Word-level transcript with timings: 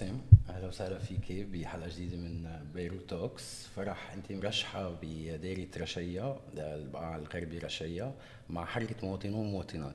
قاسم 0.00 0.20
أهلا 0.50 0.68
وسهلا 0.68 0.98
فيك 0.98 1.32
بحلقة 1.32 1.88
جديدة 1.88 2.16
من 2.16 2.48
بيروت 2.74 3.10
توكس. 3.10 3.66
فرح 3.76 4.12
أنت 4.12 4.32
مرشحة 4.32 4.94
بدائره 5.02 5.68
رشيا 5.76 6.36
البقاع 6.56 7.16
الغربي 7.16 7.58
رشيا 7.58 8.14
مع 8.50 8.64
حركة 8.64 9.06
مواطنون 9.06 9.46
ومواطنات. 9.46 9.94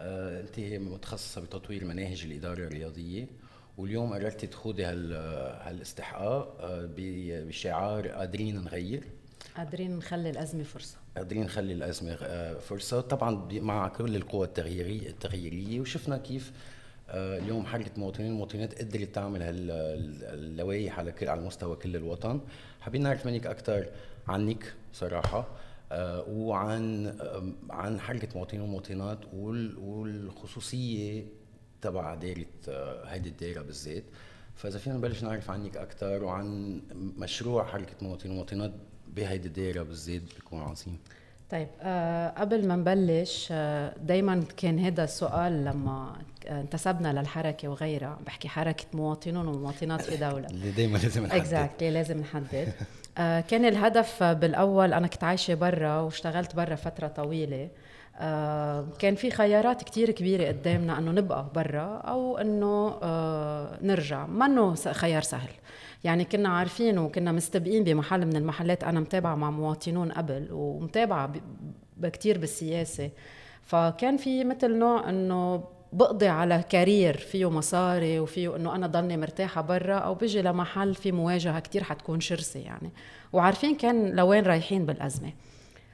آه، 0.00 0.40
أنت 0.40 0.60
متخصصة 0.60 1.40
بتطوير 1.40 1.84
مناهج 1.84 2.24
الإدارة 2.24 2.58
الرياضية 2.64 3.26
واليوم 3.78 4.14
قررتي 4.14 4.46
تخوضي 4.46 4.84
هالاستحقاق 4.84 6.56
آه، 6.60 6.88
بشعار 6.96 8.08
قادرين 8.08 8.64
نغير. 8.64 9.04
قادرين 9.56 9.96
نخلي 9.96 10.30
الأزمة 10.30 10.62
فرصة. 10.62 10.96
قادرين 11.16 11.44
نخلي 11.44 11.72
الأزمة 11.72 12.12
آه، 12.22 12.58
فرصة. 12.58 13.00
طبعا 13.00 13.48
مع 13.52 13.88
كل 13.88 14.16
القوى 14.16 14.46
التغييريه 14.46 15.08
التغييرية 15.08 15.80
وشفنا 15.80 16.18
كيف 16.18 16.52
اليوم 17.08 17.66
حركه 17.66 17.90
مواطنين 17.96 18.32
ومواطنات 18.32 18.78
قدرت 18.78 19.14
تعمل 19.14 19.42
هاللوائح 19.42 20.98
على 20.98 21.12
كل 21.12 21.28
على 21.28 21.40
مستوى 21.40 21.76
كل 21.76 21.96
الوطن. 21.96 22.40
حابين 22.80 23.02
نعرف 23.02 23.26
منك 23.26 23.46
أكثر 23.46 23.86
عنك 24.28 24.74
صراحة 24.92 25.46
آه، 25.92 26.24
وعن 26.28 27.14
عن 27.70 28.00
حركه 28.00 28.28
مواطنين 28.34 28.62
ومواطنات 28.62 29.18
والخصوصية 29.78 31.24
تبع 31.82 32.14
دائره 32.14 32.46
هيدي 33.04 33.28
الدائره 33.28 33.62
بالذات. 33.62 34.04
فإذا 34.54 34.78
فينا 34.78 34.96
نبلش 34.96 35.22
نعرف 35.22 35.50
عنك 35.50 35.76
أكثر 35.76 36.24
وعن 36.24 36.80
مشروع 36.94 37.64
حركه 37.64 37.94
مواطنين 38.02 38.34
ومواطنات 38.34 38.72
بهيدي 39.16 39.48
الدائره 39.48 39.82
بالذات 39.82 40.22
بيكون 40.34 40.60
عظيم 40.60 40.98
طيب 41.50 41.68
آه 41.82 42.28
قبل 42.28 42.68
ما 42.68 42.76
نبلش 42.76 43.48
آه 43.52 43.92
دائما 44.02 44.44
كان 44.56 44.78
هذا 44.78 45.04
السؤال 45.04 45.64
لما 45.64 46.12
انتسبنا 46.48 47.20
للحركة 47.20 47.68
وغيرها. 47.68 48.18
بحكي 48.26 48.48
حركة 48.48 48.84
مواطنون 48.94 49.46
ومواطنات 49.48 50.02
في 50.02 50.16
دولة. 50.16 50.46
اللي 50.50 50.70
دائما 50.70 50.98
لازم 50.98 51.22
نحدد. 51.26 51.40
اكزاكتلي 51.40 51.90
لازم 51.90 52.18
نحدد. 52.18 52.72
آه 53.18 53.40
كان 53.40 53.64
الهدف 53.64 54.22
بالأول 54.22 54.92
أنا 54.92 55.06
كنت 55.06 55.24
عايشة 55.24 55.54
برا 55.54 56.00
واشتغلت 56.00 56.56
برا 56.56 56.74
فترة 56.74 57.08
طويلة. 57.08 57.68
آه 58.18 58.86
كان 58.98 59.14
في 59.14 59.30
خيارات 59.30 59.82
كتير 59.84 60.10
كبيرة 60.10 60.48
قدامنا 60.48 60.98
أنه 60.98 61.10
نبقى 61.12 61.46
برا 61.54 61.96
أو 61.96 62.38
أنه 62.38 62.98
آه 63.02 63.78
نرجع. 63.82 64.26
منه 64.26 64.74
خيار 64.74 65.22
سهل. 65.22 65.50
يعني 66.04 66.24
كنا 66.24 66.48
عارفين 66.48 66.98
وكنا 66.98 67.32
مستبقين 67.32 67.84
بمحل 67.84 68.26
من 68.26 68.36
المحلات. 68.36 68.84
أنا 68.84 69.00
متابعة 69.00 69.34
مع 69.34 69.50
مواطنون 69.50 70.12
قبل 70.12 70.48
ومتابعة 70.52 71.32
بكتير 71.96 72.38
بالسياسة. 72.38 73.10
فكان 73.62 74.16
في 74.16 74.44
مثل 74.44 74.78
نوع 74.78 75.08
إنه 75.08 75.64
بقضي 75.92 76.28
على 76.28 76.64
كارير 76.68 77.16
فيه 77.16 77.50
مصاري 77.50 78.20
وفيه 78.20 78.56
إنه 78.56 78.74
أنا 78.74 78.86
ضلني 78.86 79.16
مرتاحة 79.16 79.60
برا 79.60 79.94
أو 79.94 80.14
بيجي 80.14 80.42
لمحل 80.42 80.94
في 80.94 81.12
مواجهة 81.12 81.60
كتير 81.60 81.84
حتكون 81.84 82.20
شرسة 82.20 82.60
يعني. 82.60 82.92
وعارفين 83.32 83.76
كان 83.76 84.16
لوين 84.16 84.44
رايحين 84.44 84.86
بالأزمة. 84.86 85.32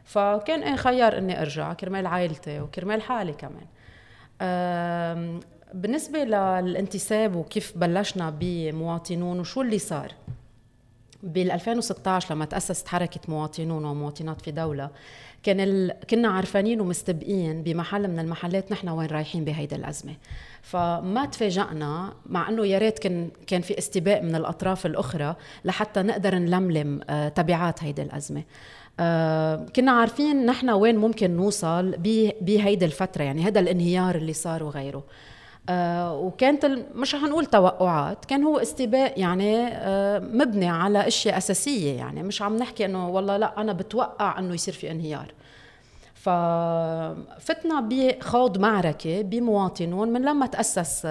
فكان 0.05 0.63
إيه 0.63 0.77
خيار 0.77 1.19
إني 1.19 1.43
أرجع 1.43 1.73
كرمال 1.73 2.07
عائلتي 2.07 2.61
وكرمال 2.61 3.03
حالي 3.03 3.33
كمان. 3.33 3.67
بالنسبة 5.75 6.25
للانتساب 6.25 7.37
وكيف 7.37 7.79
بلشنا 7.79 8.37
بمواطنون 8.41 9.41
وشو 9.41 9.63
اللي 9.63 9.79
صار؟ 9.79 10.15
بال 11.23 11.51
2016 11.51 12.35
لما 12.35 12.45
تأسست 12.45 12.89
حركة 12.89 13.21
مواطنون 13.29 13.85
ومواطنات 13.85 14.43
في 14.43 14.51
دولة 14.51 14.91
كان 15.43 15.61
ال... 15.61 15.93
كنا 16.11 16.29
عارفانين 16.29 16.81
ومستبقين 16.81 17.63
بمحل 17.63 18.09
من 18.09 18.19
المحلات 18.19 18.73
نحن 18.73 18.89
وين 18.89 19.09
رايحين 19.09 19.45
بهيدي 19.45 19.75
الأزمة. 19.75 20.15
فما 20.63 21.27
تفاجأنا 21.27 22.13
مع 22.27 22.49
أنه 22.49 22.67
يا 22.67 22.79
ريت 22.79 22.99
كان 22.99 23.31
كان 23.47 23.61
في 23.61 23.79
استباء 23.79 24.23
من 24.23 24.35
الأطراف 24.35 24.87
الأخرى 24.87 25.37
لحتى 25.65 26.03
نقدر 26.03 26.35
نلملم 26.35 27.01
آه، 27.11 27.29
تبعات 27.29 27.85
هيدي 27.85 28.03
الأزمة. 28.03 28.43
آه 29.01 29.67
كنا 29.77 29.93
عارفين 29.93 30.47
نحن 30.47 30.71
وين 30.71 30.97
ممكن 30.97 31.31
نوصل 31.31 31.95
بهيدي 32.41 32.85
الفترة 32.85 33.23
يعني 33.23 33.43
هذا 33.43 33.61
الانهيار 33.61 34.17
اللي 34.17 34.33
صار 34.33 34.63
وغيره. 34.63 35.05
وكانت 36.13 36.67
مش 36.95 37.15
هنقول 37.15 37.47
توقعات 37.47 38.25
كان 38.25 38.45
هو 38.45 38.59
استباء 38.59 39.21
يعني 39.21 39.67
آه 39.67 40.19
مبني 40.19 40.69
على 40.69 41.07
أشياء 41.09 41.39
أساسية 41.39 41.93
يعني 41.97 42.23
مش 42.23 42.43
عم 42.43 42.57
نحكي 42.57 42.85
إنه 42.85 43.09
والله 43.09 43.37
لا 43.37 43.61
أنا 43.61 43.73
بتوقع 43.73 44.39
إنه 44.39 44.55
يصير 44.55 44.75
في 44.75 44.91
انهيار. 44.91 45.35
ففتنا 46.21 47.81
بخوض 47.81 48.59
معركة 48.59 49.23
بمواطنون 49.23 50.09
من 50.09 50.23
لما 50.23 50.47
تأسس 50.47 51.03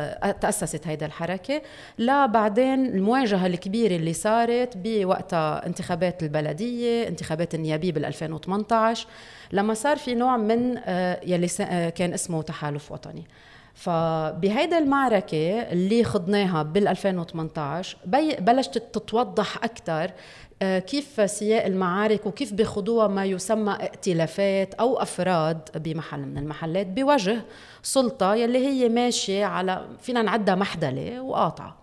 تأسست 0.42 0.88
هيدا 0.88 1.06
الحركة 1.06 1.62
لبعدين 2.00 2.86
المواجهة 2.86 3.48
الكبيرة 3.48 3.96
اللي 3.96 4.14
صارت 4.14 4.78
بوقتها 4.78 5.66
انتخابات 5.66 6.24
البلدية 6.24 7.08
انتخابات 7.08 7.56
النيابية 7.56 7.92
بال 7.92 8.06
2018 8.06 9.08
لما 9.52 9.74
صار 9.74 9.98
في 9.98 10.16
نوع 10.16 10.38
من 10.38 10.78
آه، 10.78 11.20
يلي 11.24 11.48
آه، 11.62 11.90
كان 11.90 12.14
اسمه 12.14 12.42
تحالف 12.42 12.92
وطني. 12.92 13.24
فبهيدا 13.74 14.78
المعركة 14.78 15.62
اللي 15.62 16.04
خضناها 16.04 16.64
بال 16.64 16.88
2018 16.88 17.98
بلشت 18.40 18.78
تتوضح 18.78 19.64
أكثر 19.64 20.12
آه، 20.62 20.80
كيف 20.80 21.32
سياق 21.32 21.66
المعارك 21.66 22.26
وكيف 22.26 22.54
بخضوها 22.54 23.08
ما 23.08 23.26
يسمى 23.26 23.74
ائتلافات 23.74 24.74
أو 24.74 25.02
أفراد 25.02 25.60
بمحل 25.76 26.20
من 26.20 26.38
المحلات 26.38 26.88
بوجه 26.88 27.42
سلطة 27.84 28.36
يلي 28.36 28.68
هي 28.68 28.90
ماشية 28.90 29.46
على 29.46 29.88
فينا 30.02 30.22
نعدها 30.22 30.56
محدلة 30.56 31.22
وقاطعة. 31.22 31.79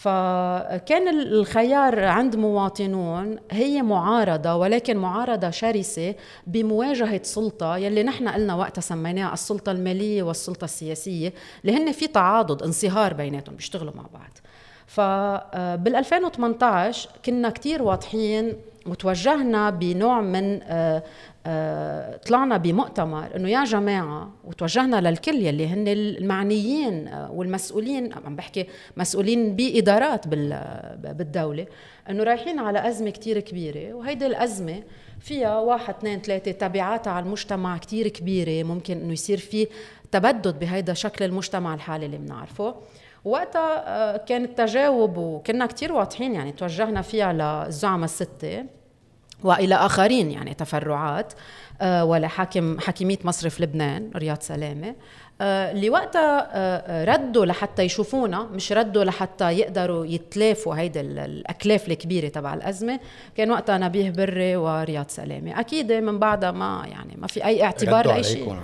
فكان 0.00 1.08
الخيار 1.08 2.04
عند 2.04 2.36
مواطنون 2.36 3.38
هي 3.50 3.82
معارضة 3.82 4.54
ولكن 4.54 4.96
معارضة 4.96 5.50
شرسة 5.50 6.14
بمواجهة 6.46 7.22
سلطة 7.22 7.76
يلي 7.76 8.02
نحن 8.02 8.28
قلنا 8.28 8.54
وقتها 8.54 8.82
سميناها 8.82 9.32
السلطة 9.32 9.72
المالية 9.72 10.22
والسلطة 10.22 10.64
السياسية 10.64 11.32
اللي 11.64 11.76
هن 11.76 11.92
في 11.92 12.06
تعاضد 12.06 12.62
انصهار 12.62 13.14
بيناتهم 13.14 13.56
بيشتغلوا 13.56 13.92
مع 13.96 14.02
بعض. 14.02 14.38
فبال 14.86 15.96
2018 15.96 17.08
كنا 17.24 17.50
كتير 17.50 17.82
واضحين 17.82 18.56
وتوجهنا 18.86 19.70
بنوع 19.70 20.20
من 20.20 20.62
آه، 20.62 20.66
آه، 20.68 21.02
طلعنا 22.26 22.56
بمؤتمر 22.56 23.36
إنه 23.36 23.48
يا 23.48 23.64
جماعة 23.64 24.30
وتوجهنا 24.44 25.00
للكل 25.08 25.34
يلي 25.34 25.66
هن 25.66 25.88
المعنيين 25.88 27.08
آه، 27.08 27.30
والمسؤولين 27.32 28.12
عم 28.12 28.36
بحكي 28.36 28.66
مسؤولين 28.96 29.56
بإدارات 29.56 30.28
بالدولة 30.98 31.66
إنه 32.10 32.22
رايحين 32.22 32.58
على 32.58 32.88
أزمة 32.88 33.10
كتير 33.10 33.40
كبيرة 33.40 33.94
وهيدي 33.94 34.26
الأزمة 34.26 34.82
فيها 35.20 35.58
واحد 35.58 35.94
اثنين 35.94 36.20
ثلاثة 36.20 36.50
تبعاتها 36.50 37.10
على 37.10 37.24
المجتمع 37.24 37.78
كتير 37.78 38.08
كبيرة 38.08 38.66
ممكن 38.66 39.00
إنه 39.00 39.12
يصير 39.12 39.38
في 39.38 39.66
تبدد 40.12 40.58
بهيدا 40.58 40.94
شكل 40.94 41.24
المجتمع 41.24 41.74
الحالي 41.74 42.06
اللي 42.06 42.18
بنعرفه. 42.18 42.74
وقتها 43.24 43.84
آه، 43.86 44.16
كان 44.16 44.44
التجاوب 44.44 45.16
وكنا 45.16 45.66
كتير 45.66 45.92
واضحين 45.92 46.34
يعني 46.34 46.52
توجهنا 46.52 47.02
فيها 47.02 47.32
للزعماء 47.32 48.04
الستة. 48.04 48.64
وإلى 49.44 49.74
آخرين 49.74 50.30
يعني 50.30 50.54
تفرعات. 50.54 51.32
آه، 51.80 52.04
ولحاكم 52.04 52.78
حاكمية 52.80 53.18
مصرف 53.24 53.60
لبنان 53.60 54.10
رياض 54.16 54.40
سلامة. 54.40 54.94
اللي 55.40 55.90
وقتها 55.90 56.48
آه، 56.52 57.04
ردوا 57.04 57.46
لحتى 57.46 57.82
يشوفونا 57.82 58.42
مش 58.42 58.72
ردوا 58.72 59.04
لحتى 59.04 59.50
يقدروا 59.52 60.06
يتلافوا 60.06 60.74
هيدا 60.74 61.00
الأكلاف 61.00 61.88
الكبيرة 61.88 62.28
تبع 62.28 62.54
الأزمة. 62.54 63.00
كان 63.36 63.50
وقتها 63.50 63.78
نبيه 63.78 64.10
بري 64.10 64.56
ورياض 64.56 65.06
سلامة. 65.08 65.60
أكيد 65.60 65.92
من 65.92 66.18
بعدها 66.18 66.50
ما 66.50 66.84
يعني 66.90 67.16
ما 67.18 67.26
في 67.26 67.44
أي 67.44 67.64
اعتبار 67.64 68.06
لأي 68.06 68.22
شيء. 68.22 68.56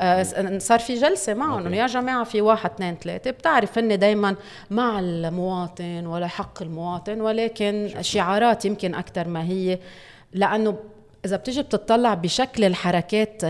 على 0.00 0.58
صار 0.60 0.78
في 0.78 0.94
جلسة 0.94 1.34
معهم 1.34 1.66
انه 1.66 1.76
يا 1.76 1.86
جماعة 1.86 2.24
في 2.24 2.40
واحد 2.40 2.70
اثنين 2.70 2.94
ثلاثة. 2.94 3.30
بتعرف 3.30 3.78
هن 3.78 3.98
دائما 3.98 4.36
مع 4.70 4.98
المواطن 4.98 6.06
ولا 6.06 6.26
حق 6.26 6.62
المواطن 6.62 7.20
ولكن 7.20 7.90
شعارات 8.00 8.64
يمكن 8.64 8.94
أكثر 8.94 9.28
ما 9.28 9.42
هي 9.42 9.78
لأنه 10.32 10.76
إذا 11.24 11.36
بتيجي 11.36 11.62
بتطلع 11.62 12.14
بشكل 12.14 12.64
الحركات 12.64 13.42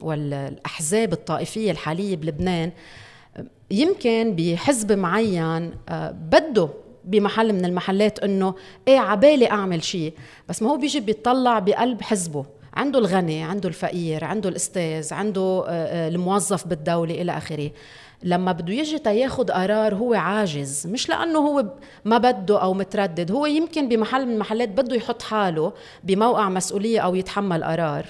والأحزاب 0.00 1.12
الطائفية 1.12 1.70
الحالية 1.70 2.16
بلبنان 2.16 2.72
يمكن 3.70 4.36
بحزب 4.36 4.92
معين 4.92 5.72
آه، 5.88 6.10
بده 6.10 6.68
بمحل 7.04 7.52
من 7.52 7.64
المحلات 7.64 8.18
إنه 8.18 8.54
إيه 8.88 8.98
عبالي 8.98 9.50
أعمل 9.50 9.84
شيء 9.84 10.12
بس 10.48 10.62
ما 10.62 10.70
هو 10.70 10.76
بيجي 10.76 11.00
بيطلع 11.00 11.58
بقلب 11.58 12.02
حزبه. 12.02 12.44
عنده 12.74 12.98
الغني 12.98 13.42
عنده 13.42 13.68
الفقير 13.68 14.24
عنده 14.24 14.48
الأستاذ 14.48 15.14
عنده 15.14 15.64
الموظف 16.08 16.66
بالدولة 16.66 17.22
إلى 17.22 17.36
آخره. 17.36 17.70
لما 18.22 18.52
بده 18.52 18.72
يجي 18.74 18.98
تياخد 18.98 19.50
قرار 19.50 19.94
هو 19.94 20.14
عاجز 20.14 20.86
مش 20.86 21.08
لأنه 21.08 21.38
هو 21.38 21.64
ما 22.04 22.18
بده 22.18 22.62
أو 22.62 22.74
متردد 22.74 23.32
هو 23.32 23.46
يمكن 23.46 23.88
بمحل 23.88 24.26
من 24.26 24.34
المحلات 24.34 24.68
بده 24.68 24.96
يحط 24.96 25.22
حاله 25.22 25.72
بموقع 26.04 26.48
مسؤولية 26.48 27.00
أو 27.00 27.14
يتحمل 27.14 27.64
قرار 27.64 28.06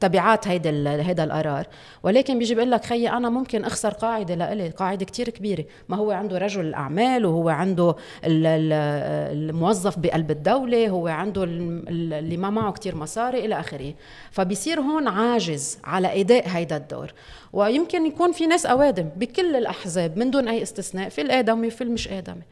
تبعات 0.00 0.48
هيدا 0.48 1.02
هيدا 1.02 1.24
القرار. 1.24 1.66
ولكن 2.02 2.38
بيجي 2.38 2.54
بيقول 2.54 2.70
لك 2.70 2.84
خيي 2.84 3.10
أنا 3.10 3.30
ممكن 3.30 3.64
أخسر 3.64 3.90
قاعدة 3.90 4.34
لإلي 4.34 4.68
قاعدة 4.68 5.04
كتير 5.04 5.28
كبيرة. 5.28 5.64
ما 5.88 5.96
هو 5.96 6.10
عنده 6.10 6.38
رجل 6.38 6.60
الاعمال 6.60 7.26
وهو 7.26 7.48
عنده 7.48 7.96
الموظف 8.24 9.98
بقلب 9.98 10.30
الدولة 10.30 10.88
هو 10.88 11.08
عنده 11.08 11.44
اللي 11.44 12.36
ما 12.36 12.50
معه 12.50 12.72
كتير 12.72 12.96
مصاري 12.96 13.44
إلى 13.44 13.60
آخره. 13.60 13.94
فبيصير 14.30 14.80
هون 14.80 15.08
عاجز 15.08 15.78
على 15.84 16.20
إداء 16.20 16.48
هيدا 16.48 16.76
الدور. 16.76 17.12
ويمكن 17.54 18.06
يكون 18.06 18.32
في 18.32 18.46
ناس 18.46 18.66
أوادم 18.66 19.08
بكل 19.16 19.56
الأحزاب 19.56 20.18
من 20.18 20.30
دون 20.30 20.48
أي 20.48 20.62
استثناء 20.62 21.08
في 21.08 21.20
الآدمي 21.20 21.66
وفي 21.66 21.84
المش 21.84 22.08
آدمي. 22.08 22.42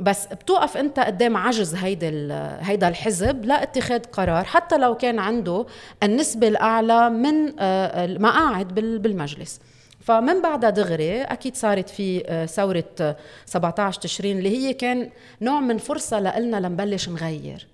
بس 0.00 0.26
بتوقف 0.26 0.76
أنت 0.76 1.00
قدام 1.00 1.36
عجز 1.36 1.74
هيدا 1.74 2.10
هيدا 2.60 2.88
الحزب 2.88 3.44
لاتخاذ 3.44 4.04
قرار 4.04 4.44
حتى 4.44 4.78
لو 4.78 4.94
كان 4.94 5.18
عنده 5.18 5.66
النسبة 6.02 6.48
الأعلى 6.48 7.10
من 7.10 7.60
آه، 7.60 8.04
المقاعد 8.04 8.74
بالمجلس. 8.74 9.60
فمن 10.00 10.42
بعدها 10.42 10.70
دغري 10.70 11.22
أكيد 11.22 11.56
صارت 11.56 11.88
في 11.88 12.22
آه، 12.26 12.46
ثورة 12.46 13.16
17 13.46 14.00
تشرين 14.00 14.38
اللي 14.38 14.58
هي 14.58 14.74
كان 14.74 15.10
نوع 15.40 15.60
من 15.60 15.78
فرصة 15.78 16.20
لنا 16.20 16.56
لنبلش 16.56 17.08
نغير. 17.08 17.66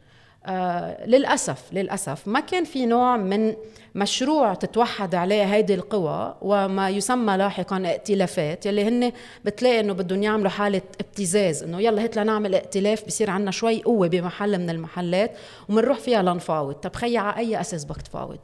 آه 0.47 1.07
للأسف 1.07 1.63
للأسف 1.73 2.29
ما 2.29 2.41
كان 2.41 2.65
في 2.65 2.87
نوع 2.87 3.17
من 3.17 3.55
مشروع 3.95 4.55
تتوحد 4.55 5.15
عليه 5.15 5.45
هيدي 5.45 5.75
القوى 5.75 6.37
وما 6.43 6.89
يسمى 6.91 7.37
لاحقا 7.37 7.83
ائتلافات 7.87 8.67
يلي 8.67 8.89
هن 8.89 9.13
بتلاقي 9.45 9.81
انه 9.81 9.93
بدهم 9.93 10.23
يعملوا 10.23 10.51
حالة 10.51 10.83
ابتزاز 11.01 11.63
انه 11.63 11.81
يلا 11.81 12.05
هات 12.05 12.17
لنعمل 12.17 12.55
ائتلاف 12.55 13.07
بصير 13.07 13.31
عندنا 13.31 13.51
شوي 13.51 13.83
قوة 13.83 14.09
بمحل 14.09 14.59
من 14.59 14.71
المحلات 14.71 15.31
ومنروح 15.69 15.99
فيها 15.99 16.23
لنفاوض. 16.23 16.75
طب 16.75 16.97
خيي 16.97 17.19
على 17.19 17.37
أي 17.37 17.61
أساس 17.61 17.85
بدك 17.85 18.03
تفاوض 18.03 18.39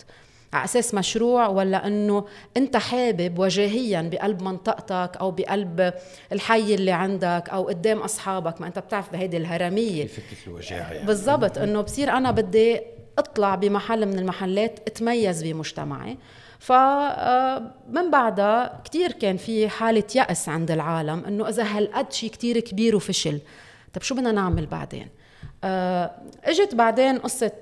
على 0.53 0.65
أساس 0.65 0.95
مشروع 0.95 1.47
ولا 1.47 1.87
إنه 1.87 2.27
أنت 2.57 2.77
حابب 2.77 3.39
وجاهيا 3.39 4.03
بقلب 4.03 4.43
منطقتك 4.43 5.17
أو 5.21 5.31
بقلب 5.31 5.93
الحي 6.33 6.75
اللي 6.75 6.93
عندك 6.93 7.45
أو 7.53 7.69
قدام 7.69 7.99
أصحابك؟ 7.99 8.61
ما 8.61 8.67
أنت 8.67 8.79
بتعرف 8.79 9.13
بهيدي 9.13 9.37
الهرمية. 9.37 10.07
فكرة 10.07 10.47
الوجاعة 10.47 10.93
يعني. 10.93 11.07
بالضبط. 11.07 11.59
إنه 11.59 11.81
بصير 11.81 12.11
أنا 12.11 12.31
بدي 12.31 12.81
أطلع 13.19 13.55
بمحل 13.55 14.07
من 14.07 14.19
المحلات 14.19 14.81
أتميز 14.87 15.43
بمجتمعي. 15.43 16.19
فمن 16.59 16.77
آه، 17.97 18.11
بعدها 18.13 18.81
كتير 18.85 19.13
كان 19.13 19.37
في 19.37 19.69
حالة 19.69 20.05
يأس 20.15 20.49
عند 20.49 20.71
العالم 20.71 21.25
إنه 21.25 21.49
إذا 21.49 21.63
هالقد 21.63 22.13
شيء 22.13 22.31
كتير 22.31 22.61
كبير 22.61 22.97
وفشل 22.97 23.41
طب 23.93 24.03
شو 24.03 24.15
بدنا 24.15 24.33
نعمل 24.33 24.67
بعدين؟ 24.67 25.09
آه، 25.65 26.11
إجت 26.45 26.75
بعدين 26.75 27.19
قصة 27.19 27.53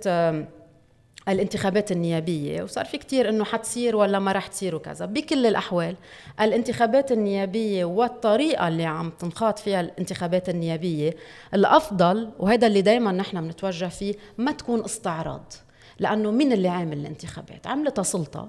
الانتخابات 1.28 1.92
النيابية 1.92 2.62
وصار 2.62 2.84
في 2.84 2.98
كتير 2.98 3.28
إنه 3.28 3.44
حتصير 3.44 3.96
ولا 3.96 4.19
ما 4.19 4.32
رح 4.32 4.46
تصير 4.46 4.75
وكذا. 4.75 5.06
بكل 5.06 5.46
الأحوال 5.46 5.96
الانتخابات 6.40 7.12
النيابية 7.12 7.84
والطريقة 7.84 8.69
اللي 8.69 8.84
عم 8.84 9.10
تنخاط 9.10 9.58
فيها 9.58 9.80
الانتخابات 9.80 10.48
النيابية 10.48 11.16
الأفضل 11.54 12.30
وهذا 12.38 12.66
اللي 12.66 12.82
دايما 12.82 13.12
نحن 13.12 13.40
بنتوجه 13.40 13.88
فيه 13.88 14.14
ما 14.38 14.52
تكون 14.52 14.84
استعراض 14.84 15.52
لأنه 15.98 16.30
مين 16.30 16.52
اللي 16.52 16.69
عامل 16.69 16.98
الانتخابات؟ 16.98 17.66
عملتها 17.66 18.02
سلطة. 18.02 18.48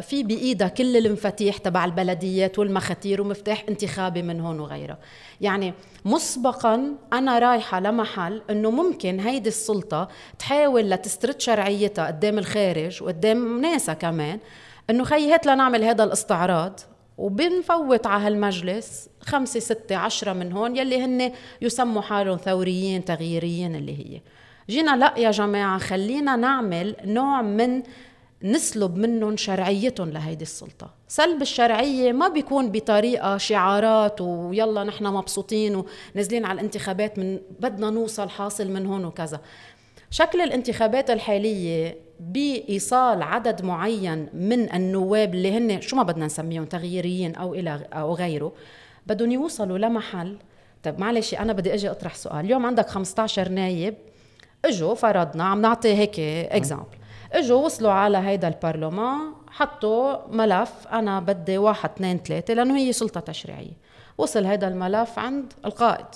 في 0.00 0.22
بايدها 0.22 0.68
كل 0.68 0.96
المفاتيح 0.96 1.56
تبع 1.56 1.84
البلديات 1.84 2.58
والمخاتير 2.58 3.22
ومفتاح 3.22 3.64
انتخابي 3.68 4.22
من 4.22 4.40
هون 4.40 4.60
وغيرها 4.60 4.98
يعني 5.40 5.74
مسبقا 6.04 6.94
أنا 7.12 7.38
رايحة 7.38 7.80
لمحل 7.80 8.42
إنه 8.50 8.70
ممكن 8.70 9.20
هيدي 9.20 9.48
السلطة 9.48 10.08
تحاول 10.38 10.90
لتسترد 10.90 11.40
شرعيتها 11.40 12.06
قدام 12.06 12.38
الخارج 12.38 13.02
وقدام 13.02 13.60
ناسها 13.60 13.94
كمان 13.94 14.38
إنه 14.90 15.04
خي 15.04 15.32
هات 15.32 15.46
لنعمل 15.46 15.84
هذا 15.84 16.04
الاستعراض 16.04 16.80
وبنفوت 17.18 18.06
على 18.06 18.26
هالمجلس 18.26 19.08
خمسة 19.20 19.60
ستة 19.60 19.96
عشرة 19.96 20.32
من 20.32 20.52
هون 20.52 20.76
يلي 20.76 21.04
هن 21.04 21.32
يسموا 21.60 22.02
حالهم 22.02 22.36
ثوريين 22.36 23.04
تغييريين 23.04 23.74
اللي 23.74 23.98
هي. 23.98 24.20
جينا 24.70 24.96
لا 24.96 25.14
يا 25.16 25.30
جماعة 25.30 25.78
خلينا 25.78 26.36
نعمل 26.36 26.96
نوع 27.04 27.42
من 27.42 27.82
نسلب 28.44 28.96
منهم 28.96 29.36
شرعيتهم 29.36 30.10
لهيدي 30.10 30.42
السلطة. 30.42 30.90
سلب 31.08 31.42
الشرعية 31.42 32.12
ما 32.12 32.28
بيكون 32.28 32.72
بطريقة 32.72 33.36
شعارات 33.36 34.20
ويلا 34.20 34.84
نحن 34.84 35.06
مبسوطين 35.06 35.84
ونازلين 36.14 36.44
على 36.44 36.60
الانتخابات 36.60 37.18
من 37.18 37.40
بدنا 37.60 37.90
نوصل 37.90 38.28
حاصل 38.28 38.70
من 38.70 38.86
هون 38.86 39.04
وكذا. 39.04 39.40
شكل 40.10 40.40
الانتخابات 40.40 41.10
الحالية 41.10 41.98
بإيصال 42.20 43.22
عدد 43.22 43.64
معين 43.64 44.28
من 44.34 44.72
النواب 44.72 45.34
اللي 45.34 45.58
هن 45.58 45.80
شو 45.80 45.96
ما 45.96 46.02
بدنا 46.02 46.26
نسميهم 46.26 46.64
تغييريين 46.64 47.34
أو 47.34 47.54
إلى 47.54 47.80
أو 47.92 48.14
غيره 48.14 48.52
بدهم 49.06 49.30
يوصلوا 49.30 49.78
لمحل. 49.78 50.36
طيب 50.82 51.00
معلش 51.00 51.34
أنا 51.34 51.52
بدي 51.52 51.74
أجي 51.74 51.90
أطرح 51.90 52.14
سؤال. 52.14 52.44
اليوم 52.44 52.66
عندك 52.66 52.88
15 52.88 53.48
نايب 53.48 53.94
إجوا 54.64 54.94
فرضنا 54.94 55.44
عم 55.44 55.60
نعطي 55.60 55.94
هيك 55.94 56.20
اكزامبل 56.50 57.01
إجوا 57.32 57.64
وصلوا 57.64 57.92
على 57.92 58.18
هيدا 58.18 58.48
البرلمان 58.48 59.20
حطوا 59.50 60.16
ملف 60.28 60.72
أنا 60.92 61.20
بدي 61.20 61.58
واحد 61.58 61.90
اثنين 61.90 62.18
ثلاثة 62.18 62.54
لأنه 62.54 62.76
هي 62.76 62.92
سلطة 62.92 63.20
تشريعية. 63.20 63.76
وصل 64.18 64.44
هيدا 64.44 64.68
الملف 64.68 65.18
عند 65.18 65.52
القائد. 65.64 66.06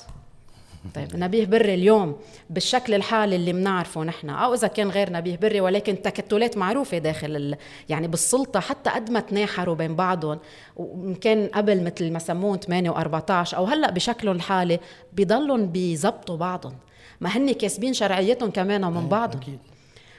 طيب 0.94 1.16
نبيه 1.16 1.46
بري 1.46 1.74
اليوم 1.74 2.16
بالشكل 2.50 2.94
الحالي 2.94 3.36
اللي 3.36 3.52
بنعرفه 3.52 4.02
نحن 4.04 4.30
أو 4.30 4.54
إذا 4.54 4.68
كان 4.68 4.90
غير 4.90 5.12
نبيه 5.12 5.36
بري 5.36 5.60
ولكن 5.60 6.02
تكتلات 6.02 6.56
معروفة 6.56 6.98
داخل 6.98 7.36
ال... 7.36 7.56
يعني 7.88 8.08
بالسلطة 8.08 8.60
حتى 8.60 8.90
قد 8.90 9.10
ما 9.10 9.20
تناحروا 9.20 9.74
بين 9.74 9.96
بعضهم 9.96 10.38
وإن 10.76 11.14
كان 11.14 11.46
قبل 11.54 11.84
مثل 11.84 12.12
ما 12.12 12.18
سموهم 12.18 12.56
8 12.56 12.90
و14 12.90 13.54
أو 13.54 13.64
هلأ 13.64 13.90
بشكلهم 13.90 14.36
الحالي 14.36 14.80
بضلهم 15.12 15.66
بيزبطوا 15.66 16.36
بعضهم. 16.36 16.76
ما 17.20 17.28
هن 17.28 17.52
كاسبين 17.52 17.92
شرعيتهم 17.92 18.50
كمان 18.50 18.84
من 18.84 18.96
إيه، 18.96 19.08
بعضهم. 19.08 19.40
أكيد. 19.40 19.58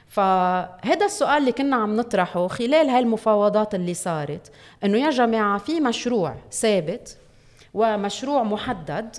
فهذا 0.09 1.06
السؤال 1.06 1.38
اللي 1.38 1.51
كنا 1.51 1.75
عم 1.75 1.95
نطرحه 1.95 2.48
خلال 2.48 2.89
هاي 2.89 3.00
المفاوضات 3.00 3.75
اللي 3.75 3.94
صارت 3.94 4.51
إنه 4.83 4.98
يا 4.98 5.09
جماعة 5.09 5.57
في 5.57 5.80
مشروع 5.80 6.36
ثابت 6.51 7.18
ومشروع 7.74 8.44
محدد 8.44 9.16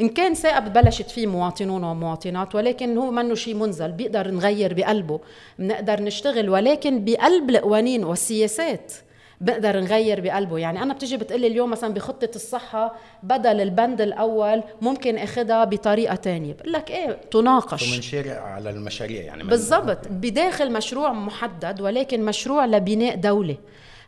إن 0.00 0.08
كان 0.08 0.34
ثائب 0.34 0.72
بلشت 0.72 1.10
فيه 1.10 1.26
مواطنون 1.26 1.84
ومواطنات 1.84 2.54
ولكن 2.54 2.98
هو 2.98 3.10
منه 3.10 3.34
شيء 3.34 3.54
منزل 3.54 3.92
بيقدر 3.92 4.30
نغير 4.30 4.74
بقلبه 4.74 5.20
بنقدر 5.58 6.02
نشتغل 6.02 6.50
ولكن 6.50 7.04
بقلب 7.04 7.50
القوانين 7.50 8.04
والسياسات. 8.04 8.92
بقدر 9.40 9.80
نغير 9.80 10.20
بقلبه. 10.20 10.58
يعني 10.58 10.82
أنا 10.82 10.94
بتجي 10.94 11.16
بتقلي 11.16 11.46
اليوم 11.46 11.70
مثلا 11.70 11.94
بخطة 11.94 12.30
الصحة 12.34 12.94
بدل 13.22 13.60
البند 13.60 14.00
الأول 14.00 14.62
ممكن 14.82 15.18
اخذها 15.18 15.64
بطريقة 15.64 16.14
تانية. 16.14 16.54
بقول 16.54 16.72
لك 16.72 16.90
إيه 16.90 17.20
تناقش. 17.30 17.92
ومنشرع 17.92 18.40
على 18.40 18.70
المشاريع 18.70 19.22
يعني. 19.22 19.44
بالضبط. 19.44 20.08
بداخل 20.10 20.72
مشروع 20.72 21.12
محدد 21.12 21.80
ولكن 21.80 22.24
مشروع 22.24 22.66
لبناء 22.66 23.16
دولة. 23.16 23.56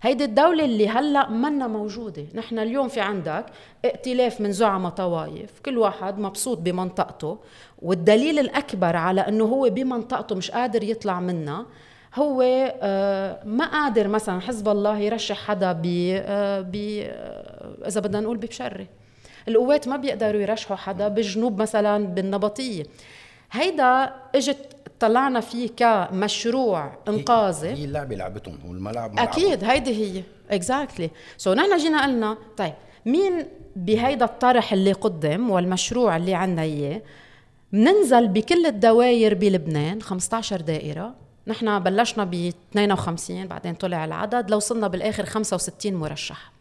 هيدي 0.02 0.24
الدولة 0.24 0.64
اللي 0.64 0.88
هلأ 0.88 1.30
منا 1.30 1.66
موجودة، 1.66 2.24
نحن 2.34 2.58
اليوم 2.58 2.88
في 2.88 3.00
عندك 3.00 3.46
ائتلاف 3.84 4.40
من 4.40 4.52
زعماء 4.52 4.90
طوائف، 4.90 5.50
كل 5.64 5.78
واحد 5.78 6.18
مبسوط 6.18 6.58
بمنطقته، 6.58 7.38
والدليل 7.82 8.38
الأكبر 8.38 8.96
على 8.96 9.20
أنه 9.20 9.44
هو 9.44 9.70
بمنطقته 9.70 10.34
مش 10.34 10.50
قادر 10.50 10.82
يطلع 10.82 11.20
منها 11.20 11.66
هو 12.14 12.42
آه، 12.83 13.40
ما 13.45 13.66
قادر 13.66 14.09
مثلا 14.09 14.40
حزب 14.40 14.69
الله 14.69 14.99
يرشح 14.99 15.47
حدا 15.47 15.73
ب 15.73 15.87
آه، 15.87 16.66
آه، 16.75 17.88
إذا 17.88 18.00
بدنا 18.00 18.21
نقول 18.21 18.37
ببشري 18.37 18.87
القوات 19.49 19.88
ما 19.88 19.97
بيقدروا 19.97 20.40
يرشحوا 20.40 20.76
حدا 20.76 21.09
بالجنوب 21.09 21.62
مثلا 21.62 22.07
بالنبطية. 22.07 22.85
هيدا 23.52 24.12
إجت 24.35 24.76
طلعنا 25.00 25.40
فيه 25.40 25.69
كمشروع 25.76 26.92
إنقاذي. 27.09 27.69
هي 27.69 27.85
اللعبة 27.85 28.16
لعبتهم 28.16 28.59
والملعب 28.69 29.19
أكيد 29.19 29.64
هيدي 29.64 30.19
هي 30.19 30.23
exactly 30.50 31.11
so 31.37 31.54
نحن 31.54 31.76
جينا 31.76 32.02
قلنا 32.02 32.37
طيب 32.57 32.73
مين 33.07 33.47
بهيدا 33.76 34.25
الطرح 34.25 34.73
اللي 34.73 34.92
قدم 34.92 35.50
والمشروع 35.50 36.16
اللي 36.16 36.35
عنا 36.35 36.62
إياه؟ 36.62 37.02
بننزل 37.73 38.28
بكل 38.28 38.66
الدوائر 38.66 39.35
بلبنان 39.35 40.02
15 40.02 40.61
دائرة. 40.61 41.14
نحن 41.46 41.78
بلشنا 41.78 42.25
ب 42.25 42.34
52 42.34 43.46
بعدين 43.46 43.75
طلع 43.75 44.04
العدد 44.04 44.50
لو 44.50 44.56
وصلنا 44.56 44.88
بالاخر 44.88 45.26
65 45.26 45.94
مرشح. 45.94 46.52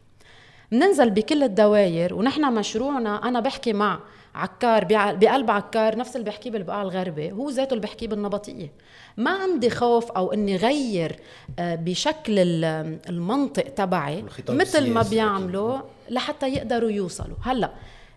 بننزل 0.71 1.09
بكل 1.09 1.43
الدوائر 1.43 2.13
ونحن 2.13 2.53
مشروعنا 2.53 3.27
أنا 3.27 3.39
بحكي 3.39 3.73
مع 3.73 4.00
عكار 4.35 4.85
بقلب 5.13 5.51
عكار 5.51 5.97
نفس 5.97 6.15
اللي 6.15 6.25
بحكيه 6.25 6.51
بالبقاع 6.51 6.81
الغربي 6.81 7.31
هو 7.31 7.50
ذاته 7.50 7.73
اللي 7.73 7.83
بحكيه 7.83 8.07
بالنبطية. 8.07 8.71
ما 9.17 9.31
عندي 9.31 9.69
خوف 9.69 10.11
أو 10.11 10.33
إني 10.33 10.55
غير 10.55 11.19
آه، 11.59 11.75
بشكل 11.75 12.33
المنطق 13.09 13.63
تبعي 13.63 14.25
مثل 14.50 14.89
ما 14.89 15.01
بيعملوا 15.01 15.79
لحتى 16.09 16.50
يقدروا 16.50 16.91
يوصلوا. 16.91 17.38
هلأ 17.43 17.71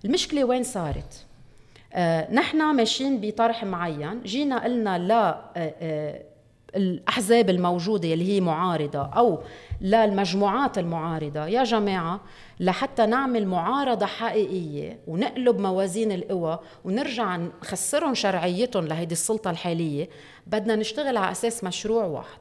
المشكلة 0.05 0.45
وين 0.45 0.63
صارت؟ 0.63 1.27
آه 1.93 2.33
نحن 2.35 2.75
ماشيين 2.75 3.21
بطرح 3.21 3.65
معين 3.65 4.23
جينا 4.23 4.65
قلنا 4.65 4.99
لا 4.99 5.45
آه 5.57 6.23
الأحزاب 6.77 7.51
الموجودة 7.51 8.13
اللي 8.13 8.33
هي 8.33 8.41
معارضة 8.41 9.03
أو 9.03 9.41
للمجموعات 9.81 10.79
المعارضة. 10.79 11.47
يا 11.47 11.65
جماعة 11.65 12.21
لحتى 12.61 13.07
نعمل 13.07 13.47
معارضة 13.47 14.07
حقيقية 14.07 14.99
ونقلب 15.07 15.59
موازين 15.59 16.13
القوى 16.13 16.59
ونرجع 16.85 17.37
نخسرهم 17.37 18.15
شرعيتهم 18.15 18.87
لهيدي 18.87 19.13
السلطة 19.13 19.51
الحالية 19.51 20.09
بدنا 20.47 20.77
نشتغل 20.77 21.17
على 21.17 21.33
أساس 21.33 21.65
مشروع 21.65 22.05
واحد. 22.05 22.41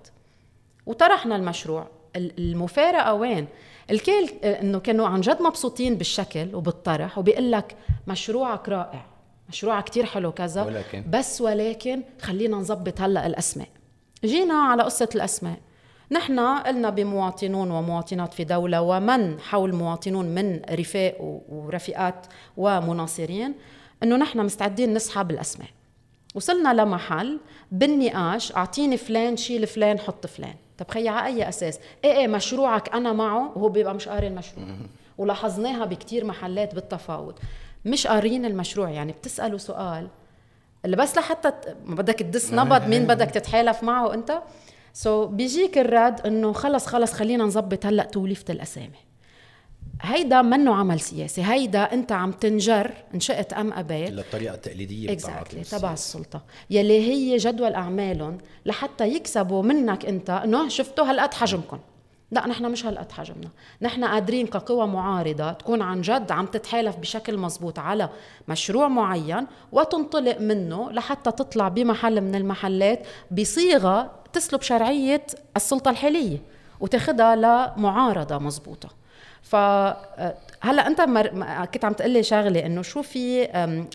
وطرحنا 0.86 1.36
المشروع. 1.36 1.88
المفارقة 2.16 3.14
وين؟ 3.14 3.48
الكل 3.92 4.30
إنه 4.44 4.80
كانوا 4.80 5.08
عن 5.08 5.22
جد 5.22 5.42
مبسوطين 5.42 5.96
بالشكل 5.96 6.56
وبالطرح 6.56 7.18
وبيقول 7.18 7.52
لك 7.52 7.76
مشروعك 8.08 8.70
رائع 8.70 9.06
مشروعك 9.50 9.84
كتير 9.84 10.06
حلو 10.06 10.32
كذا 10.32 10.64
ولكن. 10.64 11.04
بس 11.10 11.42
ولكن 11.42 12.02
خلينا 12.22 12.58
نظبط 12.58 13.02
هلأ 13.02 13.28
الأسماء. 13.28 13.68
جينا 14.26 14.54
على 14.54 14.84
قصة 14.84 15.10
الأسماء. 15.16 15.58
نحن 16.12 16.40
قلنا 16.40 16.90
بمواطنون 16.90 17.72
ومواطنات 17.72 18.34
في 18.34 18.44
دولة 18.44 18.82
ومن 18.82 19.40
حول 19.40 19.76
مواطنون 19.76 20.26
من 20.26 20.62
رفاق 20.72 21.16
ورفيقات 21.50 22.26
ومناصرين 22.58 23.54
إنه 24.04 24.16
نحن 24.16 24.40
مستعدين 24.40 24.94
نسحب 24.94 25.32
الاسماء 25.32 25.68
وصلنا 26.36 26.74
لمحل 26.74 27.40
بالنقاش 27.72 28.56
أعطيني 28.56 28.98
فلان 28.98 29.38
شيل 29.38 29.68
فلان 29.68 30.00
حط 30.00 30.28
فلان. 30.28 30.54
طب 30.78 30.92
خيي 30.92 31.10
على 31.10 31.26
أي 31.28 31.50
أساس؟ 31.50 31.80
إيه 32.04 32.12
إيه 32.12 32.28
مشروعك 32.28 32.94
أنا 32.94 33.14
معه 33.14 33.52
وهو 33.56 33.70
بيبقى 33.70 33.94
مش 33.94 34.10
قاري 34.10 34.28
المشروع. 34.28 34.66
ولاحظناها 35.18 35.86
بكتير 35.86 36.26
محلات 36.26 36.76
بالتفاوض. 36.76 37.34
مش 37.86 38.08
قارين 38.08 38.46
المشروع 38.46 38.90
يعني 38.90 39.12
بتسألوا 39.12 39.58
سؤال 39.58 40.08
اللي 40.86 40.96
بس 40.96 41.18
لحتى 41.18 41.52
ما 41.86 41.96
بدك 41.96 42.20
تدس 42.20 42.54
نبض 42.54 42.88
مين 42.88 43.08
بدك 43.08 43.32
تتحالف 43.32 43.84
معه 43.84 44.14
أنت؟ 44.14 44.42
سو 44.94 45.26
so 45.26 45.30
بيجيك 45.30 45.78
الرد 45.78 46.22
إنه 46.22 46.54
خلص 46.54 46.86
خلص 46.86 47.14
خلينا 47.14 47.44
نظبط 47.44 47.86
هلأ 47.86 48.04
توليفه 48.04 48.54
الأسامي. 48.54 49.04
هيدا 50.02 50.42
منه 50.42 50.76
عمل 50.76 51.00
سياسي 51.00 51.44
هيدا 51.44 51.80
أنت 51.80 52.12
عم 52.12 52.32
تنجر 52.32 52.92
ان 53.14 53.20
شئت 53.20 53.54
أم 53.54 53.74
ابيت 53.74 54.10
للطريقة 54.10 54.56
التقليدية 54.56 55.18
exactly. 55.18 55.70
تبع 55.72 55.94
السلطة. 55.94 56.42
يلي 56.70 57.00
هي 57.00 57.38
جدول 57.38 57.74
أعمالهم 57.74 58.38
لحتى 58.66 59.08
يكسبوا 59.08 59.64
منك 59.64 60.06
أنت. 60.06 60.30
إنه 60.30 60.70
شفتوا 60.70 61.06
هالقد 61.06 61.34
حجمكم 61.34 61.80
لا 62.34 62.48
نحن 62.48 62.72
مش 62.72 62.86
هالقد 62.86 63.12
حجمنا. 63.12 63.50
نحن 63.82 64.04
قادرين 64.06 64.48
كقوى 64.48 64.88
معارضة 64.88 65.52
تكون 65.52 65.82
عن 65.82 66.02
جد 66.02 66.32
عم 66.32 66.46
تتحالف 66.46 66.96
بشكل 66.96 67.38
مزبوط 67.38 67.80
على 67.80 68.10
مشروع 68.48 68.88
معين 68.88 69.48
وتنطلق 69.72 70.42
منه 70.42 70.92
لحتى 70.92 71.32
تطلع 71.32 71.68
بمحل 71.68 72.22
من 72.22 72.36
المحلات 72.36 73.08
بصيغة 73.32 74.12
تسلب 74.34 74.62
شرعية 74.62 75.26
السلطة 75.56 75.92
الحالية 75.92 76.42
وتاخدها 76.80 77.36
لمعارضة 77.36 78.38
مزبوطة 78.38 78.90
ف 79.42 79.56
هلا 80.62 80.88
انت 80.88 81.02
مر... 81.02 81.28
كنت 81.66 81.86
عم 81.86 81.94
تقلي 81.94 82.24
شغلة 82.24 82.66
انه 82.66 82.82
شو 82.82 83.02
في 83.02 83.46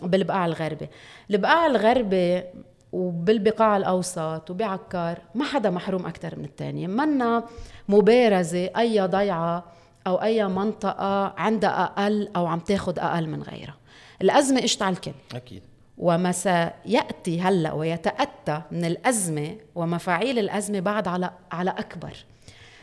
بالبقاع 0.03 0.45
الغربي. 0.45 0.89
البقاع 1.31 1.65
الغربي 1.65 2.43
وبالبقاع 2.91 3.77
الأوسط 3.77 4.49
وبعكار 4.49 5.19
ما 5.35 5.45
حدا 5.45 5.69
محروم 5.69 6.05
أكثر 6.05 6.39
من 6.39 6.45
الثاني 6.45 6.87
منا 6.87 7.43
مبارزة 7.89 8.69
أي 8.77 9.01
ضيعة 9.01 9.63
أو 10.07 10.21
أي 10.21 10.47
منطقة 10.47 11.33
عندها 11.37 11.83
أقل 11.83 12.29
أو 12.35 12.47
عم 12.47 12.59
تاخذ 12.59 12.99
أقل 12.99 13.27
من 13.27 13.43
غيرها. 13.43 13.75
الأزمة 14.21 14.59
اجت 14.59 14.81
على 14.81 14.95
الكل. 14.95 15.11
أكيد. 15.35 15.61
وما 15.97 16.31
سيأتي 16.31 17.41
هلأ 17.41 17.73
ويتأتى 17.73 18.61
من 18.71 18.85
الأزمة 18.85 19.55
ومفاعيل 19.75 20.39
الأزمة 20.39 20.79
بعد 20.79 21.07
على 21.07 21.31
على 21.51 21.69
أكبر. 21.69 22.13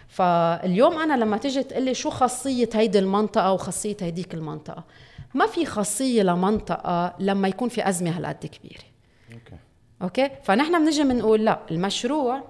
فاليوم 0.08 0.98
أنا 0.98 1.24
لما 1.24 1.36
تيجي 1.36 1.62
تقلي 1.62 1.94
شو 1.94 2.10
خاصية 2.10 2.68
هيدي 2.74 2.98
المنطقة 2.98 3.52
وخاصية 3.52 3.96
هيديك 4.00 4.34
المنطقة 4.34 4.84
ما 5.34 5.46
في 5.46 5.66
خاصية 5.66 6.22
لمنطقة 6.22 7.14
لما 7.18 7.48
يكون 7.48 7.68
في 7.68 7.88
أزمة 7.88 8.10
هالقد 8.10 8.46
كبيرة. 8.46 8.84
Okay. 9.32 9.56
Okay؟ 10.02 10.30
فنحن 10.44 10.84
بنجي 10.84 11.02
بنقول 11.02 11.44
لا 11.44 11.60
المشروع 11.70 12.42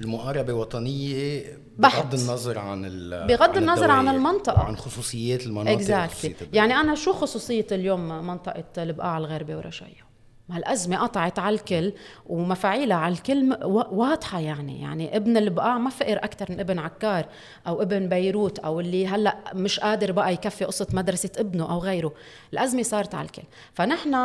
المقاربة 0.00 0.52
وطنية 0.52 1.44
بغض 1.78 2.14
النظر 2.14 2.58
عن 2.58 2.82
بغض 3.28 3.56
عن 3.56 3.56
النظر 3.56 3.90
عن 3.90 4.08
المنطقة. 4.08 4.62
وعن 4.62 4.76
خصوصيات 4.76 5.46
المناطق 5.46 6.08
exactly. 6.08 6.32
يعني 6.52 6.74
أنا 6.74 6.94
شو 6.94 7.12
خصوصية 7.12 7.66
اليوم 7.72 8.26
منطقة 8.26 8.64
البقاع 8.82 9.18
الغربي 9.18 9.54
ورشايا 9.54 10.10
ما 10.48 10.56
الأزمة 10.56 10.96
قطعت 10.96 11.38
على 11.38 11.54
الكل 11.54 11.92
ومفاعيلها 12.26 12.96
على 12.96 13.14
الكل 13.14 13.56
واضحة 13.92 14.40
يعني. 14.40 14.82
يعني 14.82 15.16
ابن 15.16 15.36
البقاع 15.36 15.78
ما 15.78 15.90
فقر 15.90 16.16
أكثر 16.16 16.46
من 16.52 16.60
ابن 16.60 16.78
عكار 16.78 17.26
أو 17.66 17.82
ابن 17.82 18.08
بيروت 18.08 18.58
أو 18.58 18.80
اللي 18.80 19.06
هلأ 19.06 19.36
مش 19.54 19.80
قادر 19.80 20.12
بقى 20.12 20.32
يكفي 20.32 20.64
قصة 20.64 20.86
مدرسة 20.92 21.30
ابنه 21.38 21.72
أو 21.72 21.78
غيره. 21.78 22.12
الأزمة 22.52 22.82
صارت 22.82 23.14
على 23.14 23.26
الكل. 23.26 23.42
فنحن 23.74 24.16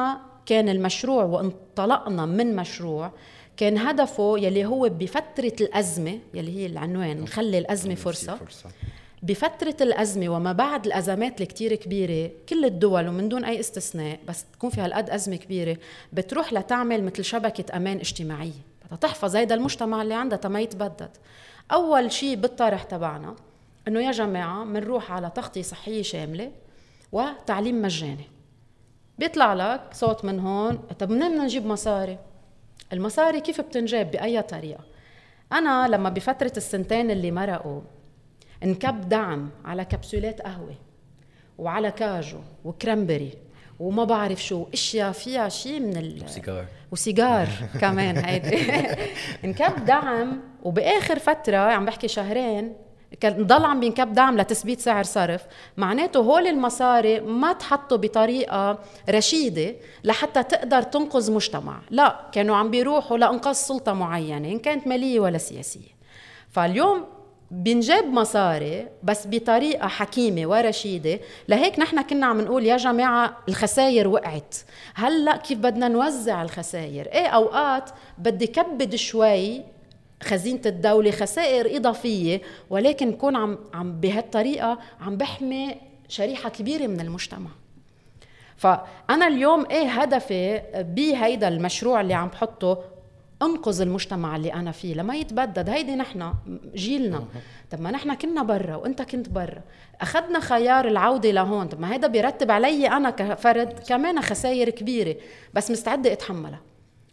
كان 0.45 0.69
المشروع 0.69 1.23
وانطلقنا 1.23 2.25
من 2.25 2.55
مشروع 2.55 3.11
كان 3.57 3.77
هدفه 3.77 4.37
يلي 4.37 4.65
هو 4.65 4.89
بفترة 4.89 5.53
الأزمة 5.61 6.19
يلي 6.33 6.57
هي 6.57 6.65
العنوان 6.65 7.21
نخلي 7.21 7.57
الأزمة 7.57 7.95
فرصة, 7.95 8.35
فرصة. 8.35 8.69
بفترة 9.23 9.75
الأزمة 9.81 10.29
وما 10.29 10.51
بعد 10.51 10.85
الأزمات 10.85 11.41
الكتير 11.41 11.75
كبيرة 11.75 12.31
كل 12.49 12.65
الدول 12.65 13.07
ومن 13.07 13.29
دون 13.29 13.45
أي 13.45 13.59
استثناء 13.59 14.19
بس 14.27 14.45
تكون 14.53 14.69
في 14.69 14.81
هالقد 14.81 15.09
أزمة 15.09 15.35
كبيرة 15.35 15.77
بتروح 16.13 16.53
لتعمل 16.53 17.03
مثل 17.03 17.23
شبكة 17.23 17.77
أمان 17.77 17.97
اجتماعية. 17.97 18.51
تحفظ 19.01 19.35
هيدا 19.35 19.55
المجتمع 19.55 20.01
اللي 20.01 20.13
عندها 20.13 20.37
تما 20.37 20.59
يتبدد. 20.61 21.09
أول 21.71 22.11
شيء 22.11 22.35
بالطرح 22.35 22.83
تبعنا 22.83 23.35
إنه 23.87 23.99
يا 23.99 24.11
جماعة 24.11 24.65
بنروح 24.65 25.11
على 25.11 25.31
تغطية 25.35 25.61
صحية 25.61 26.01
شاملة 26.01 26.51
وتعليم 27.11 27.81
مجاني. 27.81 28.27
بيطلع 29.19 29.53
لك 29.53 29.81
صوت 29.93 30.25
من 30.25 30.39
هون 30.39 30.77
طب 30.99 31.09
منين 31.09 31.29
بدنا 31.31 31.43
نجيب 31.43 31.65
مصاري؟ 31.65 32.17
المصاري 32.95 33.39
كيف 33.41 33.61
بتنجاب 33.61 34.11
بأي 34.11 34.41
طريقة؟ 34.41 34.83
أنا 35.53 35.87
لما 35.87 36.09
بفترة 36.09 36.53
السنتين 36.57 37.11
اللي 37.11 37.31
مرقوا 37.31 37.81
انكب 38.63 39.09
دعم 39.09 39.49
على 39.65 39.85
كبسولات 39.85 40.41
قهوة 40.41 40.75
وعلى 41.57 41.91
كاجو 41.91 42.39
وكرامبري 42.65 43.33
وما 43.79 44.03
بعرف 44.03 44.43
شو 44.43 44.65
أشياء 44.73 45.11
فيها 45.11 45.49
شيء 45.49 45.79
من 45.79 45.97
ال 45.97 46.23
وسيجار. 46.23 46.65
وسيجار 46.91 47.47
كمان 47.81 48.17
هيدي. 48.17 48.57
انكب 49.45 49.85
دعم 49.85 50.41
وبآخر 50.63 51.19
فترة 51.19 51.57
عم 51.57 51.85
بحكي 51.85 52.07
شهرين 52.07 52.73
كان 53.19 53.47
ضل 53.47 53.65
عم 53.65 53.79
بينكب 53.79 54.13
دعم 54.13 54.37
لتثبيت 54.37 54.79
سعر 54.79 55.03
صرف. 55.03 55.41
معناته 55.77 56.19
هول 56.19 56.47
المصاري 56.47 57.19
ما 57.19 57.53
تحطوا 57.53 57.97
بطريقة 57.97 58.79
رشيدة 59.09 59.75
لحتى 60.03 60.43
تقدر 60.43 60.81
تنقذ 60.81 61.31
مجتمع. 61.31 61.81
لا 61.89 62.19
كانوا 62.31 62.55
عم 62.55 62.71
بيروحوا 62.71 63.17
لإنقاذ 63.17 63.53
سلطة 63.53 63.93
معينة 63.93 64.51
إن 64.51 64.59
كانت 64.59 64.87
مالية 64.87 65.19
ولا 65.19 65.37
سياسية. 65.37 65.95
فاليوم 66.49 67.05
بنجاب 67.51 68.05
مصاري 68.05 68.87
بس 69.03 69.27
بطريقة 69.27 69.87
حكيمة 69.87 70.47
ورشيدة. 70.47 71.19
لهيك 71.47 71.79
نحن 71.79 72.01
كنا 72.01 72.25
عم 72.25 72.41
نقول 72.41 72.65
يا 72.65 72.77
جماعة 72.77 73.37
الخسائر 73.49 74.07
وقعت. 74.07 74.55
هلأ 74.95 75.37
كيف 75.37 75.59
بدنا 75.59 75.87
نوزع 75.87 76.41
الخسائر 76.41 77.05
إيه 77.05 77.27
أوقات 77.27 77.89
بدي 78.17 78.47
كبد 78.47 78.95
شوي 78.95 79.61
خزينة 80.23 80.61
الدولة 80.65 81.11
خسائر 81.11 81.77
إضافية 81.77 82.41
ولكن 82.69 83.13
كون 83.13 83.35
عم 83.35 83.57
عم 83.73 83.99
بهالطريقة 83.99 84.79
عم 85.01 85.17
بحمي 85.17 85.75
شريحة 86.07 86.49
كبيرة 86.49 86.87
من 86.87 87.01
المجتمع. 87.01 87.49
فأنا 88.57 89.27
اليوم 89.27 89.65
إيه 89.71 89.87
هدفي 89.87 90.61
بهيدا 90.75 91.47
المشروع 91.47 92.01
اللي 92.01 92.13
عم 92.13 92.27
بحطه؟ 92.27 92.83
أنقذ 93.41 93.81
المجتمع 93.81 94.35
اللي 94.35 94.53
أنا 94.53 94.71
فيه 94.71 94.93
لما 94.93 95.15
يتبدد. 95.15 95.69
هيدي 95.69 95.95
نحن 95.95 96.33
جيلنا. 96.75 97.23
طب 97.71 97.81
ما 97.81 97.91
نحن 97.91 98.13
كنا 98.13 98.43
برا 98.43 98.75
وأنت 98.75 99.01
كنت 99.01 99.29
برا. 99.29 99.61
أخذنا 100.01 100.39
خيار 100.39 100.87
العودة 100.87 101.31
لهون. 101.31 101.67
طب 101.67 101.79
ما 101.79 101.93
هيدا 101.93 102.07
بيرتب 102.07 102.51
علي 102.51 102.87
أنا 102.87 103.09
كفرد 103.09 103.79
كمان 103.87 104.21
خسائر 104.21 104.69
كبيرة. 104.69 105.15
بس 105.53 105.71
مستعدة 105.71 106.13
أتحملها. 106.13 106.59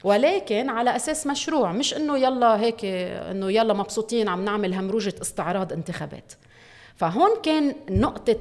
ولكن 0.05 0.69
على 0.69 0.97
أساس 0.97 1.27
مشروع 1.27 1.73
مش 1.73 1.95
إنه 1.95 2.19
يلا 2.19 2.61
هيك 2.61 2.85
إنه 2.85 3.51
يلا 3.51 3.75
مبسوطين 3.75 4.29
عم 4.29 4.45
نعمل 4.45 4.75
همروجة 4.75 5.15
استعراض 5.23 5.73
انتخابات. 5.73 6.33
فهون 6.97 7.31
كان 7.43 7.75
نقطة 7.91 8.41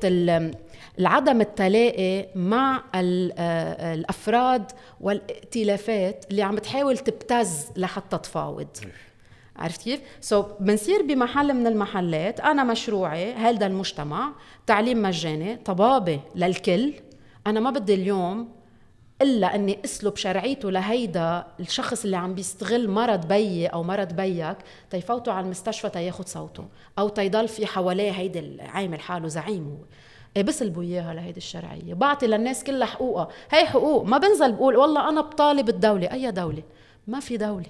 العدم 0.99 1.41
التلاقي 1.41 2.27
مع 2.35 2.83
آه، 2.95 3.93
الأفراد 3.93 4.71
والائتلافات 5.01 6.25
اللي 6.31 6.41
عم 6.41 6.57
تحاول 6.57 6.97
تبتز 6.97 7.67
لحتى 7.77 8.17
تفاوض. 8.17 8.67
عرفت 9.55 9.81
كيف؟ 9.81 9.99
سو 10.21 10.43
so, 10.43 10.45
بنصير 10.59 11.01
بمحل 11.01 11.53
من 11.53 11.67
المحلات 11.67 12.39
أنا 12.39 12.63
مشروعي 12.63 13.33
هذا 13.33 13.65
المجتمع 13.65 14.31
تعليم 14.67 15.01
مجاني 15.01 15.55
طبابة 15.55 16.19
للكل. 16.35 16.93
أنا 17.47 17.59
ما 17.59 17.69
بدي 17.69 17.93
اليوم 17.93 18.60
إلا 19.21 19.55
أني 19.55 19.79
اسلب 19.85 20.15
شرعيته 20.15 20.71
لهيدا 20.71 21.45
الشخص 21.59 22.03
اللي 22.03 22.17
عم 22.17 22.35
بيستغل 22.35 22.89
مرض 22.89 23.27
بيي 23.27 23.67
أو 23.67 23.83
مرض 23.83 24.13
بيك 24.13 24.57
تيفوتوا 24.89 25.33
على 25.33 25.45
المستشفى 25.45 25.89
تياخد 25.89 26.27
صوته 26.27 26.65
أو 26.99 27.09
تيضل 27.09 27.47
في 27.47 27.65
حواليه 27.65 28.11
هيدا 28.11 28.39
العامل 28.39 28.99
حاله 28.99 29.27
زعيم 29.27 29.67
هو. 29.67 29.85
إيه 30.37 30.43
بسلبوا 30.43 30.83
إياها 30.83 31.13
لهيدي 31.13 31.37
الشرعية. 31.37 31.93
بعطي 31.93 32.27
للناس 32.27 32.63
كلها 32.63 32.87
حقوقها. 32.87 33.27
هي 33.51 33.65
حقوق 33.65 34.03
ما 34.03 34.17
بنزل 34.17 34.51
بقول 34.51 34.77
والله 34.77 35.09
أنا 35.09 35.21
بطالب 35.21 35.69
الدولة. 35.69 36.11
أي 36.11 36.31
دولة؟ 36.31 36.63
ما 37.07 37.19
في 37.19 37.37
دولة. 37.37 37.65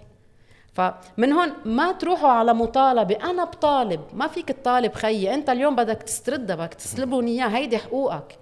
فمن 0.74 1.32
هون 1.32 1.52
ما 1.66 1.92
تروحوا 1.92 2.30
على 2.30 2.54
مطالبة 2.54 3.30
أنا 3.30 3.44
بطالب. 3.44 4.02
ما 4.14 4.28
فيك 4.28 4.48
تطالب 4.48 4.94
خيي. 4.94 5.34
أنت 5.34 5.50
اليوم 5.50 5.76
بدك 5.76 6.04
تستردها 6.04 6.56
بدك 6.56 6.74
تسلبهم 6.74 7.28
إياه 7.28 7.48
هيدي 7.48 7.78
حقوقك. 7.78 8.38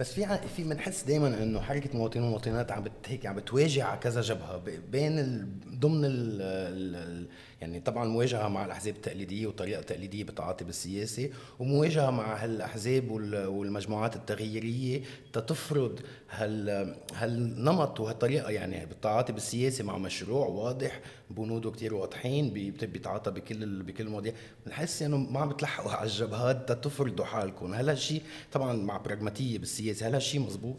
بس 0.00 0.12
في 0.12 0.38
في 0.56 0.64
بنحس 0.64 1.02
دائما 1.02 1.42
إنه 1.42 1.60
حركة 1.60 1.98
مواطنين 1.98 2.24
ومواطنات 2.26 2.72
عم 2.72 2.84
هيك 3.06 3.26
عم 3.26 3.36
بتواجه 3.36 3.84
على 3.84 3.98
كذا 4.00 4.20
جبهة 4.20 4.62
بين 4.92 5.18
ال 5.18 5.46
ضمن 5.80 6.04
ال 6.04 6.42
ال 6.42 7.26
يعني 7.64 7.80
طبعا 7.80 8.04
مواجهة 8.04 8.48
مع 8.48 8.64
الأحزاب 8.64 8.94
التقليدية 8.94 9.46
وطريقة 9.46 9.82
تقليدية 9.82 10.24
بالتعاطي 10.24 10.64
بالسياسة 10.64 11.30
ومواجهة 11.58 12.10
مع 12.10 12.44
هالأحزاب 12.44 13.10
والمجموعات 13.10 14.16
التغييرية 14.16 15.02
تتفرض 15.32 16.00
هال 16.30 16.94
هالنمط 17.14 18.00
وهالطريقة 18.00 18.50
يعني 18.50 18.86
بالتعاطي 18.86 19.32
بالسياسة 19.32 19.84
مع 19.84 19.98
مشروع 19.98 20.46
واضح 20.46 21.00
بنوده 21.30 21.70
كتير 21.70 21.94
واضحين 21.94 22.50
بيتعاطى 22.80 23.30
بكل 23.30 23.82
بكل 23.82 24.04
المواضيع. 24.04 24.32
بنحس 24.66 25.02
إنه 25.02 25.16
ما 25.16 25.40
عم 25.40 25.48
بتلحقوا 25.48 25.92
على 25.92 26.06
الجبهات 26.06 26.68
تتفرضوا 26.72 27.24
حالكم. 27.24 27.74
هل 27.74 27.88
هالشيء 27.88 28.22
طبعا 28.52 28.72
مع 28.72 28.96
براغماتية 28.96 29.58
بالسياسة 29.58 30.08
هل 30.08 30.14
هالشيء 30.14 30.40
مزبوط؟ 30.40 30.76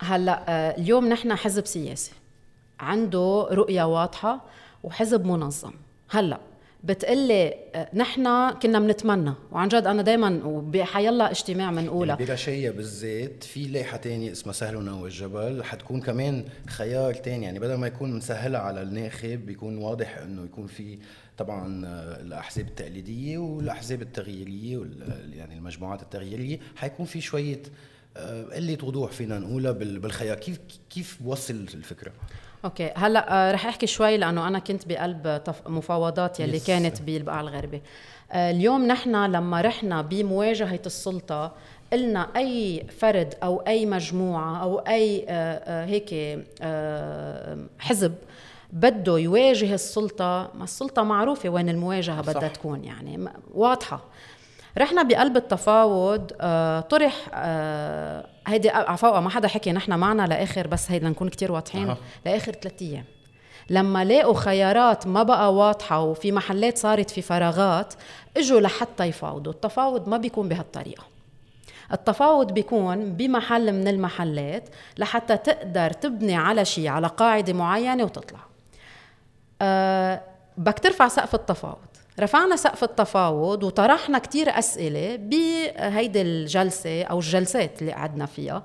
هلأ 0.00 0.44
آه، 0.48 0.76
اليوم 0.78 1.08
نحن 1.08 1.34
حزب 1.34 1.66
سياسي. 1.66 2.12
عنده 2.80 3.48
رؤية 3.50 3.84
واضحة 3.84 4.44
وحزب 4.82 5.24
منظم. 5.24 5.72
هلا 6.10 6.40
بتقلي 6.84 7.54
آه، 7.74 7.88
نحن 7.94 8.50
كنا 8.50 8.78
بنتمنى 8.78 9.32
وعن 9.52 9.68
جد 9.68 9.86
أنا 9.86 10.02
دائما 10.02 10.44
وبحيلا 10.44 11.30
اجتماع 11.30 11.70
بنقولها 11.70 12.16
يعني 12.16 12.30
برشية 12.30 12.70
بالذات 12.70 13.44
في 13.44 13.64
لائحة 13.64 13.96
تانية 13.96 14.32
اسمها 14.32 14.52
سهلنا 14.52 14.92
والجبل 14.94 15.64
حتكون 15.64 16.00
كمان 16.00 16.44
خيار 16.68 17.14
تاني. 17.14 17.44
يعني 17.44 17.58
بدل 17.58 17.74
ما 17.74 17.86
يكون 17.86 18.16
مسهلها 18.16 18.60
على 18.60 18.82
الناخب 18.82 19.46
بيكون 19.46 19.78
واضح 19.78 20.18
إنه 20.18 20.44
يكون 20.44 20.66
في 20.66 20.98
طبعا 21.38 21.86
آه، 21.86 22.20
الأحزاب 22.20 22.68
التقليدية 22.68 23.38
والأحزاب 23.38 24.02
التغييرية 24.02 24.86
يعني 25.32 25.54
المجموعات 25.58 26.02
التغييرية. 26.02 26.58
حيكون 26.76 27.06
في 27.06 27.20
شوية 27.20 27.62
آه، 28.16 28.42
قلة 28.44 28.78
وضوح 28.82 29.12
فينا 29.12 29.38
نقولها 29.38 29.72
بالخيار 29.72 30.36
كيف 30.36 30.60
كيف 30.90 31.22
بوصل 31.22 31.54
الفكرة؟ 31.54 32.12
okay. 32.64 32.90
هلأ 32.96 33.48
آه، 33.48 33.52
رح 33.52 33.66
أحكي 33.66 33.86
شوي 33.86 34.16
لأنه 34.16 34.48
أنا 34.48 34.58
كنت 34.58 34.88
بقلب 34.88 35.42
مفاوضات 35.66 36.40
يلي 36.40 36.56
yes. 36.56 36.66
كانت 36.66 37.02
بالبقعه 37.02 37.40
الغربي. 37.40 37.82
آه، 38.32 38.50
اليوم 38.50 38.86
نحن 38.86 39.24
لما 39.24 39.60
رحنا 39.60 40.02
بمواجهة 40.02 40.80
السلطة 40.86 41.52
قلنا 41.92 42.28
أي 42.36 42.86
فرد 42.98 43.34
أو 43.42 43.58
أي 43.66 43.86
مجموعة 43.86 44.62
أو 44.62 44.78
أي 44.78 45.26
آه، 45.28 45.84
هيك 45.84 46.38
حزب 47.78 48.14
بده 48.72 49.18
يواجه 49.18 49.74
السلطة 49.74 50.50
ما 50.54 50.64
السلطة 50.64 51.02
معروفة 51.02 51.48
وين 51.48 51.68
المواجهة 51.68 52.20
بدها 52.20 52.48
تكون 52.48 52.84
يعني 52.84 53.28
واضحة. 53.54 54.00
رحنا 54.78 55.02
بقلب 55.02 55.36
التفاوض 55.36 56.32
آه 56.40 56.80
طرح 56.80 57.14
آه 57.34 58.26
هيدي 58.46 58.70
عفوا 58.70 59.20
ما 59.20 59.30
حدا 59.30 59.48
حكي 59.48 59.72
نحن 59.72 59.94
معنا 59.98 60.26
لآخر 60.26 60.66
بس 60.66 60.90
هيدا 60.90 61.08
نكون 61.08 61.28
كتير 61.28 61.52
واضحين 61.52 61.90
أه. 61.90 61.96
لآخر 62.26 62.52
ثلاث 62.52 62.82
أيام. 62.82 63.04
لما 63.70 64.04
لاقوا 64.04 64.34
خيارات 64.34 65.06
ما 65.06 65.22
بقى 65.22 65.54
واضحة 65.54 66.00
وفي 66.00 66.32
محلات 66.32 66.78
صارت 66.78 67.10
في 67.10 67.22
فراغات 67.22 67.94
إجوا 68.36 68.60
لحتى 68.60 69.04
يفاوضوا. 69.04 69.52
التفاوض 69.52 70.08
ما 70.08 70.16
بيكون 70.16 70.48
بهالطريقة. 70.48 71.04
التفاوض 71.92 72.52
بيكون 72.52 73.12
بمحل 73.12 73.72
من 73.72 73.88
المحلات 73.88 74.68
لحتى 74.98 75.36
تقدر 75.36 75.90
تبني 75.90 76.36
على 76.36 76.64
شيء 76.64 76.88
على 76.88 77.06
قاعدة 77.06 77.52
معينة 77.52 78.04
وتطلع. 78.04 78.40
أه 79.62 80.20
بدك 80.56 80.78
ترفع 80.78 81.08
سقف 81.08 81.34
التفاوض. 81.34 81.93
رفعنا 82.20 82.56
سقف 82.56 82.84
التفاوض 82.84 83.62
وطرحنا 83.64 84.18
كتير 84.18 84.58
أسئلة 84.58 85.16
بهيدي 85.16 86.22
الجلسة 86.22 87.02
أو 87.02 87.18
الجلسات 87.18 87.82
اللي 87.82 87.92
قعدنا 87.92 88.26
فيها. 88.26 88.64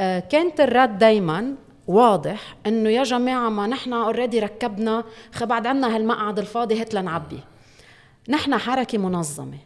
آه، 0.00 0.18
كانت 0.18 0.60
الرد 0.60 0.98
دايما 0.98 1.54
واضح 1.86 2.56
إنه 2.66 2.90
يا 2.90 3.02
جماعة 3.02 3.48
ما 3.48 3.66
نحن 3.66 3.92
اوريدي 3.92 4.40
ركبنا 4.40 5.04
بعد 5.40 5.66
عنا 5.66 5.96
هالمقعد 5.96 6.38
الفاضي 6.38 6.80
هات 6.80 6.94
لنعبي. 6.94 7.40
نحن 8.28 8.56
حركة 8.56 8.98
منظمة 8.98 9.58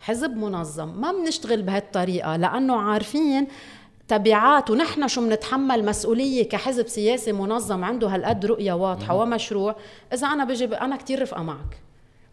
حزب 0.00 0.36
منظم 0.36 1.00
ما 1.00 1.12
بنشتغل 1.12 1.62
بهالطريقة 1.62 2.36
لأنه 2.36 2.76
عارفين 2.76 3.46
تبعات 4.08 4.70
ونحن 4.70 5.08
شو 5.08 5.20
بنتحمل 5.20 5.84
مسؤولية 5.84 6.48
كحزب 6.48 6.86
سياسي 6.86 7.32
منظم 7.32 7.84
عنده 7.84 8.08
هالقد 8.08 8.46
رؤية 8.46 8.72
واضحة 8.72 9.14
ومشروع. 9.14 9.76
إذا 10.12 10.26
أنا 10.26 10.44
بجي 10.44 10.64
أنا 10.64 10.96
كتير 10.96 11.22
رفقة 11.22 11.42
معك. 11.42 11.83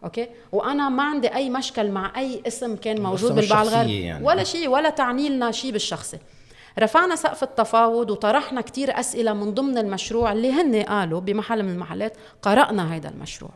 أوكي؟ 0.04 0.28
وأنا 0.52 0.88
ما 0.88 1.02
عندي 1.02 1.34
أي 1.34 1.50
مشكل 1.50 1.90
مع 1.90 2.12
أي 2.16 2.42
اسم 2.46 2.76
كان 2.76 3.02
موجود 3.02 3.34
بالبعض 3.34 3.66
يعني. 3.88 4.24
ولا 4.24 4.44
شيء 4.44 4.68
ولا 4.68 4.90
تعني 4.90 5.28
لنا 5.28 5.50
شيء 5.50 5.72
بالشخصي. 5.72 6.18
رفعنا 6.78 7.16
سقف 7.16 7.42
التفاوض 7.42 8.10
وطرحنا 8.10 8.60
كتير 8.60 9.00
أسئلة 9.00 9.32
من 9.32 9.54
ضمن 9.54 9.78
المشروع 9.78 10.32
اللي 10.32 10.52
هن 10.52 10.82
قالوا 10.82 11.20
بمحل 11.20 11.62
من 11.62 11.72
المحلات 11.72 12.16
قرأنا 12.42 12.96
هذا 12.96 13.08
المشروع. 13.08 13.50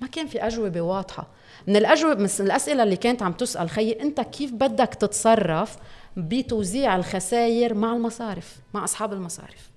ما 0.00 0.06
كان 0.06 0.26
في 0.26 0.46
أجوبة 0.46 0.80
واضحة. 0.80 1.26
من 1.66 1.76
الأجوبة 1.76 2.14
من 2.14 2.28
الأسئلة 2.40 2.82
اللي 2.82 2.96
كانت 2.96 3.22
عم 3.22 3.32
تسأل 3.32 3.70
خيي 3.70 4.02
أنت 4.02 4.20
كيف 4.20 4.52
بدك 4.52 4.94
تتصرف 4.94 5.76
بتوزيع 6.16 6.96
الخسائر 6.96 7.74
مع 7.74 7.92
المصارف 7.92 8.56
مع 8.74 8.84
أصحاب 8.84 9.12
المصارف؟ 9.12 9.70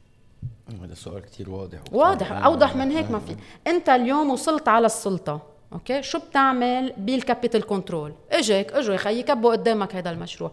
هذا 0.83 0.93
سؤال 0.93 1.21
كتير 1.21 1.49
واضح. 1.49 1.79
واضح 1.91 2.31
أوضح 2.31 2.75
من 2.75 2.91
هيك 2.91 3.11
ما 3.11 3.19
في. 3.19 3.35
أنت 3.71 3.89
اليوم 3.89 4.29
وصلت 4.29 4.67
على 4.67 4.85
السلطة. 4.85 5.54
okay؟ 5.73 6.03
شو 6.03 6.19
بتعمل 6.19 6.93
بال 6.97 7.12
capital 7.12 7.65
control 7.65 8.13
اجاك 8.31 8.73
إجوا 8.73 8.97
خيي 8.97 9.23
كبوا 9.23 9.51
قدامك 9.51 9.95
هذا 9.95 10.09
المشروع. 10.09 10.51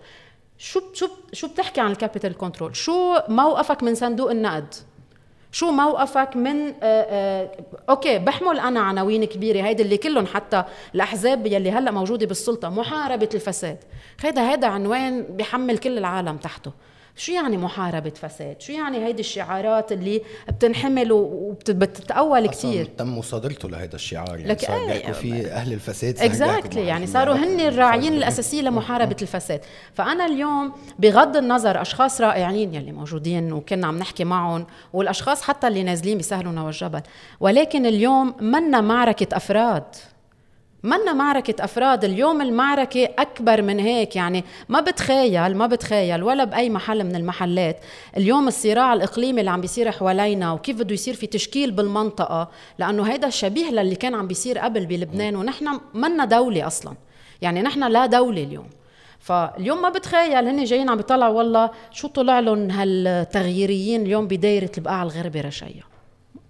شو 0.59 0.81
شو 0.93 1.09
شو 1.33 1.49
بتحكي 1.49 1.81
عن 1.81 1.91
ال 1.91 1.96
capital 1.96 2.37
control 2.37 2.77
شو 2.77 3.19
موقفك 3.29 3.83
من 3.83 3.95
صندوق 3.95 4.31
النقد؟ 4.31 4.75
شو 5.53 5.71
موقفك 5.71 6.37
من 6.37 6.67
آآ 6.67 6.75
آآ 6.83 7.51
okay 7.91 8.19
بحمل 8.19 8.59
أنا 8.59 8.81
عناوين 8.81 9.25
كبيرة 9.25 9.63
هيدي 9.63 9.83
اللي 9.83 9.97
كلهم 9.97 10.27
حتى 10.27 10.65
الأحزاب 10.95 11.47
يلي 11.47 11.71
هلأ 11.71 11.91
موجودة 11.91 12.27
بالسلطة 12.27 12.69
محاربة 12.69 13.29
الفساد. 13.35 13.79
هيدا 14.21 14.51
هيدا 14.51 14.67
عنوان 14.67 15.23
بحمل 15.23 15.79
كل 15.79 15.99
العالم 15.99 16.37
تحته. 16.37 16.73
شو 17.17 17.33
يعني 17.33 17.57
محاربة 17.57 18.11
فساد؟ 18.11 18.61
شو 18.61 18.73
يعني 18.73 19.07
هيدي 19.07 19.21
الشعارات 19.21 19.93
اللي 19.93 20.23
بتنحمل 20.49 21.13
وبتتأول 21.13 22.47
كثير؟ 22.47 22.85
تم 22.85 23.19
مصادرته 23.19 23.69
لهذا 23.69 23.95
الشعار 23.95 24.39
يعني 24.39 24.49
لك 24.49 24.61
صار 24.61 24.87
بيحكوا 24.87 25.13
في 25.13 25.47
أهل 25.47 25.73
الفساد 25.73 26.19
اكزاكتلي 26.19 26.87
يعني 26.87 27.07
صاروا 27.07 27.35
هن 27.35 27.61
الراعيين 27.61 28.13
الأساسيين 28.13 28.65
لمحاربة 28.73 29.17
الفساد 29.23 29.61
فأنا 29.95 30.27
اليوم 30.27 30.73
بغض 30.99 31.37
النظر 31.37 31.83
أشخاص 31.83 32.21
رائعين 32.21 32.75
يلي 32.75 32.93
موجودين 32.93 33.53
وكنا 33.53 33.87
عم 33.87 33.99
نحكي 33.99 34.25
معهم 34.25 34.67
والأشخاص 34.93 35.43
حتى 35.43 35.69
اللي 35.69 35.83
نازلين 35.83 36.17
بيسهلوا 36.17 36.61
والجبل 36.61 37.03
ولكن 37.41 37.87
اليوم 37.87 38.35
منا 38.41 38.81
معركة 38.81 39.37
أفراد 39.37 39.85
منا 40.85 41.13
معركة 41.13 41.65
أفراد؟ 41.65 42.05
اليوم 42.05 42.43
المعركة 42.43 43.09
أكبر 43.19 43.63
من 43.63 43.79
هيك 43.79 44.17
يعني 44.17 44.45
ما 44.69 44.81
بتخيل 44.81 45.57
ما 45.57 45.67
بتخيل 45.67 46.23
ولا 46.23 46.45
بأي 46.45 46.71
محل 46.71 47.05
من 47.05 47.17
المحلات. 47.17 47.77
اليوم 48.17 48.49
الصراع 48.49 48.93
الإقليمي 48.93 49.41
اللي 49.41 49.51
عم 49.51 49.61
بيصير 49.61 49.91
حوالينا 49.91 50.53
وكيف 50.53 50.77
بده 50.77 50.95
يصير 50.95 51.15
في 51.15 51.27
تشكيل 51.27 51.71
بالمنطقة 51.71 52.49
لأنه 52.79 53.03
هيدا 53.03 53.31
شبيه 53.31 53.71
للي 53.71 53.95
كان 53.95 54.15
عم 54.15 54.27
بيصير 54.27 54.59
قبل 54.59 54.87
بلبنان 54.87 55.37
ونحن 55.37 55.81
منا 55.95 56.25
دولة 56.25 56.67
أصلا. 56.67 56.95
يعني 57.43 57.63
نحن 57.63 57.85
لا 57.85 58.07
دولة 58.07 58.43
اليوم. 58.43 58.67
فاليوم 59.21 59.83
ما 59.83 59.89
بتخيل 59.89 60.49
هن 60.49 60.65
جايين 60.65 60.91
عم 60.91 60.97
بيطلعوا 60.97 61.39
والله 61.39 61.71
شو 61.91 62.09
طلع 62.09 62.41
لهم 62.41 62.71
هالتغييريين 62.71 64.03
اليوم 64.03 64.27
بدايرة 64.27 64.71
البقاع 64.79 65.03
الغربي 65.03 65.41
رشية؟ 65.41 65.83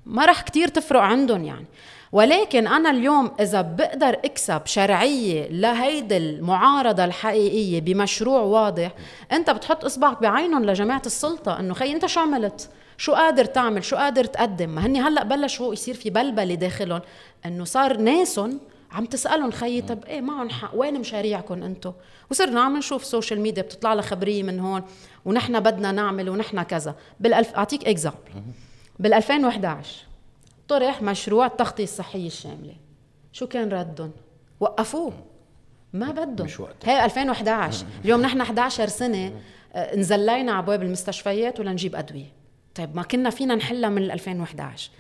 ما 0.07 0.25
رح 0.25 0.43
كتير 0.43 0.69
تفرق 0.69 1.01
عندهم 1.01 1.45
يعني. 1.45 1.67
ولكن 2.13 2.67
أنا 2.67 2.91
اليوم 2.91 3.31
إذا 3.41 3.61
بقدر 3.63 4.09
أكسب 4.09 4.67
شرعية 4.67 5.49
لهيدي 5.49 6.17
المعارضة 6.17 7.05
الحقيقية 7.05 7.81
بمشروع 7.81 8.41
واضح 8.41 8.93
أنت 9.33 9.51
بتحط 9.51 9.85
إصبعك 9.85 10.23
بعينهم 10.23 10.65
لجماعة 10.65 11.03
السلطة 11.07 11.61
إنه 11.61 11.75
خي 11.75 11.93
أنت 11.93 12.07
شو 12.07 12.21
عملت؟ 12.21 12.69
شو 12.97 13.13
قادر 13.13 13.45
تعمل؟ 13.45 13.85
شو 13.85 13.97
قادر 13.97 14.25
تقدم؟ 14.25 14.71
ما 14.71 14.87
هني 14.87 15.01
هلأ 15.01 15.25
بلشوا 15.25 15.73
يصير 15.73 15.95
في 15.95 16.11
بلبلة 16.11 16.55
داخلهم 16.55 17.01
إنه 17.47 17.65
صار 17.65 17.97
ناسهم 17.97 18.61
عم 18.93 19.05
تسألهم 19.05 19.51
خيي 19.51 19.83
طب 19.83 20.05
إيه 20.05 20.21
معهم 20.21 20.51
حق؟ 20.51 20.71
وين 20.75 21.01
مشاريعكم 21.01 21.63
أنتم؟ 21.63 21.93
وصرنا 22.31 22.61
عم 22.61 22.77
نشوف 22.77 23.05
social 23.05 23.41
media 23.41 23.63
بتطلع 23.63 23.95
لها 23.95 24.03
خبرية 24.03 24.43
من 24.43 24.61
هون 24.61 24.83
ونحن 25.25 25.61
بدنا 25.61 25.93
نعمل 25.93 26.29
ونحن 26.29 26.63
كذا. 26.63 26.95
بالألف 27.21 27.55
أعطيك 27.55 27.89
example 27.89 28.19
بال 28.99 29.15
2011 29.15 30.12
طرح 30.73 31.03
مشروع 31.03 31.47
التغطيه 31.47 31.85
الصحيه 31.85 32.27
الشامله 32.27 32.75
شو 33.33 33.47
كان 33.47 33.69
ردهم؟ 33.69 34.11
وقفوه. 34.61 35.13
ما 35.93 36.11
بدهم. 36.11 36.47
مش 36.47 36.61
وقت 36.61 36.89
هي 36.89 37.05
2011 37.05 37.87
اليوم 38.05 38.23
نحن 38.23 38.41
11 38.41 38.89
سنة 38.89 39.33
آه، 39.75 39.97
نزلينا 39.97 40.53
على 40.53 40.59
ابواب 40.63 40.83
المستشفيات 40.83 41.61
ولا 41.61 41.73
نجيب 41.73 41.97
أدوية. 41.97 42.33
طيب 42.75 42.97
ما 42.97 43.03
كنا 43.03 43.31
فينا 43.31 43.55
نحلها 43.55 43.91
من 43.91 44.11
2011 44.11 44.91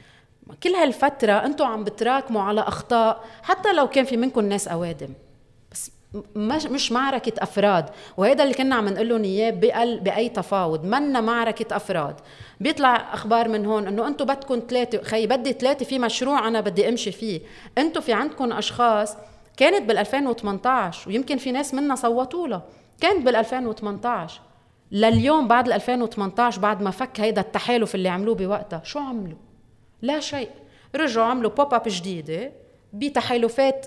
كل 0.62 0.70
هالفترة 0.70 1.32
أنتم 1.32 1.64
عم 1.64 1.84
بتراكموا 1.84 2.42
على 2.42 2.60
أخطاء 2.60 3.24
حتى 3.42 3.72
لو 3.72 3.88
كان 3.88 4.04
في 4.04 4.16
منكم 4.16 4.44
ناس 4.44 4.68
أوادم. 4.68 5.08
بس 5.08 5.31
مش 6.36 6.64
مش 6.66 6.92
معركة 6.92 7.42
أفراد. 7.42 7.90
وهذا 8.16 8.42
اللي 8.42 8.54
كنا 8.54 8.74
عم 8.74 8.88
نقول 8.88 9.08
لهم 9.08 9.22
إياه 9.24 9.50
بأي 10.00 10.28
تفاوض. 10.28 10.84
منا 10.84 11.20
معركة 11.20 11.76
أفراد. 11.76 12.14
بيطلع 12.60 13.14
أخبار 13.14 13.48
من 13.48 13.66
هون 13.66 13.86
إنه 13.86 14.08
أنتم 14.08 14.24
بدكم 14.24 14.62
ثلاثة 14.68 15.02
خي 15.02 15.26
بدي 15.26 15.52
ثلاثة 15.52 15.84
في 15.84 15.98
مشروع 15.98 16.48
أنا 16.48 16.60
بدي 16.60 16.88
أمشي 16.88 17.12
فيه. 17.12 17.40
أنتم 17.78 18.00
في 18.00 18.12
عندكم 18.12 18.52
أشخاص 18.52 19.16
كانت 19.56 19.88
بال 19.88 19.98
2018 19.98 21.08
ويمكن 21.10 21.36
في 21.36 21.52
ناس 21.52 21.74
منا 21.74 21.94
صوتوا 21.94 22.48
لها 22.48 22.62
كانت 23.00 23.26
بال 23.26 23.36
2018 23.36 24.40
لليوم 24.92 25.48
بعد 25.48 25.68
2018 25.68 26.60
بعد 26.60 26.82
ما 26.82 26.90
فك 26.90 27.20
هيدا 27.20 27.40
التحالف 27.40 27.94
اللي 27.94 28.08
عملوه 28.08 28.34
بوقتها 28.34 28.80
شو 28.84 28.98
عملوا؟ 28.98 29.38
لا 30.02 30.20
شيء. 30.20 30.48
رجعوا 30.94 31.26
عملوا 31.26 31.50
بوب 31.50 31.74
اب 31.74 31.82
جديدة 31.86 32.52
بتحالفات 32.92 33.86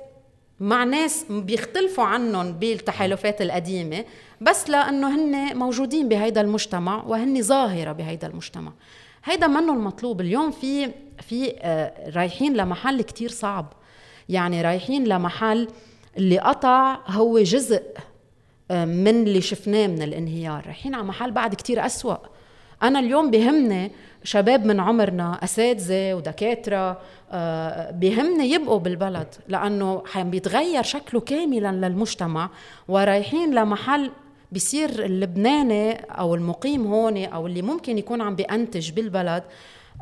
مع 0.59 0.83
ناس 0.83 1.25
بيختلفوا 1.29 2.03
عنهم 2.03 2.51
بالتحالفات 2.51 3.41
القديمة 3.41 4.05
بس 4.41 4.69
لأنه 4.69 5.15
هن 5.15 5.57
موجودين 5.57 6.09
بهيدا 6.09 6.41
المجتمع 6.41 7.03
وهن 7.03 7.41
ظاهرة 7.41 7.91
بهيدا 7.91 8.27
المجتمع. 8.27 8.71
هيدا 9.23 9.47
منه 9.47 9.73
المطلوب. 9.73 10.21
اليوم 10.21 10.51
في 10.51 10.91
في 11.21 11.55
آه، 11.59 12.09
رايحين 12.15 12.53
لمحل 12.53 13.01
كتير 13.01 13.29
صعب. 13.29 13.73
يعني 14.29 14.61
رايحين 14.61 15.03
لمحل 15.03 15.67
اللي 16.17 16.39
قطع 16.39 16.99
هو 17.07 17.39
جزء 17.39 17.83
آه، 18.71 18.85
من 18.85 19.23
اللي 19.23 19.41
شفناه 19.41 19.87
من 19.87 20.01
الانهيار. 20.01 20.65
رايحين 20.65 20.95
على 20.95 21.03
محل 21.03 21.31
بعد 21.31 21.55
كتير 21.55 21.85
أسوأ. 21.85 22.17
أنا 22.83 22.99
اليوم 22.99 23.31
بهمني 23.31 23.91
شباب 24.25 24.65
من 24.65 24.79
عمرنا 24.79 25.43
أساتذة 25.43 26.13
ودكاترة 26.13 27.01
آه، 27.31 27.91
بهمني 27.91 28.51
يبقوا 28.51 28.79
بالبلد 28.79 29.27
لأنه 29.47 30.03
بيتغير 30.15 30.83
شكله 30.83 31.21
كاملا 31.21 31.87
للمجتمع 31.87 32.49
ورايحين 32.87 33.55
لمحل 33.55 34.11
بصير 34.51 35.05
اللبناني 35.05 35.93
أو 35.93 36.35
المقيم 36.35 36.87
هون 36.87 37.23
أو 37.25 37.47
اللي 37.47 37.61
ممكن 37.61 37.97
يكون 37.97 38.21
عم 38.21 38.35
بينتج 38.35 38.91
بالبلد 38.91 39.43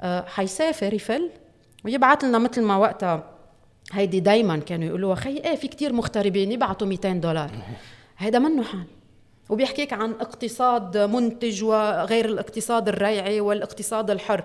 آه، 0.02 0.26
حيسافر 0.28 0.94
يفل 0.94 1.30
ويبعث 1.86 2.24
لنا 2.24 2.40
مثل 2.40 2.62
ما 2.62 2.78
وقتها 2.78 3.24
هيدي 3.92 4.20
دايما 4.20 4.58
كانوا 4.58 4.88
يقولوا 4.88 5.16
خي 5.16 5.38
إيه 5.38 5.56
في 5.56 5.68
كتير 5.68 5.94
مغتربين 5.94 6.52
يبعثوا 6.52 6.88
200 6.88 7.14
دولار. 7.14 7.52
هيدا 8.18 8.40
منه 8.40 8.64
حال. 8.64 8.84
وبيحكيك 9.54 9.94
عن 9.94 10.12
اقتصاد 10.12 10.98
منتج 10.98 11.63
وغير 11.63 12.26
الاقتصاد 12.26 12.89
الريعي 12.89 13.42
والاقتصاد 13.42 14.12
الحر. 14.12 14.44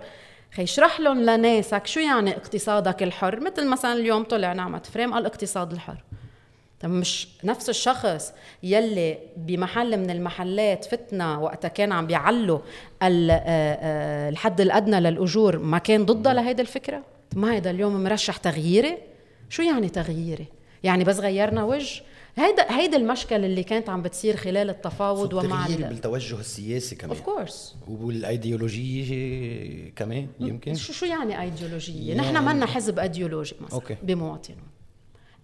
خي 0.55 0.62
اشرح 0.62 1.01
لهم 1.01 1.21
لناسك 1.21 1.87
شو 1.87 2.01
يعني 2.01 2.37
اقتصادك 2.37 3.03
الحر؟ 3.03 3.40
مثل 3.40 3.68
مثلا 3.68 3.92
اليوم 3.92 4.23
طلع 4.23 4.53
نعمة 4.53 4.79
فريم 4.79 5.12
قال 5.12 5.21
الاقتصاد 5.21 5.73
الحر. 5.73 5.97
طب 6.81 6.90
مش 6.90 7.29
نفس 7.44 7.68
الشخص 7.68 8.33
يلي 8.62 9.18
بمحل 9.37 9.97
من 9.97 10.11
المحلات 10.11 10.85
فتنا 10.85 11.38
وقتها 11.38 11.68
كان 11.68 11.92
عم 11.92 12.07
بيعلوا 12.07 12.59
آه، 13.03 13.31
آه، 13.31 14.29
الحد 14.29 14.61
الأدنى 14.61 15.01
للأجور 15.01 15.59
ما 15.59 15.79
كان 15.79 16.05
ضدها 16.05 16.35
لهيدي 16.35 16.62
الفكرة؟ 16.62 17.03
ما 17.37 17.53
هيدا 17.55 17.71
اليوم 17.71 18.05
مرشح 18.05 18.37
تغييري؟ 18.37 18.99
شو 19.49 19.62
يعني 19.62 19.88
تغييري؟ 19.88 20.47
يعني 20.83 21.05
بس 21.05 21.18
غيرنا 21.18 21.64
وجه؟ 21.64 22.03
هيدا 22.38 22.77
هيدا 22.77 22.96
المشكل 22.96 23.44
اللي 23.44 23.62
كانت 23.62 23.88
عم 23.88 24.03
بتصير 24.03 24.37
خلال 24.37 24.70
التفاوض 24.70 25.33
ومع 25.33 25.66
بالتوجه 25.66 26.40
السياسي 26.40 26.96
كمان. 26.96 27.16
of 27.16 27.20
course 27.20 27.77
والايديولوجيه 27.88 29.92
كمان 29.96 30.29
يمكن. 30.40 30.74
شو 30.74 30.92
شو 30.92 31.07
يعني 31.07 31.42
ايديولوجية؟ 31.42 32.09
يعني... 32.09 32.20
نحن 32.20 32.44
منا 32.44 32.66
حزب 32.66 32.98
ايديولوجي 32.98 33.55
مثلا 33.61 33.74
okay. 33.74 33.96
بمواطنون 34.03 34.59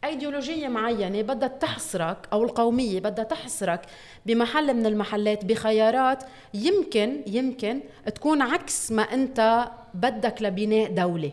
ايديولوجية 0.05 0.69
معينة 0.69 1.23
بدها 1.23 1.49
تحصرك 1.49 2.29
أو 2.33 2.45
القومية 2.45 3.01
بدها 3.01 3.25
تحصرك 3.25 3.81
بمحل 4.27 4.75
من 4.75 4.87
المحلات 4.87 5.45
بخيارات 5.45 6.25
يمكن 6.55 7.21
يمكن 7.27 7.81
تكون 8.15 8.43
عكس 8.43 8.93
ما 8.93 9.03
أنت 9.03 9.69
بدك 9.95 10.43
لبناء 10.43 10.95
دولة. 10.95 11.33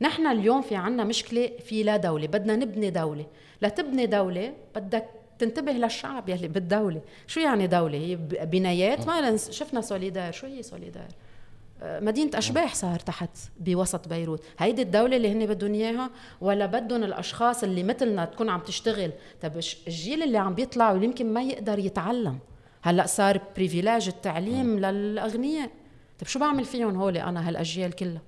نحن 0.00 0.26
اليوم 0.26 0.62
في 0.62 0.76
عنا 0.76 1.04
مشكلة 1.04 1.50
في 1.64 1.82
لا 1.82 1.96
دولة 1.96 2.26
بدنا 2.26 2.56
نبني 2.56 2.90
دولة. 2.90 3.26
لتبني 3.62 4.06
دولة 4.06 4.52
بدك 4.74 5.04
تنتبه 5.38 5.72
للشعب 5.72 6.28
يلي 6.28 6.48
بالدولة. 6.48 7.00
شو 7.26 7.40
يعني 7.40 7.66
دولة؟ 7.66 7.98
هي 7.98 8.16
بنايات؟ 8.46 9.06
ما 9.06 9.36
شفنا 9.36 9.80
سوليدار. 9.80 10.32
شو 10.32 10.46
هي 10.46 10.62
سوليدار؟ 10.62 11.08
آه، 11.82 12.00
مدينة 12.00 12.38
أشباح 12.38 12.74
صار 12.74 12.98
تحت 12.98 13.30
بوسط 13.60 14.08
بيروت. 14.08 14.42
هيدي 14.58 14.82
الدولة 14.82 15.16
اللي 15.16 15.32
هن 15.32 15.46
بدهم 15.46 15.74
إياها؟ 15.74 16.10
ولا 16.40 16.66
بدهم 16.66 17.04
الأشخاص 17.04 17.62
اللي 17.62 17.82
مثلنا 17.82 18.24
تكون 18.24 18.48
عم 18.48 18.60
تشتغل؟ 18.60 19.10
طب 19.42 19.52
الجيل 19.86 20.22
اللي 20.22 20.38
عم 20.38 20.54
بيطلع 20.54 20.92
يمكن 20.92 21.32
ما 21.32 21.42
يقدر 21.42 21.78
يتعلم. 21.78 22.38
هلأ 22.82 23.06
صار 23.06 23.40
بريفيلاج 23.56 24.08
التعليم 24.08 24.78
للأغنياء. 24.78 25.70
طب 26.20 26.26
شو 26.26 26.38
بعمل 26.38 26.64
فيهم 26.64 26.96
هولي 26.96 27.22
أنا 27.22 27.48
هالأجيال 27.48 27.92
كلها؟ 27.92 28.20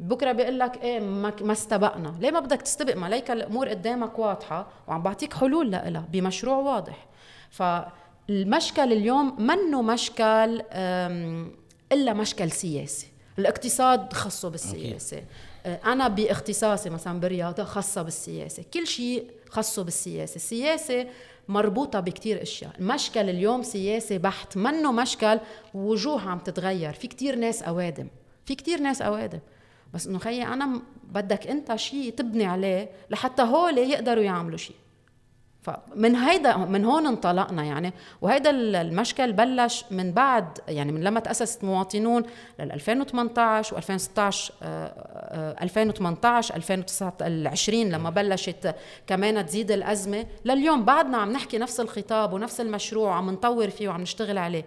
بكرة 0.00 0.32
بيقول 0.32 0.58
لك 0.58 0.82
إيه 0.82 1.00
ما, 1.00 1.32
ما 1.40 1.52
استبقنا. 1.52 2.14
ليه 2.20 2.30
ما 2.30 2.40
بدك 2.40 2.62
تستبق؟ 2.62 2.96
ما 2.96 3.06
ليك 3.06 3.30
الأمور 3.30 3.68
قدامك 3.68 4.18
واضحة 4.18 4.68
وعم 4.88 5.02
بعطيك 5.02 5.34
حلول 5.34 5.70
لها 5.70 6.08
بمشروع 6.12 6.56
واضح. 6.56 7.06
فالمشكل 7.50 8.92
اليوم 8.92 9.42
منه 9.42 9.82
مشكل 9.82 10.62
إلا 11.92 12.12
مشكل 12.12 12.50
سياسي. 12.50 13.06
الاقتصاد 13.38 14.12
خاصه 14.12 14.48
بالسياسة. 14.48 15.16
أوكي. 15.16 15.84
أنا 15.84 16.08
باختصاصي 16.08 16.90
مثلا 16.90 17.20
بالرياضة 17.20 17.64
خاصه 17.64 18.02
بالسياسة. 18.02 18.64
كل 18.74 18.86
شيء 18.86 19.30
خاصه 19.50 19.84
بالسياسة. 19.84 20.36
السياسة 20.36 21.06
مربوطة 21.48 22.00
بكتير 22.00 22.42
أشياء. 22.42 22.72
المشكل 22.78 23.30
اليوم 23.30 23.62
سياسي 23.62 24.18
بحت. 24.18 24.56
منه 24.56 24.92
مشكل 24.92 25.40
وجوه 25.74 26.28
عم 26.28 26.38
تتغير. 26.38 26.92
في 26.92 27.08
كتير 27.08 27.36
ناس 27.36 27.62
أوادم. 27.62 28.08
في 28.46 28.54
كتير 28.54 28.80
ناس 28.80 29.02
أوادم. 29.02 29.38
بس 29.94 30.06
إنه 30.06 30.18
خيي 30.18 30.46
أنا 30.46 30.82
بدك 31.04 31.46
أنت 31.46 31.76
شيء 31.76 32.12
تبني 32.12 32.46
عليه 32.46 32.90
لحتى 33.10 33.42
هول 33.42 33.78
يقدروا 33.78 34.22
يعملوا 34.22 34.58
شيء 34.58 34.76
فمن 35.62 36.16
هيدا 36.16 36.56
من 36.56 36.84
هون 36.84 37.06
انطلقنا 37.06 37.64
يعني. 37.64 37.92
وهيدا 38.20 38.50
المشكل 38.50 39.32
بلش 39.32 39.84
من 39.90 40.12
بعد 40.12 40.58
يعني 40.68 40.92
من 40.92 41.00
لما 41.00 41.20
تأسست 41.20 41.64
مواطنون 41.64 42.22
لل 42.60 42.72
2018 42.72 43.80
و2016 43.80 44.52
2018 44.62 46.56
2020 46.56 47.88
لما 47.88 48.10
بلشت 48.10 48.74
كمان 49.06 49.46
تزيد 49.46 49.70
الأزمة. 49.70 50.26
لليوم 50.44 50.84
بعدنا 50.84 51.18
عم 51.18 51.32
نحكي 51.32 51.58
نفس 51.58 51.80
الخطاب 51.80 52.32
ونفس 52.32 52.60
المشروع 52.60 53.14
عم 53.14 53.30
نطور 53.30 53.70
فيه 53.70 53.88
وعم 53.88 54.00
نشتغل 54.00 54.38
عليه. 54.38 54.64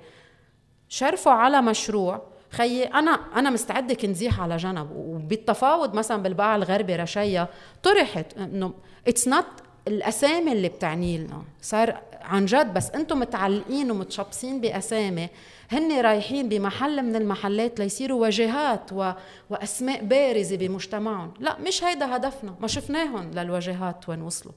شرفوا 0.90 1.32
على 1.32 1.62
مشروع 1.62 2.31
خيي 2.52 2.84
أنا 2.84 3.12
أنا 3.36 3.50
مستعدة 3.50 3.94
كنزيح 3.94 4.40
على 4.42 4.58
جنب. 4.58 4.92
وبالتفاوض 4.96 5.94
مثلا 5.94 6.24
بالبقعه 6.24 6.56
الغربي 6.56 6.96
رشيا 6.96 7.48
طرحت 7.84 8.38
إنه 8.38 8.74
it's 9.08 9.28
not 9.28 9.46
الأسامي 9.88 10.52
اللي 10.52 10.70
بتعني 10.70 11.18
لنا. 11.18 11.44
صار 11.62 12.02
عن 12.22 12.46
جد 12.46 12.74
بس 12.74 12.90
أنتم 12.90 13.20
متعلقين 13.20 13.92
ومتشبثين 13.92 14.62
بأسامي. 14.62 15.30
هن 15.72 16.02
رايحين 16.02 16.50
بمحل 16.50 17.04
من 17.04 17.16
المحلات 17.16 17.80
ليصيروا 17.80 18.22
واجهات 18.22 18.94
و... 18.94 19.12
وأسماء 19.50 20.04
بارزة 20.04 20.58
بمجتمعهم. 20.58 21.34
لا 21.40 21.58
مش 21.60 21.84
هيدا 21.84 22.16
هدفنا. 22.16 22.56
ما 22.60 22.68
شفناهم 22.68 23.32
للواجهات 23.32 24.10
وين 24.10 24.22
وصلوا. 24.22 24.54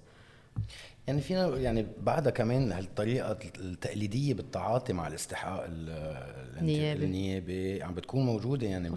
يعني 1.06 1.20
فينا 1.20 1.58
يعني 1.58 1.86
بعدها 2.02 2.32
كمان 2.32 2.72
هالطريقه 2.72 3.38
التقليدية 3.58 4.34
بالتعاطي 4.34 4.92
مع 4.92 5.08
الاستحقاق 5.08 5.64
النيابي 5.68 7.04
النيابي 7.04 7.82
عم 7.82 7.94
بتكون 7.94 8.26
موجودة 8.26 8.66
يعني, 8.66 8.90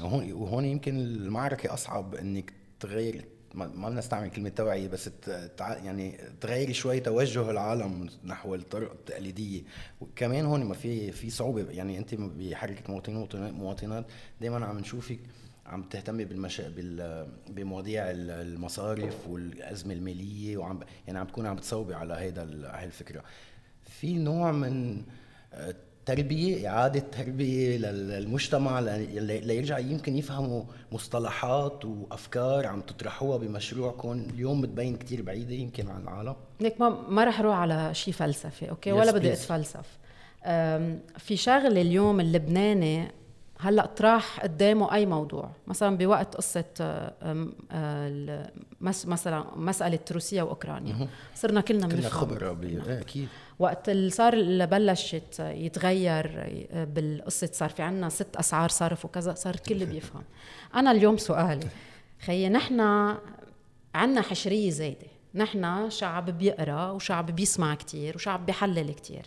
هون 0.00 0.32
وهون 0.32 0.64
يمكن 0.64 1.00
المعركة 1.00 1.74
أصعب 1.74 2.14
إنك 2.14 2.52
تغير 2.80 3.24
ما 3.54 3.66
بدنا 3.66 3.88
نستعمل 3.88 4.30
كلمة 4.30 4.48
توعية 4.48 4.88
بس 4.88 5.10
يعني 5.58 6.18
تغيري 6.40 6.74
شوي 6.74 7.00
توجه 7.00 7.50
العالم 7.50 8.08
نحو 8.24 8.54
الطرق 8.54 8.92
التقليدية. 8.92 9.62
وكمان 10.00 10.46
هون 10.46 10.64
ما 10.64 10.74
في 10.74 11.12
في 11.12 11.30
صعوبة 11.30 11.70
يعني 11.70 11.98
أنت 11.98 12.14
بحركه 12.14 12.92
مواطنين 12.92 13.28
ومواطنات 13.34 14.06
دائما 14.40 14.66
عم 14.66 14.78
نشوفك 14.78 15.18
عم 15.66 15.82
تهتمي 15.82 16.24
بالمشا... 16.24 16.68
بال... 16.68 17.26
بمواضيع 17.48 18.04
المصارف 18.10 19.28
والأزمة 19.28 19.94
المالية 19.94 20.56
وعم 20.56 20.80
يعني 21.06 21.18
عم 21.18 21.26
تكون 21.26 21.46
عم 21.46 21.56
تصوبي 21.56 21.94
على 21.94 22.14
هيدا 22.14 22.42
هاي 22.64 22.84
الفكرة. 22.84 23.22
في 23.84 24.18
نوع 24.18 24.52
من 24.52 25.02
آه، 25.54 25.74
تربية 26.06 26.68
إعادة 26.68 27.00
تربية 27.00 27.76
للمجتمع 27.76 28.80
ليرجع 28.80 29.78
يمكن 29.78 30.16
يفهموا 30.16 30.64
مصطلحات 30.92 31.84
وأفكار 31.84 32.66
عم 32.66 32.80
تطرحوها 32.80 33.38
بمشروعكم. 33.38 34.26
اليوم 34.34 34.60
بتبين 34.60 34.96
كتير 34.96 35.22
بعيدة 35.22 35.54
يمكن 35.54 35.88
عن 35.88 36.02
العالم. 36.02 36.34
ليك 36.60 36.80
ما 36.80 36.88
ما 37.08 37.24
رح 37.24 37.40
روح 37.40 37.56
على 37.56 37.94
شيء 37.94 38.14
فلسفي 38.14 38.70
أوكي؟ 38.70 38.92
ولا 38.92 39.12
بدي 39.12 39.32
أتفلسف. 39.32 39.98
في 41.18 41.36
شغلة 41.36 41.80
اليوم 41.80 42.20
اللبناني 42.20 43.21
هلأ 43.62 43.86
طرح 43.86 44.40
قدامه 44.40 44.94
أي 44.94 45.06
موضوع 45.06 45.50
مثلا 45.66 45.96
بوقت 45.96 46.34
قصة 46.36 46.64
آه، 46.78 48.50
مثلا 49.06 49.44
مسألة 49.56 49.98
روسيا 50.12 50.42
وأوكرانيا. 50.42 51.08
صرنا 51.34 51.60
كلنا 51.60 51.88
كلنا 51.88 52.08
خبرة 52.08 52.58
إيه، 52.62 53.00
أكيد. 53.00 53.28
وقت 53.58 53.88
اللي 53.88 54.10
صار 54.10 54.32
اللي 54.32 54.66
بلشت 54.66 55.40
يتغير 55.40 56.46
بالقصة 56.74 57.48
صار 57.52 57.68
في 57.68 57.82
عنا 57.82 58.08
ست 58.08 58.36
أسعار 58.36 58.68
صرف 58.68 59.04
وكذا 59.04 59.34
صار 59.34 59.54
الكل 59.54 59.86
بيفهم. 59.86 60.22
أنا 60.74 60.90
اليوم 60.90 61.16
سؤالي 61.16 61.68
خيي 62.26 62.48
نحن 62.48 62.80
عنا 63.94 64.20
حشرية 64.20 64.70
زايدة. 64.70 65.06
نحن 65.34 65.90
شعب 65.90 66.38
بيقرأ 66.38 66.90
وشعب 66.90 67.30
بيسمع 67.30 67.74
كتير 67.74 68.16
وشعب 68.16 68.46
بيحلل 68.46 68.92
كتير. 68.92 69.22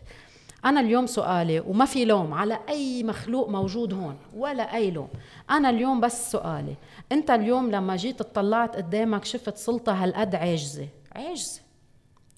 أنا 0.65 0.79
اليوم 0.79 1.05
سؤالي 1.07 1.59
وما 1.59 1.85
في 1.85 2.05
لوم 2.05 2.33
على 2.33 2.59
أي 2.69 3.03
مخلوق 3.03 3.49
موجود 3.49 3.93
هون؟ 3.93 4.17
ولا 4.35 4.75
أي 4.75 4.91
لوم. 4.91 5.07
أنا 5.49 5.69
اليوم 5.69 6.01
بس 6.01 6.31
سؤالي 6.31 6.75
أنت 7.11 7.31
اليوم 7.31 7.71
لما 7.71 7.95
جيت 7.95 8.21
اطلعت 8.21 8.75
قدامك 8.75 9.25
شفت 9.25 9.57
سلطة 9.57 10.03
هالقد 10.03 10.35
عاجزة؟ 10.35 10.87
عاجزة. 11.15 11.61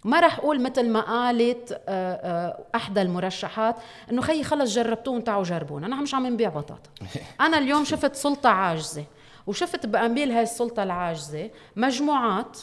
ما 0.05 0.19
رح 0.19 0.39
أقول 0.39 0.61
مثل 0.61 0.89
ما 0.89 1.01
قالت 1.01 1.71
آه، 1.71 2.13
آه، 2.13 2.65
أحدى 2.75 3.01
المرشحات 3.01 3.75
إنه 4.11 4.21
خيي 4.21 4.43
خلص 4.43 4.75
جربتوه 4.75 5.19
تعوا 5.19 5.43
جربونا 5.43 5.87
نحن 5.87 6.01
مش 6.01 6.13
عم 6.13 6.27
نبيع 6.27 6.49
بطاطا. 6.49 6.89
أنا 7.45 7.57
اليوم 7.57 7.83
شفت 7.83 8.15
سلطة 8.15 8.49
عاجزة 8.49 9.03
وشفت 9.47 9.85
بقنبيل 9.85 10.31
هاي 10.31 10.43
السلطة 10.43 10.83
العاجزة 10.83 11.49
مجموعات 11.75 12.57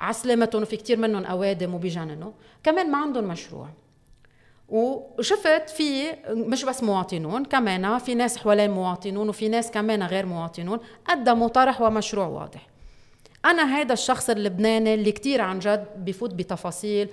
عسلامتهم 0.00 0.62
وفي 0.62 0.76
كتير 0.76 0.98
منهم 0.98 1.24
أوادم 1.24 1.74
وبيجننوا 1.74 2.32
كمان 2.62 2.90
ما 2.90 2.98
عندهم 2.98 3.24
مشروع. 3.24 3.68
وشفت 4.74 5.70
في 5.70 6.04
مش 6.28 6.64
بس 6.64 6.82
مواطنون 6.82 7.44
كمان 7.44 7.98
في 7.98 8.14
ناس 8.14 8.36
حوالين 8.36 8.70
مواطنون 8.70 9.28
وفي 9.28 9.48
ناس 9.48 9.70
كمان 9.70 10.02
غير 10.02 10.26
مواطنون 10.26 10.78
قدموا 11.08 11.48
طرح 11.48 11.80
ومشروع 11.80 12.26
واضح. 12.26 12.66
أنا 13.44 13.62
هذا 13.62 13.92
الشخص 13.92 14.30
اللبناني 14.30 14.94
اللي 14.94 15.12
كتير 15.12 15.40
عن 15.40 15.58
جد 15.58 15.86
بفوت 15.96 16.34
بتفاصيل 16.34 17.08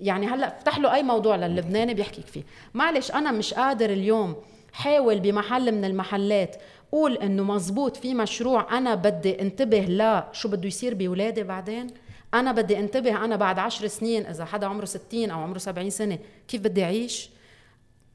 يعني 0.00 0.26
هلأ 0.26 0.48
فتح 0.60 0.78
له 0.78 0.94
أي 0.94 1.02
موضوع 1.02 1.36
للبناني 1.36 1.94
بيحكيك 1.94 2.26
فيه. 2.26 2.42
معلش 2.74 3.10
أنا 3.10 3.32
مش 3.32 3.54
قادر 3.54 3.90
اليوم 3.90 4.36
حاول 4.72 5.20
بمحل 5.20 5.72
من 5.72 5.84
المحلات 5.84 6.56
قول 6.92 7.16
إنه 7.16 7.42
مزبوط 7.42 7.96
في 7.96 8.14
مشروع 8.14 8.78
أنا 8.78 8.94
بدي 8.94 9.40
انتبه 9.42 9.80
لا 9.80 10.28
شو 10.32 10.48
بده 10.48 10.68
يصير 10.68 10.94
بولادي 10.94 11.42
بعدين؟ 11.42 11.86
أنا 12.34 12.52
بدي 12.52 12.78
انتبه 12.78 13.24
أنا 13.24 13.36
بعد 13.36 13.58
عشر 13.58 13.86
سنين 13.86 14.26
إذا 14.26 14.44
حدا 14.44 14.66
عمره 14.66 14.84
60 14.84 15.30
أو 15.30 15.40
عمره 15.40 15.58
70 15.58 15.90
سنة 15.90 16.18
كيف 16.48 16.60
بدي 16.60 16.84
أعيش؟ 16.84 17.30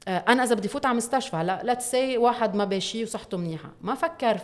آه، 0.07 0.23
أنا 0.27 0.43
إذا 0.43 0.55
بدي 0.55 0.67
فوت 0.67 0.85
على 0.85 0.97
مستشفى 0.97 1.35
هلا 1.35 1.61
let's 1.63 1.91
say 1.91 2.17
واحد 2.17 2.55
ما 2.55 2.65
باشي 2.65 3.03
وصحته 3.03 3.37
منيحة 3.37 3.69
ما 3.81 3.95
فكر 3.95 4.37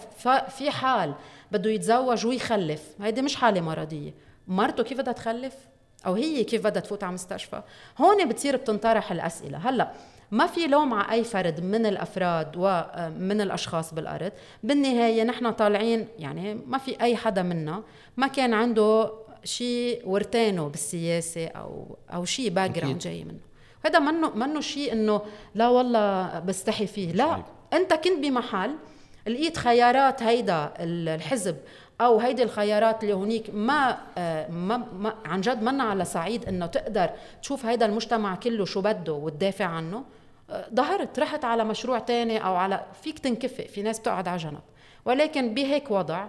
في 0.50 0.72
حال 0.72 1.14
بده 1.52 1.70
يتزوج 1.70 2.26
ويخلف 2.26 2.82
هيدي 3.02 3.22
مش 3.22 3.36
حالة 3.36 3.62
مرضية. 3.62 4.14
مرته 4.48 4.84
كيف 4.84 4.98
بدها 4.98 5.14
تخلف؟ 5.14 5.54
أو 6.06 6.14
هي 6.14 6.44
كيف 6.44 6.68
بدها 6.68 6.82
تفوت 6.82 7.04
على 7.04 7.14
مستشفى؟ 7.14 7.62
هون 7.98 8.30
بتصير 8.30 8.56
بتنطرح 8.56 9.12
الأسئلة. 9.12 9.58
هلأ 9.58 9.92
ما 10.32 10.48
في 10.48 10.68
لوم 10.68 10.94
على 10.94 11.12
أي 11.12 11.24
فرد 11.24 11.64
من 11.64 11.86
الأفراد 11.86 12.54
ومن 12.58 13.42
الأشخاص 13.42 13.94
بالأرض. 13.94 14.32
بالنهاية 14.64 15.24
نحن 15.24 15.52
طالعين 15.52 16.08
يعني 16.20 16.54
ما 16.54 16.78
في 16.78 17.02
أي 17.02 17.16
حدا 17.16 17.42
منا 17.44 17.84
ما 18.18 18.28
كان 18.28 18.54
عنده 18.54 19.12
شيء 19.46 20.02
ورثانه 20.06 20.68
بالسياسة 20.68 21.48
أو 21.48 21.98
أو 22.14 22.26
شيء 22.26 22.50
background 22.50 23.00
جاي 23.00 23.24
منه. 23.24 23.40
هذا 23.86 24.00
منه 24.00 24.30
منه 24.30 24.62
شيء 24.62 24.94
إنه 24.94 25.22
لا 25.56 25.68
والله 25.68 26.40
بستحي 26.40 26.88
فيه. 26.88 27.12
لا 27.12 27.44
أنت 27.74 27.94
كنت 27.94 28.26
بمحل 28.26 28.76
لقيت 29.28 29.58
خيارات 29.58 30.24
هيدا 30.24 30.74
الحزب 30.80 31.58
أو 32.02 32.20
هيدي 32.20 32.44
الخيارات 32.44 33.04
اللي 33.04 33.14
هونيك 33.14 33.50
ما, 33.54 33.98
آه، 34.18 34.52
ما, 34.52 34.78
ما 34.78 35.16
عن 35.26 35.42
جد 35.42 35.64
منا 35.64 35.84
على 35.84 36.06
صعيد 36.06 36.46
إنه 36.46 36.66
تقدر 36.66 37.10
تشوف 37.42 37.66
هيدا 37.66 37.86
المجتمع 37.86 38.36
كله 38.36 38.66
شو 38.66 38.82
بده 38.82 39.14
وتدافع 39.14 39.66
عنه. 39.66 40.04
آه، 40.50 40.68
ظهرت 40.74 41.20
رحت 41.20 41.46
على 41.46 41.64
مشروع 41.64 42.00
تاني 42.00 42.46
أو 42.46 42.56
على 42.56 42.86
فيك 43.02 43.20
تنكفئ 43.20 43.68
في 43.68 43.82
ناس 43.82 44.00
بتقعد 44.00 44.28
على 44.28 44.38
جنب. 44.38 44.62
ولكن 45.06 45.54
بهيك 45.54 45.92
وضع 45.92 46.28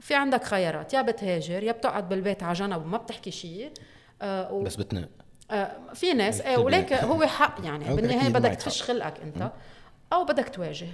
في 0.00 0.14
عندك 0.14 0.44
خيارات. 0.44 0.92
يا 0.94 1.02
بتهاجر 1.02 1.62
يا 1.62 1.72
بتقعد 1.72 2.08
بالبيت 2.08 2.42
على 2.42 2.52
جنب 2.52 2.82
وما 2.86 2.98
بتحكي 2.98 3.30
شيء 3.30 3.70
آه 4.22 4.52
و... 4.52 4.62
بس 4.62 4.76
بتنق 4.76 5.08
آه 5.50 5.76
في 5.94 6.12
ناس 6.12 6.40
إيه 6.40 6.56
ولكن 6.56 6.96
هو 6.96 7.26
حق 7.26 7.60
يعني. 7.64 7.96
بالنهاية 7.96 8.28
بدك 8.32 8.54
تفش 8.54 8.82
خلقك 8.82 9.20
أنت 9.20 9.52
أو 10.12 10.24
بدك 10.24 10.48
تواجه. 10.48 10.88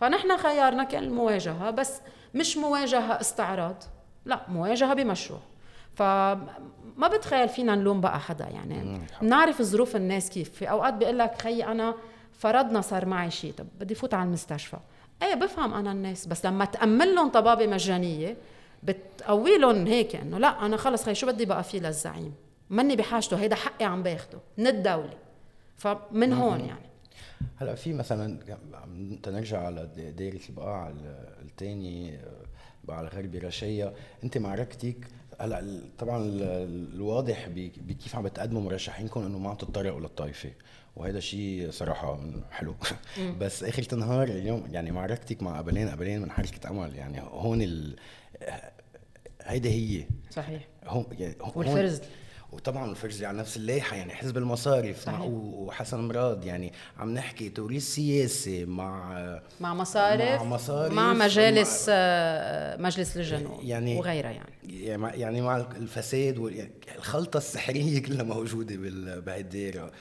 فنحن 0.00 0.36
خيارنا 0.36 0.84
كان 0.84 1.02
المواجهه 1.04 1.70
بس 1.70 2.00
مش 2.34 2.56
مواجهة 2.56 3.20
استعراض 3.20 3.82
لا 4.24 4.40
مواجهة 4.48 4.94
بمشروع. 4.94 5.40
فما 5.94 7.08
بتخيل 7.12 7.48
فينا 7.48 7.74
نلوم 7.74 8.00
بقى 8.00 8.20
حدا 8.20 8.48
يعني. 8.48 9.00
بنعرف 9.22 9.62
ظروف 9.62 9.96
الناس 9.96 10.30
كيف. 10.30 10.50
في 10.50 10.70
أوقات 10.70 10.94
بيقول 10.94 11.18
لك 11.18 11.42
خيي 11.42 11.64
أنا 11.64 11.94
فرضنا 12.38 12.80
صار 12.80 13.06
معي 13.06 13.30
شيء 13.30 13.52
طب 13.52 13.66
بدي 13.80 13.94
فوت 13.94 14.14
على 14.14 14.22
المستشفى. 14.26 14.76
إيه 15.22 15.34
بفهم 15.34 15.74
أنا 15.74 15.92
الناس 15.92 16.26
بس 16.26 16.46
لما 16.46 16.64
تأمن 16.64 17.14
لهم 17.14 17.30
طبابة 17.30 17.66
مجانية 17.66 18.36
بتقوي 18.82 19.58
لهم 19.58 19.86
هيك 19.86 20.16
إنه 20.16 20.38
لا 20.38 20.66
أنا 20.66 20.76
خلص 20.76 21.04
خي 21.04 21.14
شو 21.14 21.26
بدي 21.26 21.44
بقى 21.44 21.64
فيه 21.64 21.80
للزعيم؟ 21.80 22.34
مني 22.70 22.96
بحاجته 22.96 23.36
هيدا 23.36 23.56
حقي 23.56 23.84
عم 23.84 24.02
باخده 24.02 24.38
من 24.58 24.66
الدولة. 24.66 25.14
فمن 25.76 26.32
هون 26.32 26.60
يعني. 26.60 26.88
هلأ 27.56 27.74
في 27.74 27.92
مثلا 27.92 28.38
تنرجع 29.22 29.66
على 29.66 29.88
دائرة 30.18 30.40
البقاع 30.48 30.92
الثاني 31.42 32.18
بقاع 32.84 33.00
الغربي 33.00 33.38
رشية. 33.38 33.92
أنت 34.24 34.38
معركتك 34.38 34.96
هلأ 35.40 35.80
طبعا 35.98 36.24
الواضح 36.94 37.48
بكيف 37.56 38.16
عم 38.16 38.22
بتقدموا 38.22 38.62
مرشحينكم 38.62 39.20
إنه 39.20 39.38
ما 39.38 39.50
عم 39.50 39.56
تتطرقوا 39.56 40.00
للطائفة؟ 40.00 40.50
وهذا 40.98 41.20
شيء 41.20 41.70
صراحة 41.70 42.20
حلو. 42.50 42.74
بس 43.40 43.64
اخر 43.64 43.86
النهار 43.92 44.28
اليوم 44.28 44.68
يعني 44.70 44.90
معركتك 44.90 45.42
مع 45.42 45.58
قبلين 45.58 45.88
قبلين 45.88 46.22
من 46.22 46.30
حركة 46.30 46.70
أمل. 46.70 46.94
يعني 46.94 47.20
هون 47.20 47.62
ال... 47.62 47.96
هيدا 49.42 49.70
هي. 49.70 50.04
صحيح. 50.30 50.62
هون 50.86 51.06
يعني 51.18 51.34
والفرز. 51.54 52.00
وطبعا 52.52 52.90
الفرزي 52.90 53.26
على 53.26 53.38
نفس 53.38 53.56
اللائحة 53.56 53.96
يعني 53.96 54.14
حزب 54.14 54.38
المصارف 54.38 55.00
صحيح. 55.00 55.18
مع 55.18 55.24
وحسن 55.24 56.00
مراد 56.00 56.44
يعني 56.44 56.72
عم 56.98 57.14
نحكي 57.14 57.48
توريث 57.48 57.94
سياسي 57.94 58.64
مع 58.64 59.40
مع 59.60 59.74
مصارف 59.74 60.40
مع 60.40 60.44
مصارف 60.44 60.92
مع 60.92 61.12
مجالس 61.12 61.88
مع 61.88 61.94
آه، 61.94 62.76
مجلس 62.76 63.16
الجنوب 63.16 63.60
يعني 63.62 63.98
وغيرها 63.98 64.30
يعني. 64.30 64.52
يعني 65.20 65.40
مع 65.40 65.56
الفساد 65.56 66.38
والخلطه 66.38 67.36
السحرية 67.36 68.02
كلها 68.02 68.22
موجودة 68.22 68.76
بهالدائره 69.20 69.92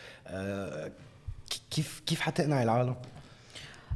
كيف 1.71 2.01
كيف 2.05 2.21
حتقنع 2.21 2.63
العالم؟ 2.63 2.95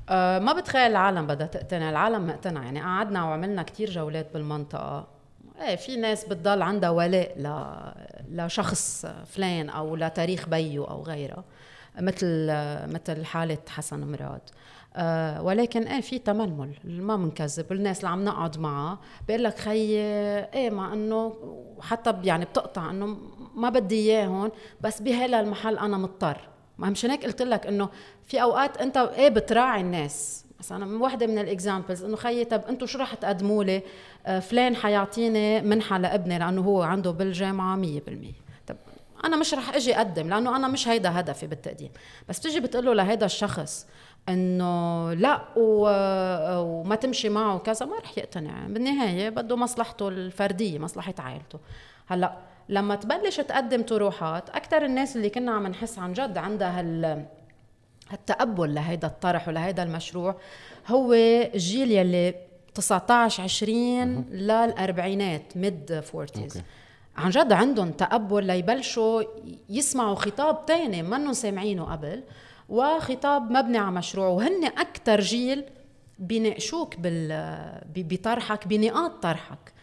أه 0.10 0.40
ما 0.40 0.54
بتخيل 0.54 0.92
العالم 0.92 1.28
بدها 1.28 1.48
تقتنع 1.48 1.90
العالم 1.90 2.28
مقتنع. 2.28 2.64
يعني 2.64 2.82
قعدنا 2.82 3.24
وعملنا 3.24 3.64
كتير 3.64 3.90
جولات 3.90 4.34
بالمنطقة. 4.34 5.08
إيه 5.62 5.76
في 5.76 5.96
ناس 5.96 6.26
بتضل 6.26 6.62
عندها 6.62 6.90
ولاء 6.90 7.40
ل... 7.40 7.72
لشخص 8.30 9.06
فلان 9.06 9.70
أو 9.70 9.96
لتاريخ 9.96 10.50
بيو 10.50 10.84
أو 10.84 11.04
غيره 11.04 11.44
مثل 12.00 12.48
مثل 12.88 13.26
حالة 13.26 13.58
حسن 13.70 14.12
مراد. 14.12 14.42
أه 14.96 15.42
ولكن 15.42 15.84
إيه 15.84 16.02
في 16.02 16.20
تململ 16.20 16.74
ما 16.84 17.16
بنكذب 17.16 17.72
الناس 17.72 18.00
اللي 18.00 18.10
عم 18.10 18.26
نقعد 18.26 18.58
معها 18.58 19.00
بيقول 19.28 19.44
لك 19.44 19.60
خيي 19.60 20.00
إيه 20.44 20.70
مع 20.70 20.94
إنه 20.94 21.34
حتى 21.82 22.14
يعني 22.24 22.46
بتقطع 22.46 22.90
إنه 22.90 23.18
ما 23.56 23.70
بدي 23.70 23.96
إياه 23.96 24.26
هون 24.28 24.50
بس 24.82 25.02
بهلا 25.02 25.40
المحل 25.40 25.78
أنا 25.78 25.98
مضطر. 25.98 26.38
ما 26.78 26.90
مش 26.90 27.06
هيك 27.06 27.26
قلت 27.26 27.42
لك 27.42 27.68
إنه 27.68 27.90
في 28.26 28.42
أوقات 28.42 28.78
أنت 28.78 28.98
إيه 28.98 29.30
بتراعي 29.30 29.82
الناس. 29.82 30.46
مثلا 30.60 31.04
وحدة 31.04 31.28
من 31.28 31.40
ال 31.40 31.47
examples 31.47 32.04
إنه 32.04 32.16
خيي 32.16 32.46
طب 32.46 32.62
أنتم 32.70 32.86
شو 32.86 33.00
رح 33.00 33.14
تقدموا 33.14 33.64
لي؟ 33.64 33.82
آه، 34.26 34.40
فلان 34.40 34.76
حيعطيني 34.76 35.62
منحة 35.62 35.98
لابني 35.98 36.40
لأنه 36.40 36.62
هو 36.62 36.82
عنده 36.82 37.12
بالجامعة 37.12 37.76
100% 37.76 37.80
طب 38.68 38.76
أنا 39.26 39.38
مش 39.38 39.54
رح 39.54 39.76
إجي 39.76 39.96
أقدم 39.98 40.30
لأنه 40.30 40.56
أنا 40.56 40.68
مش 40.68 40.88
هيدا 40.88 41.20
هدفي 41.20 41.48
بالتقديم. 41.48 41.90
بس 42.30 42.40
بتيجي 42.40 42.60
بتقول 42.60 42.86
له 42.86 42.94
لهيدا 42.94 43.26
الشخص 43.26 43.88
إنه 44.30 45.14
لا 45.14 45.42
وما 45.58 46.96
تمشي 46.96 47.30
معه 47.30 47.56
وكذا 47.56 47.86
ما 47.86 47.98
رح 48.00 48.18
يقتنع. 48.18 48.68
بالنهاية 48.68 49.30
بده 49.30 49.56
مصلحته 49.56 50.08
الفردية 50.08 50.80
مصلحة 50.80 51.14
عائلته. 51.20 51.60
هلأ 52.08 52.38
لما 52.70 52.96
تبلش 52.96 53.38
تقدم 53.38 53.82
طروحات 53.82 54.50
أكثر 54.50 54.86
الناس 54.86 55.16
اللي 55.16 55.30
كنا 55.30 55.52
عم 55.52 55.68
نحس 55.68 56.00
عن 56.00 56.14
جد 56.14 56.38
عندها 56.38 56.80
هال 56.80 57.26
التقبل 58.14 58.76
لهيدا 58.76 59.08
الطرح 59.08 59.48
ولهيدا 59.48 59.84
المشروع 59.84 60.36
هو 60.88 61.14
الجيل 61.14 61.92
يلي 61.92 62.36
19 62.74 63.44
20 63.44 64.26
للأربعينات 64.32 65.58
mid 65.58 66.00
forties 66.00 66.62
عن 67.18 67.30
جد 67.30 67.52
عندهم 67.52 67.92
تقبل 67.92 68.44
ليبلشوا 68.46 69.24
يسمعوا 69.70 70.16
خطاب 70.16 70.66
تاني 70.66 71.04
منهم 71.04 71.34
سامعينه 71.34 71.84
قبل 71.84 72.24
وخطاب 72.70 73.52
مبني 73.52 73.78
على 73.78 73.92
مشروع 73.92 74.28
وهن 74.28 74.66
أكثر 74.66 75.20
جيل 75.20 75.64
بيناقشوك 76.20 76.96
بطرحك 77.96 78.68
بنقاط 78.68 79.24
طرحك. 79.24 79.74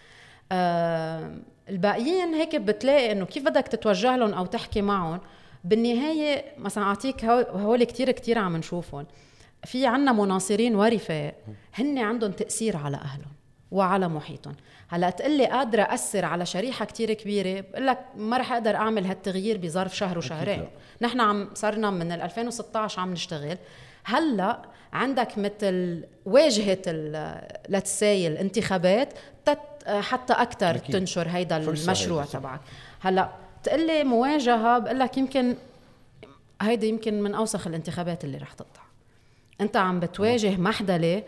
آه 0.52 1.34
الباقيين 1.70 2.34
هيك 2.34 2.56
بتلاقي 2.56 3.12
إنه 3.12 3.24
كيف 3.24 3.42
بدك 3.42 3.68
تتوجه 3.68 4.16
لهم 4.16 4.34
أو 4.34 4.46
تحكي 4.46 4.82
معهم؟ 4.82 5.20
بالنهاية 5.64 6.44
مثلا 6.58 6.84
أعطيك 6.84 7.24
هول 7.24 7.84
كتير 7.84 8.10
كتير 8.10 8.38
عم 8.38 8.56
نشوفهم. 8.56 9.06
في 9.64 9.86
عنا 9.86 10.12
مناصرين 10.12 10.74
ورفاق 10.74 11.34
هن 11.74 11.98
عندهم 11.98 12.32
تأثير 12.32 12.76
على 12.76 12.96
أهلهم 12.96 13.32
وعلى 13.70 14.08
محيطهم. 14.08 14.56
هلا 14.88 15.10
تقلي 15.10 15.46
قادرة 15.46 15.82
اثر 15.82 16.24
على 16.24 16.46
شريحة 16.46 16.84
كتير 16.84 17.12
كبيرة 17.12 17.60
بقول 17.60 17.86
لك 17.86 17.98
ما 18.16 18.36
رح 18.36 18.52
أقدر 18.52 18.76
أعمل 18.76 19.06
هالتغيير 19.06 19.58
بظرف 19.58 19.96
شهر 19.96 20.18
وشهرين. 20.18 20.68
نحن 21.02 21.20
عم 21.20 21.50
صرنا 21.54 21.90
من 21.90 22.12
2016 22.12 23.00
عم 23.00 23.12
نشتغل. 23.12 23.58
هلا 24.04 24.62
عندك 24.92 25.38
مثل 25.38 26.04
واجهة 26.26 26.82
لتساي 27.68 28.26
الانتخابات 28.26 29.12
حتى 29.88 30.32
أكثر 30.32 30.78
تنشر 30.78 31.28
هيدا 31.28 31.56
المشروع 31.56 32.24
تبعك. 32.24 32.60
هلا 33.00 33.28
تقلي 33.62 34.04
مواجهة 34.04 34.78
بقول 34.78 34.98
لك 34.98 35.18
يمكن 35.18 35.56
هيدي 36.62 36.88
يمكن 36.88 37.22
من 37.22 37.34
أوسخ 37.34 37.66
الانتخابات 37.66 38.24
اللي 38.24 38.38
رح 38.38 38.52
تقطع 38.52 38.80
أنت 39.60 39.76
عم 39.76 40.00
بتواجه 40.00 40.56
محدلة. 40.56 41.22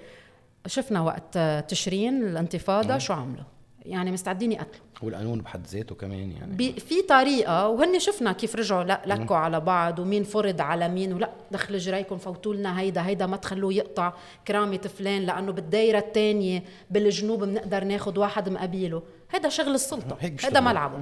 شفنا 0.67 1.01
وقت 1.01 1.39
تشرين 1.69 2.23
الانتفاضة 2.23 2.99
شو 2.99 3.13
عملوا؟ 3.13 3.45
يعني 3.87 4.13
مستعدين 4.13 4.53
يقتلوا. 4.53 4.85
والقانون 5.03 5.41
بحد 5.41 5.67
ذاته 5.67 5.95
كمان 5.95 6.33
يعني. 6.33 6.73
في 6.73 7.03
طريقة 7.03 7.69
وهن 7.69 7.99
شفنا 7.99 8.33
كيف 8.33 8.57
رجعوا 8.57 8.85
لا 8.85 9.03
لكوا 9.07 9.37
على 9.37 9.61
بعض 9.61 9.99
ومين 9.99 10.25
فرض 10.25 10.61
على 10.61 10.89
مين 10.89 11.13
ولا 11.13 11.31
دخل 11.51 11.79
جريكم 11.79 12.19
فوتوا 12.19 12.55
لنا 12.55 12.81
هيدا 12.81 13.07
هيدا 13.07 13.27
ما 13.27 13.37
تخلوه 13.37 13.73
يقطع 13.73 14.13
كرامة 14.49 14.91
فلان 14.99 15.23
لأنه 15.23 15.53
بالدايرة 15.53 15.99
الثانية 15.99 16.63
بالجنوب 16.91 17.45
بنقدر 17.45 17.85
ناخذ 17.85 18.19
واحد 18.19 18.49
مقابيله 18.49 19.03
هيدا 19.31 19.49
شغل 19.49 19.75
السلطة 19.75 20.17
هيدا 20.21 20.61
ملعبه. 20.61 20.99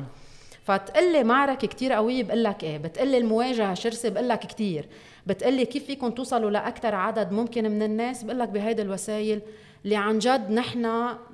فتقلي 0.64 1.24
معركة 1.24 1.68
كتير 1.68 1.92
قوية 1.92 2.22
بقول 2.22 2.44
لك 2.44 2.64
إيه 2.64 2.78
بتقلي 2.78 3.18
المواجهة 3.18 3.74
شرسة 3.74 4.08
بقول 4.08 4.28
لك 4.28 4.38
كثير 4.38 4.88
بتقلي 5.26 5.64
كيف 5.64 5.84
فيكم 5.84 6.10
توصلوا 6.10 6.50
لاكثر 6.50 6.94
عدد 6.94 7.32
ممكن 7.32 7.70
من 7.70 7.82
الناس 7.82 8.22
بقول 8.24 8.38
لك 8.38 8.48
بهيدي 8.48 8.82
الوسائل 8.82 9.40
اللي 9.84 9.96
عن 9.96 10.18
جد 10.18 10.50
نحن 10.50 10.82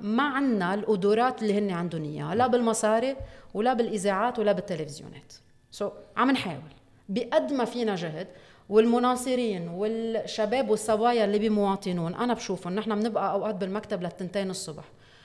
ما 0.01 0.23
عنا 0.23 0.73
القدرات 0.73 1.41
اللي 1.41 1.57
هن 1.57 1.71
عندهم 1.71 2.03
إياها 2.03 2.35
لا 2.35 2.47
بالمصاري 2.47 3.15
ولا 3.53 3.73
بالإذاعات 3.73 4.39
ولا 4.39 4.51
بالتلفزيونات. 4.51 5.33
سو 5.71 5.89
so, 5.89 5.91
عم 6.17 6.31
نحاول. 6.31 6.61
بقد 7.09 7.53
ما 7.53 7.65
فينا 7.65 7.95
جهد 7.95 8.27
والمناصرين 8.69 9.67
والشباب 9.67 10.69
والصبايا 10.69 11.25
اللي 11.25 11.39
بمواطنون 11.39 12.13
أنا 12.13 12.33
بشوفهم 12.33 12.75
نحن 12.75 12.99
بنبقى 12.99 13.31
أوقات 13.31 13.55
بالمكتب 13.55 14.03
للتنتين 14.03 14.49
الصبح 14.49 14.83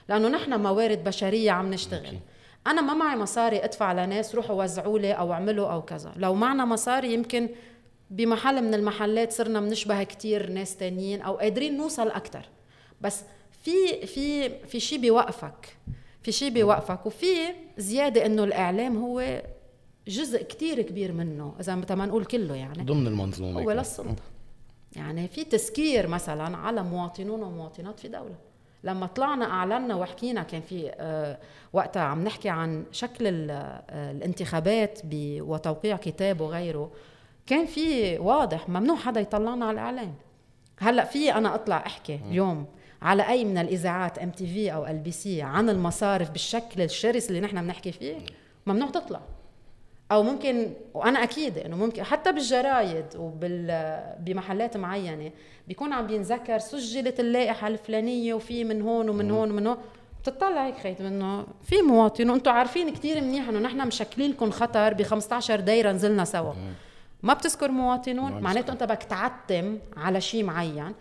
لأنه 0.09 0.29
نحن 0.29 0.61
موارد 0.61 1.05
بشرية 1.05 1.51
عم 1.51 1.71
نشتغل. 1.71 2.19
أنا 2.67 2.81
ما 2.81 2.95
معي 2.95 3.17
مصاري 3.17 3.65
أدفع 3.65 3.93
لناس 3.93 4.35
روحوا 4.35 4.63
وزعوا 4.63 4.99
لي 4.99 5.13
أو 5.13 5.33
أعملوا 5.33 5.73
أو 5.73 5.83
كذا. 5.83 6.13
لو 6.17 6.35
معنا 6.35 6.65
مصاري 6.65 7.13
يمكن 7.15 7.49
بمحل 8.11 8.63
من 8.63 8.75
المحلات 8.75 9.33
صرنا 9.33 9.61
بنشبه 9.61 10.03
كتير 10.03 10.51
ناس 10.51 10.77
تانيين 10.77 11.23
أو 11.23 11.37
قادرين 11.37 11.77
نوصل 11.77 12.09
أكثر 12.09 12.49
بس 13.01 13.23
في 13.63 14.07
في 14.07 14.49
في 14.67 14.81
شيء 14.81 14.99
بيوقفك 14.99 15.77
في 16.23 16.33
شيء 16.33 16.51
بيوقفك 16.51 17.07
وفي 17.07 17.27
زيادة 17.79 18.27
إنه 18.27 18.45
الإعلام 18.45 18.97
هو 18.97 19.43
جزء 20.09 20.43
كتير 20.43 20.83
كبير 20.83 21.13
منه 21.13 21.55
إذا 21.61 21.75
ما 21.75 22.07
نقول 22.07 22.25
كله 22.25 22.55
يعني. 22.55 22.83
ضمن 22.83 23.07
المنظومة 23.07 23.63
هو 23.63 23.73
للسلطه 23.73 24.23
يعني 24.97 25.29
في 25.29 25.45
تسكير 25.45 26.07
مثلا 26.07 26.57
على 26.57 26.83
مواطنون 26.83 27.43
ومواطنات 27.43 28.01
في 28.01 28.09
دولة. 28.09 28.35
لما 28.85 29.07
طلعنا 29.07 29.45
اعلنا 29.45 29.95
وحكينا 29.95 30.43
كان 30.43 30.61
في 30.61 30.91
آه، 30.95 31.39
وقتها 31.73 32.03
عم 32.03 32.25
نحكي 32.25 32.49
عن 32.49 32.85
شكل 32.93 33.51
آه، 33.51 34.11
الانتخابات 34.11 35.01
وتوقيع 35.15 35.97
كتاب 35.97 36.41
وغيره 36.41 36.91
كان 37.47 37.67
في 37.67 38.19
واضح 38.19 38.69
ممنوع 38.69 38.97
حدا 38.97 39.21
يطلعنا 39.21 39.65
على 39.65 39.75
الاعلام 39.75 40.15
هلأ 40.79 41.05
في 41.05 41.35
أنا 41.35 41.55
أطلع 41.55 41.77
أحكي 41.87 42.21
اليوم 42.29 42.67
على 43.03 43.29
أي 43.29 43.45
من 43.45 43.59
الإذاعات 43.59 44.19
ام 44.19 44.31
تي 44.31 44.47
في 44.47 44.73
أو 44.73 44.87
ال 44.87 44.99
بي 44.99 45.11
سي 45.11 45.43
عن 45.43 45.71
المصارف 45.71 46.31
بالشكل 46.31 46.83
الشرس 46.83 47.29
اللي 47.29 47.41
نحن 47.41 47.63
بنحكي 47.63 47.93
فيه 47.93 48.17
ممنوع 48.67 48.89
تطلع. 48.91 49.21
أو 50.13 50.23
ممكن 50.23 50.73
وأنا 50.95 51.23
أكيد 51.23 51.59
إنه 51.59 51.77
ممكن 51.77 52.03
حتى 52.03 52.33
بالجرايد 52.33 53.07
وبال 53.17 53.67
بمحلات 54.19 54.77
معينة 54.77 55.31
بيكون 55.69 55.93
عم 55.93 56.07
بينذكر 56.07 56.59
سجلت 56.59 57.21
اللائحة 57.21 57.69
الفلانية 57.69 58.35
وفي 58.35 58.65
من 58.65 58.83
هون 58.83 59.09
ومن 59.09 59.31
هون 59.31 59.51
ومن 59.51 59.67
هون. 59.67 59.77
بتطلع 60.23 60.67
هيك 60.67 60.79
خيط 60.79 61.01
انه 61.01 61.47
في 61.63 61.83
مواطن 61.83 62.31
وأنتم 62.31 62.51
عارفين 62.51 62.91
كثير 62.91 63.21
منيح 63.21 63.49
إنه 63.49 63.59
نحن 63.59 63.87
مشكلين 63.87 64.31
لكم 64.31 64.51
خطر 64.51 64.95
ب 64.95 65.03
15 65.03 65.61
دايرة 65.61 65.93
نزلنا 65.93 66.25
سوا. 66.25 66.53
ما 67.23 67.35
بتذكر 67.35 67.71
مواطنون؟ 67.71 68.33
معناته 68.41 68.73
أنت 68.73 68.83
بدك 68.83 69.03
تعتم 69.03 69.79
على 69.97 70.21
شيء 70.21 70.45
معين. 70.45 70.93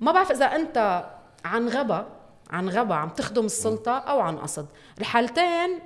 ما 0.00 0.12
بعرف 0.12 0.30
إذا 0.30 0.44
أنت 0.44 1.06
عن 1.44 1.68
غبا 1.68 2.06
عن 2.50 2.68
غبا 2.68 2.94
عم 2.94 3.08
تخدم 3.08 3.44
السلطة 3.44 3.98
أو 3.98 4.20
عن 4.20 4.38
قصد. 4.38 4.66
الحالتين 4.98 5.78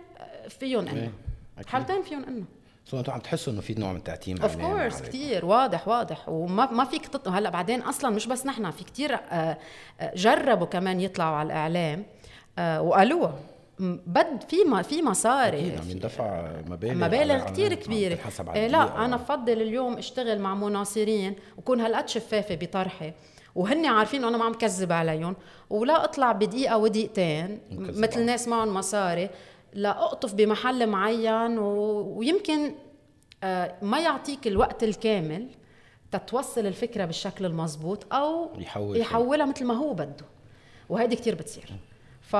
فيهم 0.49 0.88
إنه. 0.88 1.01
إيه، 1.01 1.66
حالتين 1.66 2.03
فيهم 2.03 2.25
إنه. 2.25 2.44
so 2.85 2.99
أنتم 2.99 3.12
عم 3.12 3.20
تحسوا 3.20 3.53
إنه 3.53 3.61
في 3.61 3.75
نوع 3.75 3.92
من 3.92 3.99
التعتيم 3.99 4.42
of 4.42 4.57
course 4.57 5.03
كثير 5.03 5.44
واضح 5.44 5.88
واضح. 5.88 6.29
وما 6.29 6.73
ما 6.73 6.85
فيك 6.85 7.07
تط... 7.07 7.29
هلأ 7.29 7.51
بعدين 7.51 7.83
أصلا 7.83 8.11
مش 8.11 8.27
بس 8.27 8.46
نحن 8.46 8.70
في 8.70 8.85
كثير 8.85 9.14
آه، 9.14 9.59
آه، 10.01 10.14
جربوا 10.14 10.66
كمان 10.66 11.01
يطلعوا 11.01 11.37
على 11.37 11.46
الإعلام 11.46 12.07
آه، 12.59 12.83
وقالوها. 12.83 13.35
بد 14.07 14.42
في 14.49 14.57
ما 14.64 14.83
في 14.83 15.03
مصاري. 15.03 15.59
أكيد 15.59 15.81
عم 15.81 15.90
يندفع 15.90 16.51
مبالغ 16.66 17.07
مبالغ 17.07 17.44
كثير 17.44 17.75
كبيرة. 17.75 18.18
إيه 18.55 18.66
لا 18.66 19.05
أنا 19.05 19.16
بفضل 19.16 19.62
اليوم 19.62 19.99
أشتغل 19.99 20.38
مع 20.38 20.55
مناصرين 20.55 21.35
وكون 21.57 21.81
هالقد 21.81 22.09
شفافة 22.09 22.55
بطرحي. 22.55 23.12
وهن 23.55 23.87
عارفين 23.87 24.25
أنا 24.25 24.37
ما 24.37 24.45
عم 24.45 24.55
كذب 24.55 24.93
عليهم. 24.93 25.37
ولا 25.71 26.05
أطلع 26.05 26.33
بدقيقة 26.33 26.77
ودقيقتين 26.77 27.61
مثل 27.73 28.25
ناس 28.25 28.49
معهم 28.49 28.75
مصاري 28.75 29.31
لا 29.73 30.03
أقطف 30.03 30.35
بمحل 30.35 30.87
معين 30.87 31.59
و... 31.59 31.69
ويمكن 32.19 32.73
آه 33.45 33.75
ما 33.83 34.01
يعطيك 34.01 34.47
الوقت 34.47 34.85
الكامل 34.85 35.49
تتوصل 36.13 36.67
الفكرة 36.67 37.05
بالشكل 37.05 37.47
المضبوط 37.47 38.15
أو 38.15 38.51
يحول 38.59 38.97
يحولها 38.97 39.47
مثل 39.47 39.65
ما 39.65 39.75
هو 39.75 39.95
بده. 39.95 40.25
وهيدي 40.89 41.17
كتير 41.17 41.35
بتصير. 41.35 41.71
فا 42.21 42.39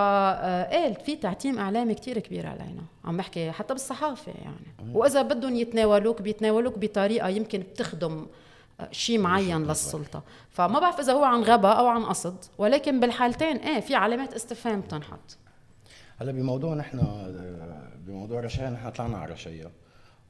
إيه 0.73 0.95
في 0.95 1.17
تعتيم 1.17 1.59
إعلامي 1.59 1.95
كتير 1.95 2.19
كبير 2.19 2.47
علينا. 2.47 2.83
عم 3.05 3.17
بحكي 3.17 3.51
حتى 3.51 3.75
بالصحافة 3.75 4.33
يعني. 4.33 4.95
وإذا 4.97 5.23
بدهم 5.23 5.57
يتناولوك 5.57 6.23
بيتناولوك 6.23 6.79
بطريقة 6.79 7.29
يمكن 7.29 7.59
بتخدم 7.59 8.27
شيء 8.93 9.19
معين 9.19 9.63
للسلطة. 9.67 10.23
فما 10.51 10.81
بعرف 10.81 11.01
إذا 11.01 11.13
هو 11.13 11.25
عن 11.25 11.43
غباء 11.43 11.79
أو 11.79 11.87
عن 11.87 12.05
قصد 12.05 12.45
ولكن 12.59 13.01
بالحالتين 13.01 13.57
إيه 13.57 13.81
في 13.81 13.95
علامات 13.95 14.35
استفهام 14.35 14.81
بتنحط. 14.81 15.39
هلأ 16.19 16.33
بموضوع 16.33 16.75
نحن 16.75 16.99
بموضوع 18.07 18.41
رشايا 18.41 18.71
نحن 18.71 18.91
طلعنا 18.91 19.19
على 19.19 19.33
رشايا 19.33 19.71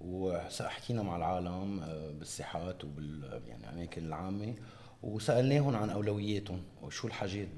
وحكينا 0.01 1.03
مع 1.03 1.17
العالم 1.17 1.81
آه، 1.81 2.11
بالساحات 2.11 2.85
وبال 2.85 3.41
يعني 3.47 3.65
الأماكن 3.65 4.07
العامة 4.07 4.55
وسألناهم 5.03 5.77
عن 5.77 5.91
أولوياتهم 5.91 6.63
وشو 6.83 7.07
الحاجات 7.09 7.49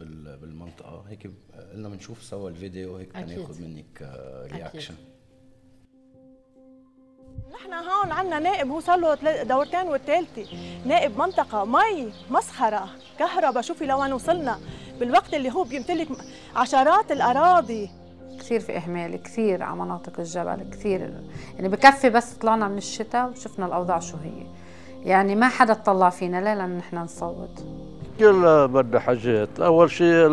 بالمنطقة. 0.40 1.04
هيك 1.08 1.30
قلنا 1.72 1.88
بنشوف 1.88 2.22
سوا 2.22 2.50
الفيديو 2.50 2.96
هيك 2.96 3.16
ناخذ 3.16 3.62
منك 3.62 4.02
reaction 4.52 4.94
آه، 4.94 5.11
نحن 7.52 7.72
هون 7.72 8.12
عندنا 8.12 8.38
نائب 8.38 8.70
هو 8.70 8.80
صار 8.80 8.98
له 8.98 9.42
دورتين 9.42 9.88
والثالثه 9.88 10.44
نائب 10.86 11.18
منطقة 11.18 11.64
مي 11.64 12.12
مسخرة 12.30 12.88
كهرباء 13.18 13.62
شوفي 13.62 13.86
لوين 13.86 14.12
وصلنا. 14.12 14.58
بالوقت 15.00 15.34
اللي 15.34 15.52
هو 15.52 15.64
بيمتلك 15.64 16.08
عشرات 16.56 17.12
الأراضي. 17.12 17.90
كثير 18.38 18.60
في 18.60 18.76
إهمال 18.76 19.22
كثير 19.22 19.62
على 19.62 19.76
مناطق 19.76 20.12
الجبل 20.18 20.70
كثير 20.72 21.12
يعني 21.56 21.68
بكفي 21.68 22.10
بس 22.10 22.32
طلعنا 22.32 22.68
من 22.68 22.78
الشتاء 22.78 23.30
وشفنا 23.30 23.66
الأوضاع 23.66 23.98
شو 23.98 24.16
هي. 24.16 24.46
يعني 25.02 25.34
ما 25.34 25.48
حدا 25.48 25.72
اطلع 25.72 26.10
فينا 26.10 26.40
ليه 26.40 26.54
لأن 26.54 26.78
نحن 26.78 26.96
نصوت؟ 26.96 27.64
كل 28.18 28.68
بدها 28.68 29.00
حاجات. 29.00 29.60
أول 29.60 29.90
شيء 29.90 30.26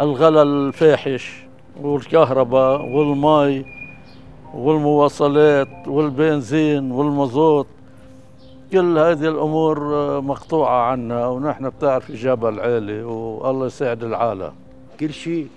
الغلا 0.00 0.42
الفاحش 0.42 1.46
والكهرباء 1.80 2.82
والمي. 2.82 3.75
والمواصلات 4.54 5.68
والبنزين 5.86 6.92
والمازوت 6.92 7.66
كل 8.72 8.98
هذه 8.98 9.28
الأمور 9.28 9.80
مقطوعة 10.20 10.90
عنا 10.90 11.26
ونحن 11.26 11.68
بتعرف 11.68 12.12
جبل 12.12 12.60
عالي 12.60 13.02
والله 13.02 13.66
يساعد 13.66 14.04
العالم. 14.04 14.52
كل 15.00 15.12
شيء 15.12 15.48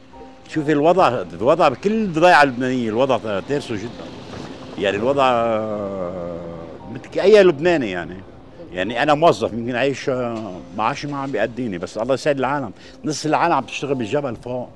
شوفي 0.50 0.72
الوضع 0.72 1.24
الوضع 1.34 1.70
بكل 1.70 1.92
الضيعه 1.92 2.44
اللبنانيه 2.44 2.90
الوضع 2.90 3.40
تارسه 3.40 3.76
جدا. 3.76 4.06
يعني 4.80 4.98
الوضع 4.98 5.24
مثل 6.94 7.20
أي 7.20 7.44
لبناني 7.44 7.92
يعني. 7.92 8.18
يعني 8.74 9.04
أنا 9.04 9.14
موظف 9.14 9.54
يمكن 9.54 9.76
عايش 9.76 10.12
معاشي 10.78 11.08
ما 11.08 11.18
عم 11.18 11.32
بيأديني 11.32 11.78
بس 11.78 11.98
الله 11.98 12.14
يسعد 12.14 12.40
العالم. 12.40 12.72
نص 13.06 13.26
العالم 13.26 13.54
عم 13.54 13.64
تشتغل 13.64 13.96
بالجبل 13.96 14.36
فوق. 14.36 14.70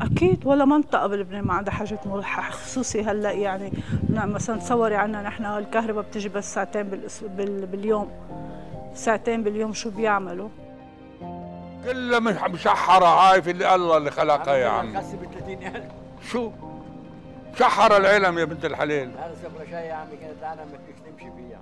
أكيد 0.00 0.46
ولا 0.46 0.64
منطقة 0.64 1.06
بلبنان 1.06 1.44
ما 1.44 1.54
عندها 1.54 1.74
حاجة 1.74 2.00
ملحق 2.06 2.52
خصوصي 2.52 3.02
هلأ 3.02 3.30
يعني. 3.30 3.72
نعم 4.08 4.32
مثلا 4.32 4.58
تصوري 4.58 4.96
عنا 4.96 5.22
نحن 5.22 5.44
الكهرباء 5.44 6.04
بتجي 6.04 6.28
بس 6.28 6.54
ساعتين 6.54 6.88
باليوم. 7.70 8.10
ساعتين 8.94 9.42
باليوم 9.42 9.72
شو 9.72 9.90
بيعملوا؟ 9.90 10.48
كلها 11.84 12.48
مشحرة 12.48 13.06
هاي 13.06 13.42
في 13.42 13.50
اللي 13.50 13.74
الله 13.74 13.96
اللي 13.96 14.10
خلقها 14.10 14.54
يا 14.54 14.68
عم 14.68 15.02
شو؟ 16.30 16.50
مشحرة 17.54 17.96
العالم 17.96 18.38
يا 18.38 18.44
بنت 18.44 18.64
الحلال 18.64 19.10
هذا 19.10 19.80
يا 19.80 19.94
عمي 19.94 20.16
كانت 20.16 20.38
العالم 20.38 20.60
ما 20.60 20.78
تمشي 21.10 21.30
فيها. 21.36 21.60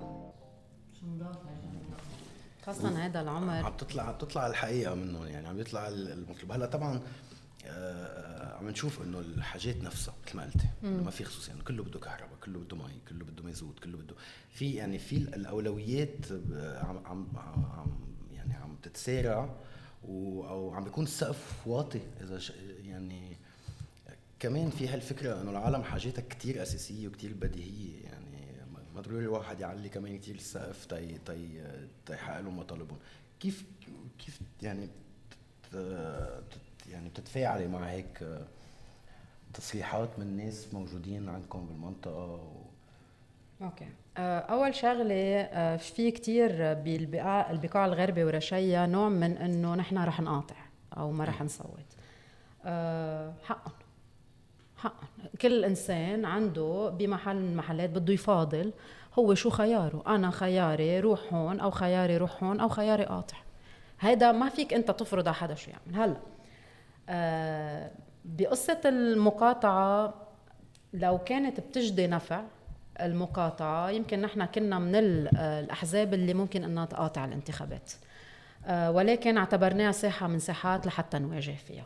خاصة 2.66 3.06
هذا 3.06 3.20
العمر. 3.20 3.52
عم 3.52 3.72
تطلع 3.78 4.02
عم 4.02 4.14
تطلع 4.18 4.46
الحقيقة 4.46 4.94
منهم 4.94 5.26
يعني 5.26 5.48
عم 5.48 5.60
يطلع 5.60 5.88
المطلوب. 5.88 6.52
هلأ 6.52 6.66
طبعا 6.66 7.00
عم 8.58 8.68
نشوف 8.68 9.02
إنه 9.02 9.20
الحاجات 9.20 9.76
نفسها 9.76 10.14
مثل 10.26 10.36
ما 10.36 10.44
قلتي 10.44 10.68
ما 10.82 11.10
في 11.10 11.24
خصوصي 11.24 11.50
يعني 11.50 11.62
كله 11.62 11.82
بده 11.82 11.98
كهرباء 11.98 12.38
كله 12.44 12.58
بده 12.58 12.76
مي 12.76 13.00
كله 13.08 13.24
بده 13.24 13.42
مازوت 13.42 13.78
كله 13.78 13.98
بده 13.98 14.14
في 14.50 14.74
يعني 14.74 14.98
في 14.98 15.16
الأولويات 15.16 16.32
عم 16.54 17.06
عم 17.06 17.28
عم 17.36 17.98
يعني 18.32 18.54
عم 18.54 18.76
تتسارع 18.82 19.56
أو 20.04 20.74
عم 20.74 20.84
بيكون 20.84 21.04
السقف 21.04 21.66
واطي 21.66 22.00
إذا 22.20 22.40
يعني 22.84 23.36
كمان 24.40 24.70
في 24.70 24.88
هالفكرة 24.88 25.40
إنه 25.40 25.50
العالم 25.50 25.82
حاجاتها 25.82 26.22
كثير 26.22 26.62
أساسية 26.62 27.08
وكثير 27.08 27.32
بديهية 27.32 28.04
يعني 28.04 28.52
ما 28.94 29.00
ضروري 29.00 29.24
الواحد 29.24 29.60
يعلي 29.60 29.88
كمان 29.88 30.18
كثير 30.18 30.34
السقف 30.34 30.86
تي 30.86 31.18
تي 31.26 31.62
تيحقق 32.06 32.40
لهم 32.40 32.58
مطالبهم. 32.58 32.98
كيف 33.40 33.64
كيف 34.18 34.40
يعني 34.62 34.88
يعني 36.92 37.08
بتتفاعلي 37.08 37.68
مع 37.68 37.84
هيك 37.84 38.24
تصريحات 39.54 40.18
من 40.18 40.36
ناس 40.36 40.74
موجودين 40.74 41.28
عندكم 41.28 41.66
بالمنطقة 41.66 42.34
و... 42.34 42.68
أوكي. 43.62 43.88
آه، 44.16 44.38
أول 44.38 44.74
شغلة 44.74 45.40
آه، 45.40 45.76
في 45.76 46.10
كثير 46.10 46.74
بالبقاع 46.74 47.50
البقاع 47.50 47.86
الغربي 47.86 48.24
ورشيا 48.24 48.86
نوع 48.86 49.08
من 49.08 49.36
إنه 49.36 49.74
نحن 49.74 49.98
رح 49.98 50.20
نقاطع 50.20 50.56
أو 50.96 51.10
ما 51.10 51.24
رح 51.24 51.42
نصوت. 51.42 51.86
آه، 52.64 53.32
حقهم 53.44 53.72
حقهم 54.76 55.08
كل 55.40 55.64
إنسان 55.64 56.24
عنده 56.24 56.88
بمحل 56.98 57.36
من 57.36 57.50
المحلات 57.50 57.90
بده 57.90 58.12
يفاضل 58.12 58.72
هو 59.18 59.34
شو 59.34 59.50
خياره. 59.50 60.02
أنا 60.06 60.30
خياري 60.30 61.00
روح 61.00 61.34
هون 61.34 61.60
أو 61.60 61.70
خياري 61.70 62.16
روح 62.16 62.44
هون 62.44 62.60
أو 62.60 62.68
خياري 62.68 63.04
قاطع. 63.04 63.36
هيدا 64.00 64.32
ما 64.32 64.48
فيك 64.48 64.74
أنت 64.74 64.90
تفرض 64.90 65.28
على 65.28 65.34
حدا 65.34 65.54
شو 65.54 65.70
يعمل. 65.70 66.02
هلا 66.02 66.16
آه 66.16 66.37
بقصة 68.24 68.80
المقاطعة 68.84 70.14
لو 70.92 71.18
كانت 71.18 71.60
بتجدي 71.60 72.06
نفع 72.06 72.42
المقاطعة 73.00 73.90
يمكن 73.90 74.20
نحن 74.20 74.44
كنا 74.44 74.78
من 74.78 74.94
الأحزاب 74.94 76.14
اللي 76.14 76.34
ممكن 76.34 76.64
أنها 76.64 76.84
تقاطع 76.84 77.24
الانتخابات. 77.24 77.92
آه 78.66 78.90
ولكن 78.90 79.38
اعتبرناها 79.38 79.92
ساحة 79.92 80.26
من 80.26 80.38
ساحات 80.38 80.86
لحتى 80.86 81.18
نواجه 81.18 81.54
فيها. 81.66 81.84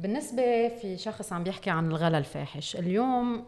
بالنسبة 0.00 0.68
في 0.68 0.96
شخص 0.98 1.32
عم 1.32 1.44
بيحكي 1.44 1.70
عن 1.70 1.86
الغلا 1.86 2.18
الفاحش 2.18 2.76
اليوم 2.76 3.44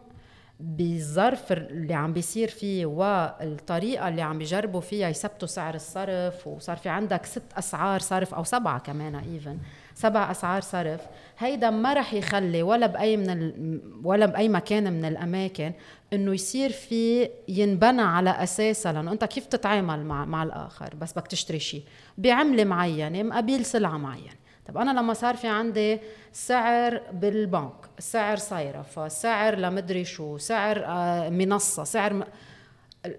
بالظرف 0.59 1.51
اللي 1.51 1.93
عم 1.93 2.13
بيصير 2.13 2.47
فيه 2.47 2.85
والطريقة 2.85 4.07
اللي 4.07 4.21
عم 4.21 4.37
بيجربوا 4.37 4.81
فيها 4.81 5.09
يثبتوا 5.09 5.47
سعر 5.47 5.75
الصرف 5.75 6.47
وصار 6.47 6.77
في 6.77 6.89
عندك 6.89 7.25
ست 7.25 7.53
أسعار 7.57 7.99
صرف 7.99 8.33
أو 8.33 8.43
سبعة 8.43 8.79
كمان 8.79 9.15
ايفن 9.15 9.57
سبع 9.99 10.31
أسعار 10.31 10.61
صرف. 10.61 11.01
هيدا 11.39 11.69
ما 11.69 11.93
رح 11.93 12.13
يخلي 12.13 12.63
ولا 12.63 12.87
بأي 12.87 13.17
من 13.17 13.29
ال... 13.29 13.81
ولا 14.03 14.25
بأي 14.25 14.49
مكان 14.49 14.93
من 14.93 15.05
الأماكن 15.05 15.71
إنه 16.13 16.33
يصير 16.33 16.69
في 16.69 17.29
ينبنى 17.47 18.01
على 18.01 18.29
أساسها. 18.29 18.91
لأنه 18.93 19.11
أنت 19.11 19.25
كيف 19.25 19.45
تتعامل 19.45 20.05
مع 20.05 20.25
مع 20.25 20.43
الآخر 20.43 20.95
بس 20.95 21.11
بدك 21.11 21.27
تشتري 21.27 21.59
شيء 21.59 21.83
بعملة 22.17 22.63
معينة 22.63 23.23
مقابل 23.23 23.65
سلعة 23.65 23.97
معينة. 23.97 24.39
طب 24.67 24.77
أنا 24.77 24.99
لما 24.99 25.13
صار 25.13 25.35
في 25.35 25.47
عندي 25.47 25.99
سعر 26.33 27.01
بالبنك 27.13 27.73
سعر 27.99 28.37
صيرفة 28.37 29.07
سعر 29.07 29.55
لمدري 29.55 30.05
شو 30.05 30.37
سعر 30.37 30.83
آه، 30.85 31.29
منصة 31.29 31.83
سعر 31.83 32.13
م... 32.13 32.23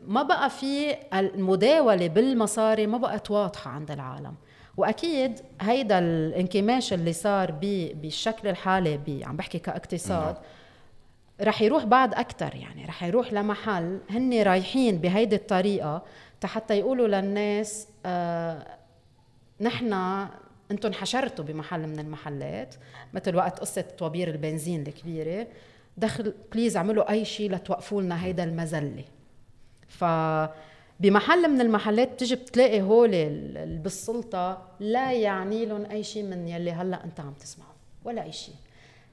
ما 0.06 0.22
بقى 0.22 0.50
في 0.50 0.96
المداولة 1.14 2.08
بالمصاري 2.08 2.86
ما 2.86 2.98
بقت 2.98 3.30
واضحة 3.30 3.70
عند 3.70 3.90
العالم. 3.90 4.34
وأكيد 4.76 5.40
هيدا 5.60 5.98
الانكماش 5.98 6.92
اللي 6.92 7.12
صار 7.12 7.50
بالشكل 7.94 8.48
الحالي 8.48 8.96
بي 8.96 9.24
عم 9.24 9.36
بحكي 9.36 9.58
كاقتصاد 9.58 10.34
نعم. 10.34 10.44
رح 11.40 11.62
يروح 11.62 11.84
بعد 11.84 12.14
أكتر 12.14 12.54
يعني 12.54 12.84
رح 12.84 13.02
يروح 13.02 13.32
لمحل 13.32 14.00
هن 14.10 14.42
رايحين 14.42 14.98
بهيدي 14.98 15.36
الطريقة 15.36 16.02
حتى 16.44 16.78
يقولوا 16.78 17.08
للناس 17.08 17.88
آه 18.06 18.66
نحن 19.60 19.92
أنتم 20.70 20.88
انحشرتوا 20.88 21.44
بمحل 21.44 21.86
من 21.86 21.98
المحلات 21.98 22.74
مثل 23.14 23.36
وقت 23.36 23.58
قصة 23.60 23.84
طوابير 23.98 24.30
البنزين 24.30 24.86
الكبيرة 24.86 25.46
دخل 25.96 26.34
please 26.52 26.76
اعملوا 26.76 27.10
أي 27.10 27.24
شيء 27.24 27.50
لتوقفوا 27.50 28.02
لنا 28.02 28.24
هيدا 28.24 28.44
المذله 28.44 29.04
ف 29.88 30.04
بمحل 31.00 31.48
من 31.50 31.60
المحلات 31.60 32.12
بتجي 32.12 32.34
بتلاقي 32.34 32.82
هول 32.82 33.10
بالسلطة 33.82 34.62
لا 34.80 35.12
يعني 35.12 35.66
لهم 35.66 35.86
أي 35.90 36.02
شيء 36.02 36.22
من 36.22 36.48
يلي 36.48 36.70
هلأ 36.72 37.04
أنت 37.04 37.20
عم 37.20 37.32
تسمعه 37.32 37.74
ولا 38.04 38.22
أي 38.22 38.32
شيء. 38.32 38.54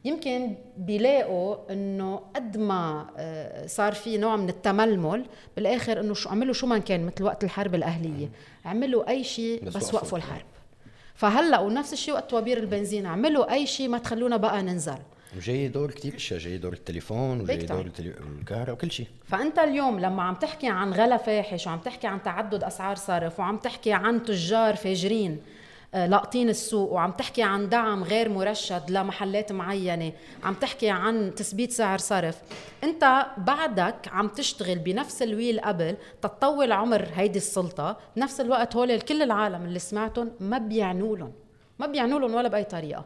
يمكن 0.05 0.55
بيلاقوا 0.77 1.55
إنه 1.73 2.21
قد 2.35 2.57
ما 2.57 3.07
آه، 3.17 3.67
صار 3.67 3.93
في 3.93 4.17
نوع 4.17 4.35
من 4.35 4.49
التململ 4.49 5.25
بالآخر 5.55 5.99
إنه 5.99 6.13
شو 6.13 6.29
عملوا 6.29 6.53
شو 6.53 6.67
ما 6.67 6.77
كان 6.77 7.05
مثل 7.05 7.23
وقت 7.23 7.43
الحرب 7.43 7.75
الأهلية. 7.75 8.29
عملوا 8.65 9.09
أي 9.09 9.23
شيء 9.23 9.65
بس, 9.65 9.77
بس 9.77 9.93
وقفوا. 9.93 10.17
الحرب. 10.17 10.45
فهلأ 11.15 11.59
ونفس 11.59 11.93
الشيء 11.93 12.13
وقت 12.13 12.29
طوابير 12.29 12.57
البنزين 12.57 13.05
عملوا 13.05 13.53
أي 13.53 13.65
شيء 13.65 13.87
ما 13.89 13.97
تخلونا 13.97 14.37
بقى 14.37 14.63
ننزل. 14.63 14.97
وجاي 15.35 15.67
دور 15.67 15.91
كثير 15.91 16.15
اشياء 16.15 16.39
جاي 16.39 16.57
دور 16.57 16.73
التليفون 16.73 17.41
وجاي 17.41 17.57
دور 17.57 17.91
الكهرباء 18.39 18.73
وكل 18.73 18.91
شيء. 18.91 19.07
فأنت 19.25 19.59
اليوم 19.59 19.99
لما 19.99 20.23
عم 20.23 20.35
تحكي 20.35 20.67
عن 20.67 20.93
غلا 20.93 21.17
فاحش 21.17 21.67
وعم 21.67 21.79
تحكي 21.79 22.07
عن 22.07 22.23
تعدد 22.23 22.63
أسعار 22.63 22.95
صرف 22.95 23.39
وعم 23.39 23.57
تحكي 23.57 23.93
عن 23.93 24.23
تجار 24.23 24.75
فاجرين 24.75 25.41
آه، 25.93 26.07
لاقطين 26.07 26.49
السوق 26.49 26.91
وعم 26.91 27.11
تحكي 27.11 27.43
عن 27.43 27.69
دعم 27.69 28.03
غير 28.03 28.29
مرشد 28.29 28.91
لمحلات 28.91 29.51
معينة 29.51 30.11
عم 30.43 30.53
تحكي 30.53 30.89
عن 30.89 31.35
تثبيت 31.35 31.71
سعر 31.71 31.97
صرف 31.97 32.41
أنت 32.83 33.25
بعدك 33.37 33.95
عم 34.11 34.27
تشتغل 34.27 34.79
بنفس 34.79 35.21
الويل 35.21 35.59
قبل 35.59 35.95
تطول 36.21 36.71
عمر 36.71 37.07
هيدي 37.15 37.37
السلطة 37.37 37.97
بنفس 38.15 38.41
الوقت 38.41 38.75
هول 38.75 39.01
كل 39.01 39.21
العالم 39.21 39.65
اللي 39.65 39.79
سمعتهم 39.79 40.31
ما 40.39 40.57
بيعنوا 40.57 41.17
لهم 41.17 41.31
ما 41.79 41.87
بيعنوا 41.87 42.19
لهم 42.19 42.35
ولا 42.35 42.47
بأي 42.47 42.63
طريقة. 42.63 43.05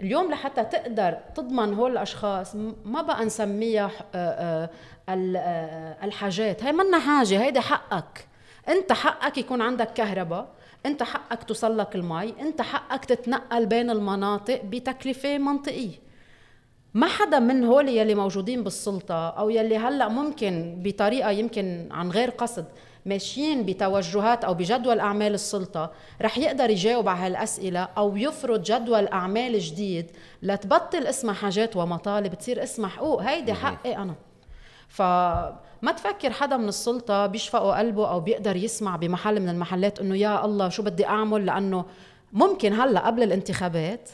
اليوم 0.00 0.30
لحتى 0.30 0.64
تقدر 0.64 1.16
تضمن 1.34 1.74
هول 1.74 1.92
الأشخاص 1.92 2.54
ما 2.84 3.02
بقى 3.02 3.24
نسميها 3.24 3.90
آه، 4.14 4.70
آه، 5.08 5.96
الحاجات. 6.04 6.64
هي 6.64 6.72
منا 6.72 6.98
حاجة 6.98 7.42
هيدي 7.42 7.60
حقك. 7.60 8.28
انت 8.68 8.92
حقك 8.92 9.38
يكون 9.38 9.62
عندك 9.62 9.92
كهرباء 9.92 10.48
انت 10.86 11.02
حقك 11.02 11.42
توصل 11.44 11.78
لك 11.78 11.94
المي 11.94 12.34
انت 12.40 12.62
حقك 12.62 13.04
تتنقل 13.04 13.66
بين 13.66 13.90
المناطق 13.90 14.60
بتكلفة 14.64 15.38
منطقية. 15.38 16.04
ما 16.94 17.06
حدا 17.06 17.38
من 17.38 17.64
هول 17.64 17.88
يلي 17.88 18.14
موجودين 18.14 18.64
بالسلطة 18.64 19.28
أو 19.28 19.50
يلي 19.50 19.78
هلأ 19.78 20.08
ممكن 20.08 20.74
بطريقة 20.82 21.30
يمكن 21.30 21.88
عن 21.90 22.10
غير 22.10 22.30
قصد 22.30 22.64
ماشيين 23.06 23.66
بتوجهات 23.66 24.44
أو 24.44 24.54
بجدول 24.54 25.00
أعمال 25.00 25.34
السلطة 25.34 25.92
رح 26.22 26.38
يقدر 26.38 26.70
يجاوب 26.70 27.08
على 27.08 27.26
هالأسئلة 27.26 27.80
أو 27.80 28.16
يفرض 28.16 28.62
جدول 28.62 29.06
أعمال 29.06 29.58
جديد 29.58 30.10
لتبطل 30.42 31.06
اسمها 31.06 31.34
حاجات 31.34 31.76
ومطالب 31.76 32.34
تصير 32.34 32.62
اسمها 32.62 32.88
حقوق 32.88 33.22
هيدي 33.22 33.52
حقي 33.52 33.96
أنا. 33.96 34.14
فما 34.88 35.92
تفكر 35.96 36.30
حدا 36.30 36.56
من 36.56 36.68
السلطة 36.68 37.26
بيشفقوا 37.26 37.78
قلبه 37.78 38.10
أو 38.10 38.20
بيقدر 38.20 38.56
يسمع 38.56 38.96
بمحل 38.96 39.40
من 39.40 39.48
المحلات 39.48 40.00
إنه 40.00 40.16
يا 40.16 40.44
الله 40.44 40.68
شو 40.68 40.82
بدي 40.82 41.06
أعمل؟ 41.06 41.46
لأنه 41.46 41.84
ممكن 42.32 42.72
هلأ 42.72 43.06
قبل 43.06 43.22
الانتخابات 43.22 44.10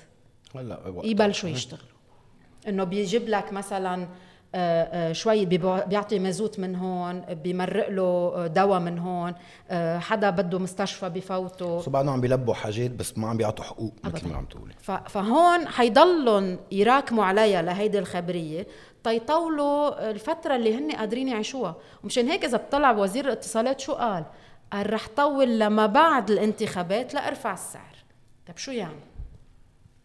هلأ 0.56 1.00
يبلشوا 1.04 1.48
يشتغلوا. 1.48 1.84
إنه 2.68 2.84
بيجيب 2.84 3.28
لك 3.28 3.52
مثلا 3.52 4.08
شوي 5.12 5.44
بيبع- 5.46 5.84
بيعطي 5.84 6.18
مازوت 6.18 6.58
من 6.58 6.76
هون 6.76 7.20
بيمرق 7.20 7.88
له 7.88 8.02
آه، 8.02 8.46
دواء 8.46 8.80
من 8.80 8.98
هون. 8.98 9.34
آه، 9.70 9.98
حدا 9.98 10.30
بده 10.30 10.58
مستشفى 10.58 11.08
بفوته. 11.08 11.80
سو 11.80 11.90
بعدهم 11.90 12.12
عم 12.12 12.20
بيلبوا 12.20 12.54
حاجات 12.54 12.90
بس 12.90 13.18
ما 13.18 13.28
عم 13.28 13.36
بيعطوا 13.36 13.64
حقوق 13.64 13.92
مثل. 14.04 14.28
ما 14.28 14.36
عم 14.36 14.44
تقولي. 14.44 14.74
فهون 15.08 15.68
حيضلهم 15.68 16.58
يراكموا 16.72 17.24
عليها 17.24 17.62
لهيدي 17.62 17.98
الخبرية. 17.98 18.66
تيطولوا 19.04 20.10
الفترة 20.10 20.56
اللي 20.56 20.78
هن 20.78 20.90
قادرين 20.92 21.28
يعيشوها. 21.28 21.76
ومشان 22.04 22.28
هيك 22.28 22.44
إذا 22.44 22.56
بتطلع 22.58 22.90
وزير 22.90 23.24
الاتصالات 23.26 23.80
شو 23.80 23.92
قال؟ 23.92 24.24
قال 24.72 24.92
رح 24.92 25.06
طول 25.16 25.58
لما 25.58 25.86
بعد 25.86 26.30
الانتخابات 26.30 27.14
لأرفع 27.14 27.52
السعر. 27.52 27.96
طيب 28.46 28.56
شو 28.56 28.70
يعني؟ 28.70 28.94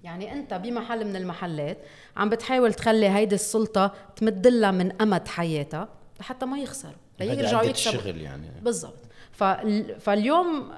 يعني 0.06 0.34
أنت 0.34 0.54
بمحل 0.54 1.06
من 1.06 1.16
المحلات 1.16 1.78
عم 2.18 2.30
بتحاول 2.30 2.74
تخلي 2.74 3.10
هيدي 3.10 3.36
السلطة 3.36 3.92
تمدلها 4.16 4.72
من 4.72 5.02
أمد 5.02 5.28
حياتها 5.28 5.88
لحتى 6.20 6.46
ما 6.46 6.60
يخسروا 6.60 6.94
ليرجعوا 7.20 7.64
يكسبوا. 7.64 8.00
الشغل 8.00 8.22
يعني. 8.22 8.52
بالضبط. 8.62 9.00
فال... 9.32 10.00
فاليوم 10.00 10.72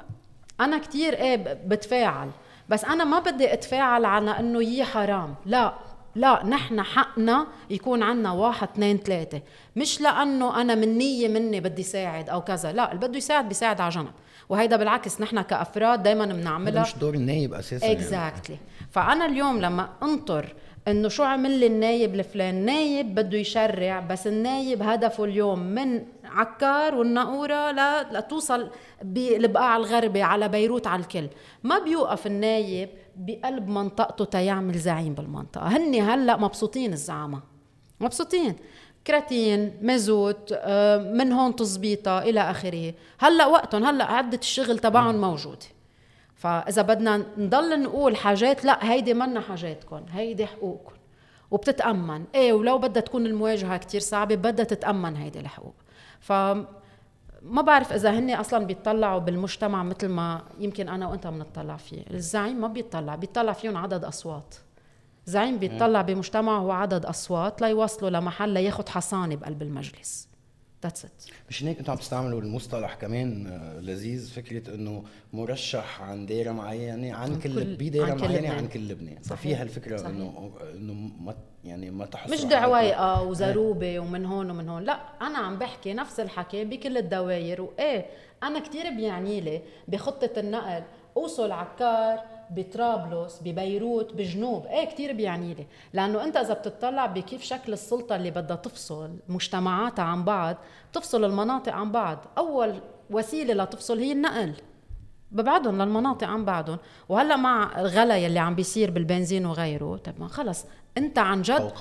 أنا 0.59 0.77
كتير 0.77 1.13
إيه 1.13 1.35
بتفاعل 1.65 2.29
بس 2.69 2.85
أنا 2.85 3.03
ما 3.03 3.19
بدي 3.19 3.53
أتفاعل 3.53 4.05
على 4.05 4.39
إنه 4.39 4.63
يي 4.63 4.83
حرام. 4.83 5.35
لا 5.45 5.73
لا 6.15 6.45
نحن 6.45 6.81
حقنا 6.81 7.47
يكون 7.69 8.03
عنا 8.03 8.31
واحد 8.31 8.67
اثنين 8.67 8.97
ثلاثة. 8.97 9.41
مش 9.75 10.01
لأنه 10.01 10.61
أنا 10.61 10.75
من 10.75 10.97
نية 10.97 11.27
مني 11.27 11.59
بدي 11.59 11.83
ساعد 11.83 12.29
أو 12.29 12.41
كذا 12.41 12.71
لا 12.71 12.91
اللي 12.91 13.07
بده 13.07 13.17
يساعد 13.17 13.47
بيساعد 13.47 13.81
على 13.81 13.91
جنب. 13.91 14.11
وهيدا 14.49 14.75
بالعكس 14.75 15.21
نحن 15.21 15.41
كأفراد 15.41 16.03
دايما 16.03 16.25
هذا 16.25 16.33
بنعملها 16.33 16.81
مش 16.81 16.95
دور 16.95 17.13
النايب 17.13 17.53
أساسا 17.53 17.85
يعني. 17.85 17.99
اكزاكتلي 17.99 18.57
فأنا 18.91 19.25
اليوم 19.25 19.61
لما 19.61 19.89
أنطر 20.03 20.55
إنه 20.87 21.07
شو 21.07 21.23
عمل 21.23 21.59
لي 21.59 21.67
النايب 21.67 22.15
الفلان 22.15 22.65
نايب 22.65 23.15
بده 23.15 23.37
يشرع 23.37 23.99
بس 23.99 24.27
النايب 24.27 24.83
هدفه 24.83 25.23
اليوم 25.23 25.59
من 25.59 26.01
عكار 26.25 26.95
والناقورة 26.95 27.71
لا 27.71 28.19
لتوصل 28.19 28.69
بالبقاع 29.03 29.77
الغربي 29.77 30.21
على 30.21 30.49
بيروت 30.49 30.87
على 30.87 31.01
الكل. 31.01 31.27
ما 31.63 31.79
بيوقف 31.79 32.27
النايب 32.27 32.89
بقلب 33.15 33.67
منطقته 33.67 34.25
تيعمل 34.25 34.77
زعيم 34.77 35.13
بالمنطقة. 35.13 35.67
هني 35.67 36.01
هلأ 36.01 36.37
مبسوطين 36.37 36.93
الزعماء 36.93 37.41
مبسوطين. 37.99 38.55
كراتين 39.07 39.77
مازوت 39.81 40.53
آه، 40.53 40.97
من 40.97 41.31
هون 41.31 41.55
تظبيطة 41.55 42.19
إلى 42.19 42.51
آخره. 42.51 42.93
هلأ 43.19 43.45
وقتهم 43.45 43.83
هلأ 43.83 44.11
عدة 44.11 44.37
الشغل 44.37 44.79
تبعهم 44.79 45.21
موجودة 45.21 45.65
فإذا 46.35 46.81
بدنا 46.81 47.25
نضل 47.37 47.81
نقول 47.83 48.15
حاجات 48.15 48.65
لأ 48.65 48.91
هيدي 48.91 49.13
منا 49.13 49.41
حاجاتكم 49.41 50.05
هيدي 50.11 50.45
حقوقكم 50.45 50.93
وبتتأمن. 51.51 52.23
إيه 52.35 52.53
ولو 52.53 52.77
بدها 52.77 53.01
تكون 53.01 53.25
المواجهة 53.25 53.77
كتير 53.77 54.01
صعبة 54.01 54.35
بدها 54.35 54.65
تتأمن 54.65 55.15
هيدي 55.15 55.39
الحقوق. 55.39 55.75
ف 56.19 56.31
ما 57.41 57.61
بعرف 57.61 57.93
إذا 57.93 58.11
هن 58.11 58.29
أصلا 58.29 58.65
بيطلعوا 58.65 59.19
بالمجتمع 59.19 59.83
مثل 59.83 60.07
ما 60.07 60.41
يمكن 60.59 60.89
أنا 60.89 61.07
وأنت 61.07 61.27
بنطلع 61.27 61.77
فيه. 61.77 62.03
الزعيم 62.11 62.61
ما 62.61 62.67
بيطلع 62.67 63.15
بيطلع 63.15 63.53
فيهم 63.53 63.77
عدد 63.77 64.03
أصوات. 64.03 64.55
زعيم 65.27 65.57
بيطلع 65.57 66.01
بمجتمع 66.01 66.57
هو 66.59 66.71
عدد 66.71 67.05
أصوات 67.05 67.61
ليوصلوا 67.61 68.09
لمحل 68.09 68.49
لياخد 68.49 68.89
حصانة 68.89 69.35
بقلب 69.35 69.61
المجلس. 69.61 70.27
ذاتس 70.83 71.05
ات 71.05 71.23
مش 71.49 71.63
هيك 71.63 71.79
أنتم 71.79 71.91
عم 71.91 71.97
تستعملوا 71.97 72.41
المصطلح 72.41 72.93
كمان 72.93 73.47
آه، 73.47 73.79
لذيذ؟ 73.79 74.31
فكرة 74.33 74.75
إنه 74.75 75.03
مرشح 75.33 76.01
عن 76.01 76.25
دائره 76.25 76.51
معينة 76.51 77.13
عن 77.15 77.39
كل 77.39 77.77
كل 78.17 78.23
معينة. 78.23 78.49
عن 78.53 78.67
كل 78.67 78.87
لبنان. 78.87 79.21
ففي 79.21 79.55
هالفكره. 79.55 80.07
إنه 80.07 80.51
إنه 80.73 80.93
ما 80.93 81.35
يعني 81.63 81.91
ما 81.91 82.05
تحصر 82.05 82.33
مش 82.33 82.39
على- 82.41 82.45
دعوايقة 82.45 83.21
وزروبة 83.23 83.99
ومن 83.99 84.25
هون 84.25 84.51
ومن 84.51 84.69
هون. 84.69 84.83
لا 84.83 84.99
أنا 85.21 85.37
عم 85.37 85.57
بحكي 85.59 85.93
نفس 85.93 86.19
الحكي 86.19 86.65
بكل 86.65 86.97
الدواير 86.97 87.61
وإيه 87.61 88.05
أنا 88.43 88.59
كتير 88.59 88.89
بيعني 88.89 89.41
لي 89.41 89.61
بخطة 89.87 90.31
النقل. 90.39 90.83
أوصل 91.17 91.51
عكار 91.51 92.19
بطرابلس 92.49 93.39
ببيروت 93.45 94.13
بجنوب. 94.13 94.65
إيه 94.65 94.85
كتير 94.85 95.13
بيعني 95.13 95.53
لي. 95.53 95.67
لأنه 95.93 96.23
أنت 96.23 96.37
إذا 96.37 96.53
بتطلع 96.53 97.05
بكيف 97.05 97.43
شكل 97.43 97.73
السلطة 97.73 98.15
اللي 98.15 98.31
بدها 98.31 98.57
تفصل 98.57 99.15
مجتمعاتها 99.29 100.05
عن 100.05 100.23
بعض 100.23 100.55
تفصل 100.93 101.25
المناطق 101.25 101.73
عن 101.73 101.91
بعض. 101.91 102.17
أول 102.37 102.79
وسيلة 103.09 103.63
لتفصل 103.63 103.99
هي 103.99 104.11
النقل. 104.11 104.53
ببعدهم 105.31 105.81
للمناطق 105.81 106.27
عن 106.27 106.45
بعضهم. 106.45 106.77
وهلأ 107.09 107.35
مع 107.35 107.79
الغلا 107.79 108.17
يلي 108.17 108.39
عم 108.39 108.55
بيصير 108.55 108.91
بالبنزين 108.91 109.45
وغيره 109.45 109.97
طب 109.97 110.13
ما 110.19 110.27
خلص. 110.27 110.65
أنت 110.97 111.19
عن 111.19 111.41
جد 111.41 111.73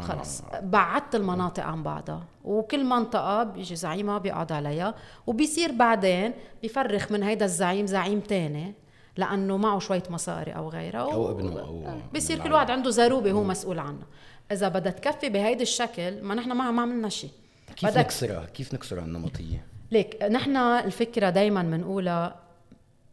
خلص. 0.00 0.42
بعدت 0.62 1.14
المناطق 1.14 1.62
عن 1.62 1.82
بعضها. 1.82 2.24
وكل 2.44 2.84
منطقة 2.84 3.42
بيجي 3.42 3.76
زعيمها 3.76 4.18
بيقعد 4.18 4.52
عليها. 4.52 4.94
وبيصير 5.26 5.72
بعدين 5.72 6.32
بيفرخ 6.62 7.12
من 7.12 7.22
هيدا 7.22 7.44
الزعيم 7.44 7.86
زعيم 7.86 8.20
تاني. 8.20 8.74
لأنه 9.16 9.56
معه 9.56 9.78
شوية 9.78 10.02
مصاري 10.10 10.52
أو 10.52 10.68
غيرها 10.68 11.00
أو 11.00 11.30
ابنه 11.30 11.60
أو 11.60 12.00
بيصير 12.12 12.38
من 12.38 12.44
كل 12.44 12.52
واحد 12.52 12.70
عنده 12.70 12.90
زروبة 12.90 13.30
هو 13.30 13.44
مسؤول 13.44 13.78
عنها. 13.78 14.06
إذا 14.52 14.68
بدها 14.68 14.92
تكفي 14.92 15.28
بهيدا 15.28 15.62
الشكل 15.62 16.22
ما 16.22 16.34
نحن 16.34 16.52
ما 16.52 16.70
ما 16.70 16.82
عملنا 16.82 17.08
شيء. 17.08 17.30
كيف 17.76 17.90
بدك 17.90 17.98
نكسرها؟ 17.98 18.44
كيف 18.44 18.74
نكسرها 18.74 19.04
النمطية؟ 19.04 19.64
ليك 19.90 20.22
نحن 20.22 20.56
الفكرة 20.56 21.30
دايما 21.30 21.62
بنقولها 21.62 22.36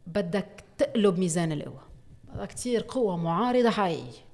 بدك 0.08 0.48
تقلب 0.78 1.20
ميزان 1.20 1.52
القوى. 1.52 1.82
بدك 2.36 2.52
تصير 2.52 2.86
قوة 2.88 3.18
معارضة 3.18 3.70
حقيقية. 3.70 4.30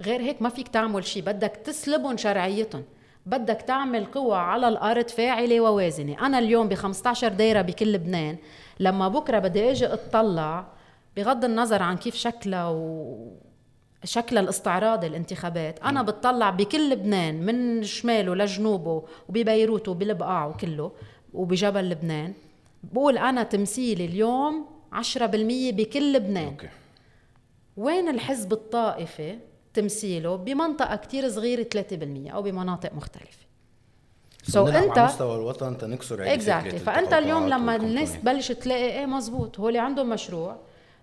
غير 0.00 0.20
هيك 0.20 0.42
ما 0.42 0.48
فيك 0.48 0.68
تعمل 0.68 1.04
شيء. 1.04 1.22
بدك 1.22 1.60
تسلبهم 1.64 2.16
شرعيتهم 2.16 2.84
بدك 3.26 3.62
تعمل 3.62 4.04
قوة 4.04 4.36
على 4.36 4.68
الأرض 4.68 5.08
فاعلة 5.08 5.60
ووازنة. 5.60 6.26
أنا 6.26 6.38
اليوم 6.38 6.68
ب 6.68 6.74
15 6.74 7.28
دايرة 7.28 7.62
بكل 7.62 7.92
لبنان 7.92 8.36
لما 8.80 9.08
بكرة 9.08 9.38
بدي 9.38 9.70
أجي 9.70 9.86
أطلع 9.86 10.66
بغض 11.16 11.44
النظر 11.44 11.82
عن 11.82 11.96
كيف 11.96 12.14
شكلها 12.14 12.68
و 12.68 13.16
شكل 14.04 14.38
الاستعراض 14.38 15.04
الانتخابات 15.04 15.78
أنا 15.78 16.02
بتطلع 16.02 16.50
بكل 16.50 16.90
لبنان 16.90 17.46
من 17.46 17.82
شماله 17.82 18.34
لجنوبه 18.34 19.02
وببيروت 19.28 19.88
وبالبقاع 19.88 20.46
وكله 20.46 20.92
وبجبل 21.34 21.90
لبنان 21.90 22.32
بقول 22.92 23.18
أنا 23.18 23.42
تمثيلي 23.42 24.04
اليوم 24.04 24.66
10% 24.92 25.72
بكل 25.72 26.12
لبنان. 26.12 26.44
okay. 26.48 26.68
وين 27.76 28.08
الحزب 28.08 28.52
الطائفي 28.52 29.38
تمثيله؟ 29.74 30.36
بمنطقة 30.36 30.96
كتير 30.96 31.28
صغيرة 31.28 31.62
3% 31.62 32.30
أو 32.32 32.42
بمناطق 32.42 32.94
مختلفة. 32.94 33.43
so 34.48 34.66
so 34.66 34.74
انت 34.74 34.98
على 34.98 35.08
مستوى 35.08 35.36
الوطن 35.36 35.78
تنكسر 35.78 36.22
هيدي 36.22 36.40
فكرة 36.44 36.78
فأنت 36.78 37.12
اليوم 37.12 37.48
لما 37.48 37.76
الناس. 37.76 38.12
تبلش 38.12 38.52
تلاقي 38.52 38.84
إيه 38.98 39.06
مزبوط 39.06 39.60
هو 39.60 39.68
اللي 39.68 39.78
عندهم 39.78 40.08
مشروع 40.08 40.56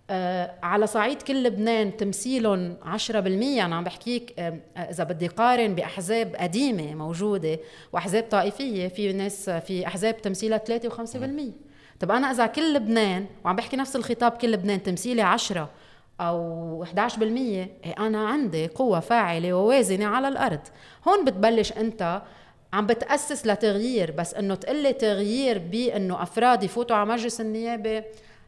آه 0.10 0.52
على 0.64 0.88
صعيد 0.88 1.22
كل 1.22 1.44
لبنان 1.44 1.98
تمثيلهم 1.98 2.76
10% 3.10 3.16
أنا 3.16 3.76
عم 3.76 3.84
بحكيك 3.84 4.34
آه 4.39 4.60
إذا 4.78 5.04
بدي 5.04 5.28
قارن 5.28 5.76
بأحزاب 5.76 6.36
قديمة 6.36 6.96
موجودة 6.96 7.60
وأحزاب 7.94 8.24
طائفية 8.32 8.88
في 8.88 9.14
ناس 9.14 9.50
في 9.50 9.88
أحزاب 9.88 10.22
تمثيلها 10.22 10.58
3 10.58 10.89
و5% 10.89 11.42
طب 12.00 12.12
أنا 12.12 12.32
إذا 12.32 12.46
كل 12.46 12.74
لبنان 12.74 13.26
وعم 13.46 13.56
بحكي 13.56 13.78
نفس 13.78 13.96
الخطاب 13.96 14.32
كل 14.32 14.52
لبنان 14.52 14.84
تمثيلي 14.84 15.22
10 15.22 15.70
أو 16.22 16.86
11% 16.86 17.22
إيه 17.22 17.72
أنا 18.00 18.28
عندي 18.28 18.68
قوة 18.68 19.00
فاعلة 19.00 19.54
ووازنة 19.54 20.06
على 20.08 20.28
الأرض. 20.28 20.60
هون 21.08 21.26
بتبلش 21.26 21.72
أنت 21.72 22.22
عم 22.74 22.86
بتأسس 22.86 23.47
لتغيير 23.47 24.11
بس 24.11 24.34
إنه 24.34 24.55
تقلي 24.55 24.93
تغيير 24.93 25.57
بإنه 25.57 26.24
أفراد 26.24 26.63
يفوتوا 26.63 26.95
على 26.95 27.09
مجلس 27.09 27.41
النيابة 27.41 28.03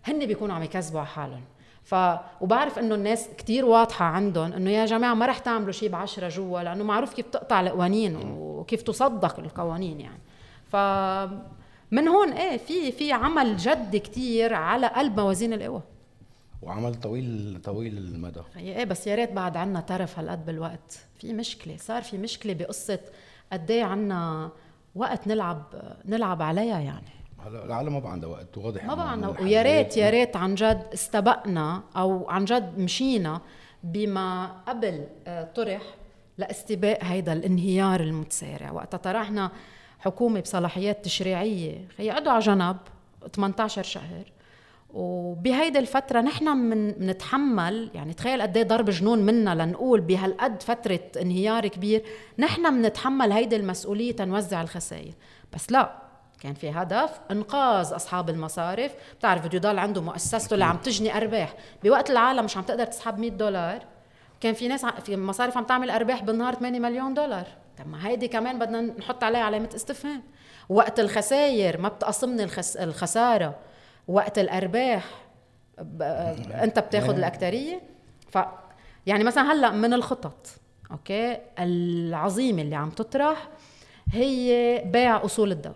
هن 0.05 0.25
بيكونوا 0.25 0.55
عم 0.55 0.63
يكذبوا 0.63 0.99
على 0.99 1.07
حالهم. 1.07 1.43
ف 1.83 1.95
وبعرف 2.41 2.79
إنه 2.79 2.95
الناس 2.95 3.27
كتير 3.37 3.65
واضحة 3.65 4.05
عندهم 4.05 4.53
إنه 4.53 4.69
يا 4.69 4.85
جماعة 4.85 5.13
ما 5.13 5.25
رح 5.25 5.37
تعملوا 5.37 5.71
شيء 5.71 5.89
بعشرة 5.89 6.29
جوا 6.29 6.61
لأنه 6.61 6.83
معروف 6.83 7.13
كيف 7.13 7.25
تقطع 7.25 7.61
القوانين 7.61 8.15
وكيف 8.37 8.81
تصدق 8.81 9.39
القوانين 9.39 9.99
يعني. 9.99 10.19
ف 10.71 10.75
من 11.91 12.07
هون 12.07 12.31
إيه 12.33 12.57
في 12.57 12.91
في 12.91 13.11
عمل 13.11 13.57
جد 13.57 13.95
كتير 13.95 14.53
على 14.53 14.87
قلب 14.87 15.19
موازين 15.19 15.53
القوى. 15.53 15.81
وعمل 16.61 16.95
طويل 16.95 17.59
طويل 17.63 17.97
المدى. 17.97 18.41
إيه 18.57 18.83
بس 18.83 19.07
يا 19.07 19.15
ريت 19.15 19.31
بعد 19.31 19.57
عنا 19.57 19.81
ترف 19.81 20.19
هالقد 20.19 20.45
بالوقت. 20.45 20.99
في 21.19 21.33
مشكلة 21.33 21.77
صار 21.77 22.01
في 22.01 22.17
مشكلة 22.17 22.53
بقصة 22.53 22.99
قد 23.53 23.71
إيه 23.71 23.83
عنا 23.83 24.49
وقت 24.95 25.27
نلعب 25.27 25.63
نلعب 26.05 26.41
عليها 26.41 26.79
يعني. 26.79 27.09
هلا 27.45 27.65
العالم 27.65 27.93
ما 27.93 27.99
بقى 27.99 28.11
عندها 28.11 28.29
وقت 28.29 28.57
واضح 28.57 28.85
ما 28.85 28.95
بقى 28.95 29.17
من 29.17 29.25
ويا 29.25 29.61
ريت 29.61 29.97
يا 29.97 30.09
ريت 30.09 30.35
عن 30.35 30.55
جد 30.55 30.87
استبقنا 30.93 31.83
أو 31.97 32.29
عن 32.29 32.45
جد 32.45 32.79
مشينا 32.79 33.41
بما 33.83 34.45
قبل 34.67 35.07
آه، 35.27 35.43
طرح 35.43 35.81
لاستباق 36.37 36.97
هيدا 37.03 37.33
الانهيار 37.33 37.99
المتسارع. 37.99 38.71
وقتها 38.71 38.97
طرحنا 38.97 39.51
حكومة 39.99 40.39
بصلاحيات 40.39 41.05
تشريعية 41.05 41.87
يقعدوا 41.99 42.31
على 42.31 42.39
جنب 42.39 42.77
18 43.35 43.83
شهر. 43.83 44.23
وبهيدي 44.93 45.79
الفترة 45.79 46.21
نحن 46.21 46.57
من 46.57 47.05
منتحمل 47.05 47.91
يعني 47.93 48.13
تخيل 48.13 48.41
قد 48.41 48.57
إيه 48.57 48.63
ضرب 48.63 48.89
جنون 48.89 49.19
منا 49.19 49.63
لنقول 49.63 50.01
بهالقد 50.01 50.63
فترة 50.63 50.99
انهيار 51.21 51.67
كبير 51.67 52.03
نحن 52.39 52.73
منتحمل 52.73 53.31
هيدي 53.31 53.55
المسؤولية 53.55 54.11
تنوزع 54.15 54.61
الخسائر. 54.61 55.13
بس 55.53 55.71
لا 55.71 56.03
كان 56.41 56.53
في 56.53 56.69
هدف 56.69 57.19
إنقاذ 57.31 57.95
أصحاب 57.95 58.29
المصارف. 58.29 58.91
بتعرف 59.19 59.45
بده 59.45 59.55
يضل 59.55 59.79
عنده 59.79 60.01
مؤسسته 60.01 60.53
اللي 60.53 60.65
عم 60.65 60.77
تجني 60.77 61.17
أرباح. 61.17 61.53
بوقت 61.83 62.09
العالم 62.09 62.45
مش 62.45 62.57
عم 62.57 62.63
تقدر 62.63 62.85
تسحب 62.85 63.19
100 63.19 63.31
دولار. 63.31 63.79
كان 64.41 64.53
في 64.53 64.67
ناس 64.67 64.85
في 64.85 65.17
مصارف 65.17 65.57
عم 65.57 65.63
تعمل 65.63 65.89
أرباح 65.89 66.23
بالنهار 66.23 66.53
8 66.53 66.79
مليون 66.79 67.13
دولار. 67.13 67.47
طب 67.77 67.87
ما 67.87 68.07
هيدي 68.07 68.27
كمان 68.27 68.59
بدنا 68.59 68.81
نحط 68.81 69.23
عليها 69.23 69.41
علامة 69.41 69.69
استفهام. 69.75 70.23
وقت 70.69 70.99
الخسائر 70.99 71.81
ما 71.81 71.89
بتقسمني 71.89 72.43
الخس... 72.43 72.77
الخسارة. 72.77 73.55
وقت 74.07 74.39
الأرباح. 74.39 75.05
أنت 76.51 76.79
بتاخذ 76.79 77.17
الأكترية 77.17 77.81
ف 78.31 78.37
يعني 79.05 79.23
مثلا 79.23 79.51
هلأ 79.51 79.71
من 79.71 79.93
الخطط 79.93 80.47
okay 80.91 81.37
العظيمه 81.59 82.61
اللي 82.61 82.75
عم 82.75 82.89
تطرح 82.89 83.47
هي 84.11 84.81
بيع 84.85 85.25
أصول 85.25 85.51
الدولة 85.51 85.75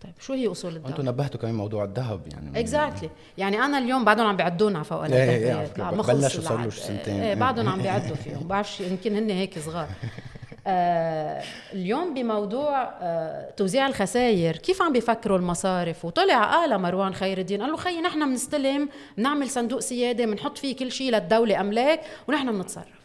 طيب 0.00 0.12
شو 0.20 0.32
هي 0.32 0.46
أصول 0.48 0.76
الدولة 0.76 0.94
أنتم 0.96 1.08
نبهتوا 1.08 1.40
كمان 1.40 1.54
موضوع 1.54 1.84
الذهب 1.84 2.20
يعني 2.32 2.60
exactly 2.60 3.10
يعني 3.38 3.58
أنا 3.58 3.78
اليوم 3.78 4.04
بعدهم 4.04 4.26
عم 4.26 4.36
بيعدونا 4.36 4.82
فوق 4.82 5.04
إيه، 5.04 5.14
إيه، 5.14 5.22
التهديدات 5.24 5.58
عرفت. 5.58 5.78
لا، 5.78 5.90
ما 5.90 6.02
خلص 6.02 6.22
بلشوا 6.24 6.42
صار 6.42 6.60
له. 6.60 6.70
سنتين. 6.70 7.20
إيه 7.22 7.34
بعدهم 7.34 7.68
عم 7.68 7.82
بيعدوا 7.82 8.16
فيهم 8.16 8.48
بعرفش 8.48 8.80
يمكن 8.80 9.16
هن 9.16 9.30
هيك 9.30 9.58
صغار 9.58 9.88
اليوم 10.66 12.14
بموضوع 12.14 12.82
آه 13.02 13.50
توزيع 13.50 13.86
الخسائر. 13.86 14.56
كيف 14.56 14.82
عم 14.82 14.92
بيفكروا 14.92 15.38
المصارف؟ 15.38 16.04
وطلع 16.04 16.44
قال 16.44 16.78
مروان 16.80 17.14
خير 17.14 17.38
الدين 17.38 17.62
قال 17.62 17.70
له 17.70 17.76
خيي 17.76 18.00
نحن 18.00 18.30
بنستلم 18.30 18.88
بنعمل 19.18 19.50
صندوق 19.50 19.78
سيادة 19.78 20.26
بنحط 20.26 20.58
فيه 20.58 20.76
كل 20.76 20.92
شيء 20.92 21.12
للدولة 21.12 21.60
أملاك 21.60 22.00
ونحن 22.28 22.52
بنتصرف. 22.52 23.04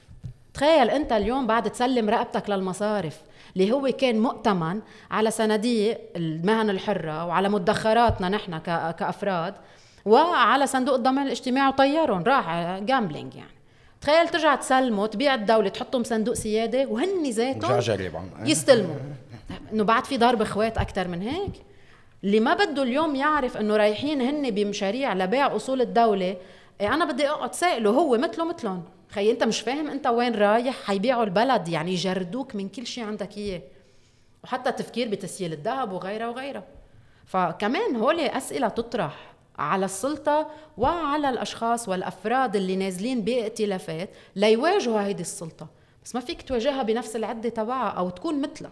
تخيل 0.53 0.89
أنت 0.89 1.12
اليوم 1.12 1.47
بعد 1.47 1.72
تسلم 1.72 2.10
رقبتك 2.10 2.49
للمصارف 2.49 3.18
اللي 3.55 3.72
هو 3.72 3.88
كان 3.88 4.20
مؤتمن 4.20 4.82
على 5.12 5.32
صناديق 5.32 5.99
المهن 6.16 6.70
الحرة 6.70 7.26
وعلى 7.26 7.49
مدخراتنا 7.49 8.30
نحن 8.30 8.57
كأفراد 8.91 9.53
وعلى 10.05 10.68
صندوق 10.68 10.95
الضمان 10.95 11.26
الاجتماعي 11.26 11.68
وطيرهم 11.68 12.24
راح 12.24 12.80
جامبلينج 12.80 13.36
يعني. 13.36 13.59
تخيل 14.02 14.30
ترجع 14.30 14.56
تسلمه 14.56 15.08
تبيع 15.08 15.34
الدولة 15.36 15.70
تحطهم 15.70 16.04
صندوق 16.04 16.34
سيادة 16.34 16.86
وهن 16.88 17.30
ذاتهم. 17.30 17.72
يستلموا. 18.50 18.95
إنه 19.74 19.84
بعد 19.84 20.06
في 20.06 20.18
ضرب 20.18 20.41
أخوات 20.41 20.78
أكثر 20.78 21.08
من 21.08 21.22
هيك. 21.22 21.52
اللي 22.24 22.39
ما 22.39 22.54
بده 22.54 22.84
اليوم 22.84 23.16
يعرف 23.16 23.58
إنه 23.58 23.78
رايحين 23.78 24.22
هن 24.22 24.52
بمشاريع 24.52 25.14
لبيع 25.14 25.56
أصول 25.56 25.82
الدولة 25.82 26.38
إيه 26.82 26.93
أنا 26.93 27.06
بدي 27.06 27.30
أقعد 27.30 27.56
سائله 27.56 27.89
هو 27.89 28.18
مثله 28.18 28.45
مثلهم. 28.45 28.84
خي 29.10 29.32
أنت 29.32 29.43
مش 29.43 29.62
فاهم 29.62 29.89
أنت 29.89 30.08
وين 30.08 30.36
رايح؟ 30.36 30.84
حيبيعوا 30.84 31.24
البلد 31.24 31.68
يعني 31.68 31.93
يجردوك 31.93 32.56
من 32.56 32.70
كل 32.70 32.88
شيء 32.88 33.04
عندك 33.04 33.38
إياه. 33.38 33.62
وحتى 34.43 34.72
تفكير 34.72 35.10
بتسييل 35.10 35.54
الذهب 35.54 35.91
وغيرها 35.91 36.28
وغيرها 36.28 36.64
فكمان 37.26 37.95
هول 37.95 38.20
أسئلة 38.20 38.68
تطرح. 38.68 39.28
على 39.60 39.86
السلطة 39.86 40.47
وعلى 40.78 41.30
الأشخاص 41.30 41.89
والأفراد 41.89 42.55
اللي 42.55 42.76
نازلين 42.76 43.22
بائتلافات 43.22 44.10
ليواجهوا 44.36 45.01
هيدي 45.01 45.22
السلطة. 45.22 45.68
بس 46.03 46.16
ما 46.16 46.22
فيك 46.22 46.41
تواجهها 46.41 46.84
بنفس 46.84 47.16
العدة 47.16 47.49
تبعها 47.49 47.89
أو 47.89 48.10
تكون 48.10 48.41
مثلها. 48.41 48.72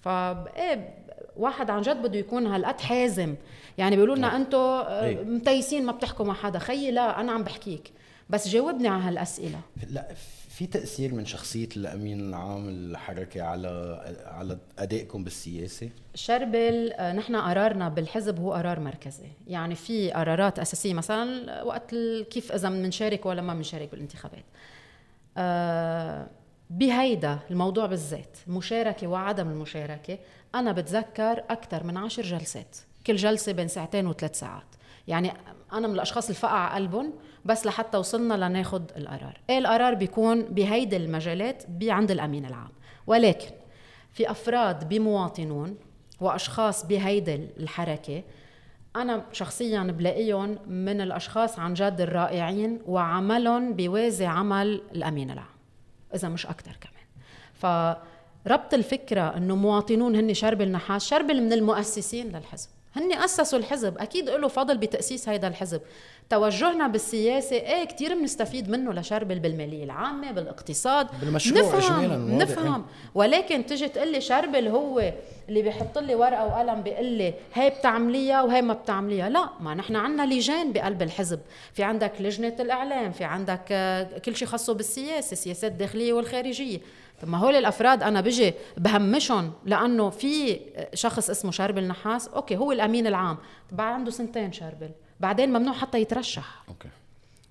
فايه 0.00 0.94
واحد 1.36 1.70
عن 1.70 1.82
جد 1.82 2.02
بده 2.02 2.18
يكون 2.18 2.46
هالقد 2.46 2.80
حازم. 2.80 3.34
يعني 3.78 3.96
بيقولوا 3.96 4.16
لنا 4.16 4.36
أنتم 4.36 4.58
إيه. 4.58 5.22
متيسين 5.22 5.86
ما 5.86 5.92
بتحكوا 5.92 6.24
مع 6.26 6.34
حدا. 6.34 6.58
خيي 6.58 6.90
لا 6.90 7.20
أنا 7.20 7.32
عم 7.32 7.42
بحكيك. 7.42 7.92
بس 8.30 8.48
جاوبني 8.48 8.88
على 8.88 9.02
هالأسئلة. 9.02 9.60
لا 9.90 10.08
في 10.60 10.66
تأثير 10.66 11.14
من 11.14 11.26
شخصية 11.26 11.68
الأمين 11.76 12.20
العام 12.20 12.68
الحركة 12.68 13.42
على 13.42 14.02
على 14.26 14.58
أدائكم 14.78 15.24
بالسياسة؟ 15.24 15.90
شربل 16.14 16.92
آه، 16.92 17.12
نحن 17.12 17.36
قرارنا 17.36 17.88
بالحزب 17.88 18.40
هو 18.40 18.52
قرار 18.52 18.80
مركزي. 18.80 19.28
يعني 19.46 19.74
في 19.74 20.10
قرارات 20.10 20.58
أساسية 20.58 20.94
مثلا 20.94 21.62
وقت 21.62 21.94
كيف 22.30 22.52
إذا 22.52 22.68
بنشارك 22.68 23.26
ولا 23.26 23.42
ما 23.42 23.54
بنشارك 23.54 23.90
بالانتخابات. 23.90 24.44
آه، 25.36 26.26
بهيدا 26.70 27.38
الموضوع 27.50 27.86
بالذات 27.86 28.36
المشاركه 28.46 29.06
وعدم 29.06 29.50
المشاركة 29.50 30.18
أنا 30.54 30.72
بتذكر 30.72 31.44
أكثر 31.50 31.84
من 31.84 31.96
عشر 31.96 32.22
جلسات. 32.22 32.76
كل 33.06 33.16
جلسة 33.16 33.52
بين 33.52 33.68
ساعتين 33.68 34.06
وثلاث 34.06 34.38
ساعات. 34.38 34.66
يعني 35.08 35.32
أنا 35.72 35.88
من 35.88 35.94
الأشخاص 35.94 36.26
اللي 36.26 36.38
فقع 36.38 36.74
قلبهم 36.74 37.12
بس 37.44 37.66
لحتى 37.66 37.98
وصلنا 37.98 38.34
لناخد 38.34 38.90
القرار. 38.96 39.40
إيه 39.50 39.58
القرار؟ 39.58 39.94
بيكون 39.94 40.42
بهيدي 40.42 40.96
المجالات 40.96 41.62
عند 41.82 42.10
الأمين 42.10 42.44
العام. 42.44 42.70
ولكن 43.06 43.50
في 44.12 44.30
أفراد 44.30 44.88
بمواطنون 44.88 45.76
وأشخاص 46.20 46.86
بهيدي 46.86 47.34
الحركة 47.34 48.22
أنا 48.96 49.24
شخصيا 49.32 49.82
بلاقيهم 49.82 50.58
من 50.66 51.00
الأشخاص 51.00 51.58
عن 51.58 51.74
جد 51.74 52.00
الرائعين 52.00 52.80
وعملهم 52.86 53.74
بيوازي 53.74 54.26
عمل 54.26 54.82
الأمين 54.94 55.30
العام 55.30 55.46
إذا 56.14 56.28
مش 56.28 56.46
أكثر 56.46 56.78
كمان. 56.80 57.04
فربط 57.54 58.74
الفكرة 58.74 59.36
إنه 59.36 59.56
مواطنون 59.56 60.16
هن 60.16 60.34
شرب 60.34 60.62
النحاس 60.62 61.04
شربل 61.04 61.42
من 61.42 61.52
المؤسسين 61.52 62.28
للحزب. 62.28 62.68
هن 62.96 63.12
أسسوا 63.12 63.58
الحزب. 63.58 63.98
أكيد 63.98 64.30
له 64.30 64.48
فضل 64.48 64.78
بتأسيس 64.78 65.28
هيدا 65.28 65.48
الحزب. 65.48 65.80
توجهنا 66.30 66.86
بالسياسة 66.86 67.56
إيه 67.56 67.84
كثير 67.84 68.14
بنستفيد 68.14 68.70
منه 68.70 68.92
لشربل 68.92 69.38
بالمالية 69.38 69.84
العامة 69.84 70.32
بالاقتصاد. 70.32 71.06
بالمشروع 71.20 71.60
نفهم 71.60 72.32
واضح. 72.32 72.48
نفهم. 72.50 72.86
ولكن 73.14 73.66
تجي 73.66 73.88
تقول 73.88 74.12
لي 74.12 74.20
شربل 74.20 74.68
هو 74.68 75.12
اللي 75.48 75.62
بيحط 75.62 75.98
لي 75.98 76.14
ورقة 76.14 76.46
وقلم 76.46 76.82
بيقول 76.82 77.04
لي 77.04 77.34
هي 77.54 77.70
بتعمليها 77.70 78.42
وهي 78.42 78.62
ما 78.62 78.74
بتعمليها. 78.74 79.28
لا 79.28 79.50
ما 79.60 79.74
نحن 79.74 79.96
عندنا 79.96 80.34
لجان 80.34 80.72
بقلب 80.72 81.02
الحزب. 81.02 81.40
في 81.72 81.82
عندك 81.82 82.12
لجنة 82.20 82.56
الإعلام 82.60 83.12
في 83.12 83.24
عندك 83.24 83.64
آه، 83.70 84.18
كل 84.18 84.36
شيء 84.36 84.48
خاصه 84.48 84.74
بالسياسة 84.74 85.32
السياسات 85.32 85.72
الداخلية 85.72 86.12
والخارجية. 86.12 86.78
طب 87.22 87.28
ما 87.28 87.38
هول 87.38 87.56
الأفراد 87.56 88.02
أنا 88.02 88.20
بجي 88.20 88.54
بهمشهم 88.76 89.52
لأنه 89.64 90.10
في 90.10 90.60
شخص 90.94 91.30
اسمه 91.30 91.50
شربل 91.50 91.88
نحاس 91.88 92.28
okay 92.28 92.56
هو 92.56 92.72
الأمين 92.72 93.06
العام 93.06 93.38
طب 93.70 93.80
عنده 93.80 94.10
سنتين 94.10 94.52
شربل 94.52 94.90
بعدين 95.20 95.48
ممنوع 95.48 95.74
حتى 95.74 96.00
يترشح. 96.00 96.62
okay. 96.68 96.88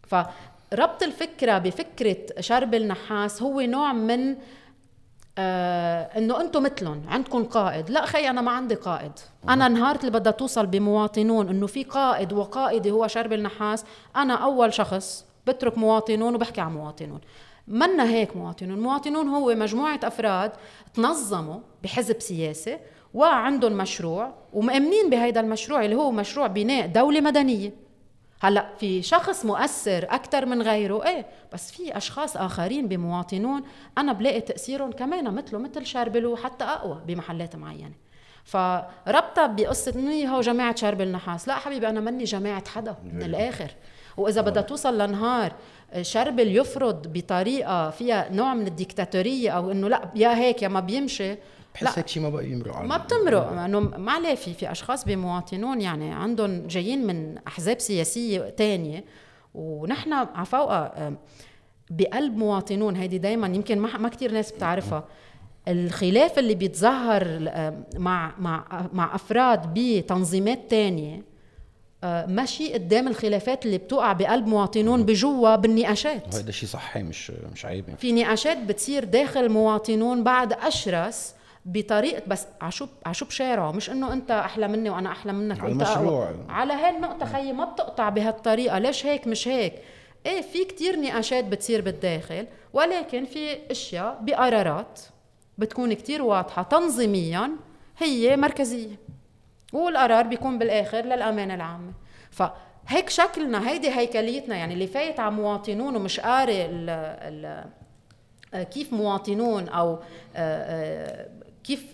فربط 0.07 1.03
الفكرة 1.03 1.57
بفكرة 1.57 2.17
شربل 2.39 2.75
نحاس 2.75 3.41
هو 3.41 3.61
نوع 3.61 3.93
من 3.93 4.35
آه 5.37 6.17
إنه 6.17 6.41
أنتم 6.41 6.63
مثلهم 6.63 7.03
عندكم 7.07 7.43
قائد. 7.43 7.89
لا 7.89 8.05
خي 8.05 8.29
أنا 8.29 8.41
ما 8.41 8.51
عندي 8.51 8.75
قائد. 8.75 9.11
أنا 9.49 9.67
نهار 9.67 9.95
اللي 9.95 10.11
بدها 10.11 10.31
توصل 10.31 10.65
بمواطنون 10.65 11.49
إنه 11.49 11.67
في 11.67 11.83
قائد 11.83 12.33
وقائدي 12.33 12.91
هو 12.91 13.07
شرب 13.07 13.33
النحاس 13.33 13.85
أنا 14.15 14.33
أول 14.33 14.73
شخص 14.73 15.25
بترك 15.47 15.77
مواطنون 15.77 16.35
وبحكي 16.35 16.61
عن 16.61 16.73
مواطنون. 16.73 17.21
منا 17.69 18.09
هيك 18.09 18.35
مواطنون. 18.35 18.79
مواطنون 18.79 19.27
هو 19.27 19.55
مجموعة 19.55 19.99
أفراد 20.03 20.51
تنظموا 20.93 21.59
بحزب 21.83 22.21
سياسي 22.21 22.79
وعندهم 23.13 23.73
مشروع 23.73 24.33
ومأمنين 24.53 25.09
بهيدا 25.09 25.39
المشروع 25.39 25.85
اللي 25.85 25.95
هو 25.95 26.11
مشروع 26.11 26.47
بناء 26.47 26.87
دولة 26.87 27.21
مدنية. 27.21 27.73
هلأ 28.41 28.69
في 28.79 29.01
شخص 29.01 29.45
مؤثر 29.45 30.07
أكثر 30.09 30.45
من 30.45 30.61
غيره 30.61 31.05
إيه 31.05 31.25
بس 31.53 31.71
في 31.71 31.97
أشخاص 31.97 32.37
آخرين 32.37 32.87
بمواطنون 32.87 33.61
أنا 33.97 34.13
بلاقي 34.13 34.41
تأثيرهم 34.41 34.91
كمان 34.91 35.33
مثله 35.33 35.59
مثل 35.59 35.85
شربل 35.85 36.25
وحتى 36.25 36.63
أقوى 36.63 37.01
بمحلات 37.07 37.55
معينة. 37.55 37.95
فربطها 38.43 39.47
بقصة 39.47 39.93
إنه 39.95 40.35
هو 40.35 40.41
جماعة 40.41 40.75
شرب 40.75 41.01
النحاس 41.01 41.47
لا 41.47 41.55
حبيبي 41.55 41.89
أنا 41.89 41.99
مني 41.99 42.23
جماعة 42.23 42.69
حدا 42.69 42.95
من 43.03 43.23
الآخر. 43.23 43.71
وإذا 44.17 44.41
بدها 44.41 44.63
توصل 44.63 44.97
لنهار 44.97 45.53
شربل 46.01 46.55
يفرض 46.57 47.07
بطريقة 47.13 47.89
فيها 47.89 48.29
نوع 48.31 48.53
من 48.53 48.67
الديكتاتوريه 48.67 49.49
أو 49.49 49.71
إنه 49.71 49.87
لا 49.87 50.11
يا 50.15 50.35
هيك 50.37 50.61
يا 50.61 50.67
ما 50.67 50.79
بيمشي. 50.79 51.35
بحس 51.75 51.97
هيك 51.97 52.07
شيء 52.07 52.23
ما 52.23 52.29
بقى 52.29 52.49
يمرق 52.49 52.75
على 52.75 52.87
ما 52.87 52.97
بتمرق 52.97 53.51
إنه 53.51 53.79
ما 53.79 54.11
عليه 54.11 54.35
في 54.35 54.53
في 54.53 54.71
أشخاص 54.71 55.05
بمواطنون 55.05 55.81
يعني 55.81 56.13
عندهم 56.13 56.67
جايين 56.67 57.07
من 57.07 57.37
أحزاب 57.37 57.79
سياسية 57.79 58.49
تانية. 58.49 59.03
ونحن 59.53 60.13
عفوقة 60.13 61.13
بقلب 61.91 62.37
مواطنون 62.37 62.95
هيدي 62.95 63.17
دايما 63.17 63.47
يمكن 63.47 63.79
ما, 63.79 63.97
ما 63.97 64.09
كتير 64.09 64.31
ناس 64.31 64.51
بتعرفها. 64.51 65.03
الخلاف 65.67 66.39
اللي 66.39 66.55
بيتظاهر 66.55 67.25
مع 67.97 68.33
مع 68.39 68.87
مع 68.93 69.15
أفراد 69.15 69.73
بتنظيمات 69.73 70.59
تانية 70.69 71.15
آه، 71.15 71.28
ماشي 72.03 72.73
قدام 72.73 73.07
الخلافات 73.07 73.65
اللي 73.65 73.77
بتوقع 73.77 74.13
بقلب 74.13 74.47
مواطنون 74.47 75.03
بجوا 75.03 75.55
بالنقاشات. 75.55 76.33
وهذا 76.33 76.51
شيء 76.51 76.69
صحي 76.69 77.03
مش 77.03 77.31
مش 77.31 77.65
عيب 77.65 77.87
يعني. 77.87 77.99
في 77.99 78.11
نقاشات 78.11 78.57
بتصير 78.57 79.03
داخل 79.03 79.49
مواطنون 79.49 80.23
بعد 80.23 80.53
أشرس 80.53 81.33
بطريقه 81.65 82.21
بس 82.27 82.45
عشو 82.61 82.87
عشو 83.05 83.25
بشارعه 83.25 83.71
مش 83.71 83.89
إنه 83.89 84.13
أنت 84.13 84.31
أحلى 84.31 84.67
مني 84.67 84.89
وأنا 84.89 85.11
أحلى 85.11 85.33
منك 85.33 85.59
على 85.59 85.71
المشروع. 85.71 86.35
على 86.49 86.73
هالنقطه 86.73 87.25
خيي 87.25 87.53
ما 87.53 87.65
بتقطع 87.65 88.09
بهالطريقة. 88.09 88.79
ليش 88.79 89.05
هيك؟ 89.05 89.27
مش 89.27 89.47
هيك. 89.47 89.73
إيه 90.25 90.41
في 90.41 90.65
كتير 90.65 90.99
نقاشات 90.99 91.45
بتصير 91.45 91.81
بالداخل 91.81 92.47
ولكن 92.73 93.25
في 93.25 93.71
أشياء 93.71 94.19
بقرارات 94.21 94.99
بتكون 95.57 95.93
كتير 95.93 96.21
واضحة 96.21 96.63
تنظيميا 96.63 97.51
هي 97.97 98.37
مركزية. 98.37 98.95
والقرار 99.73 100.27
بيكون 100.27 100.59
بالآخر 100.59 101.01
للأمانة 101.05 101.55
العامة. 101.55 101.93
فهيك 102.31 103.09
شكلنا 103.09 103.69
هيدي 103.69 103.89
هيكليتنا 103.89 104.55
يعني 104.55 104.73
اللي 104.73 104.87
فايت 104.87 105.19
على 105.19 105.31
مواطنون 105.31 105.95
ومش 105.95 106.19
قاري 106.19 106.65
ال 106.65 106.89
ال 106.89 107.65
كيف 108.63 108.93
مواطنون 108.93 109.69
أو 109.69 109.93
آه، 109.93 109.99
آه، 110.35 111.27
كيف 111.63 111.85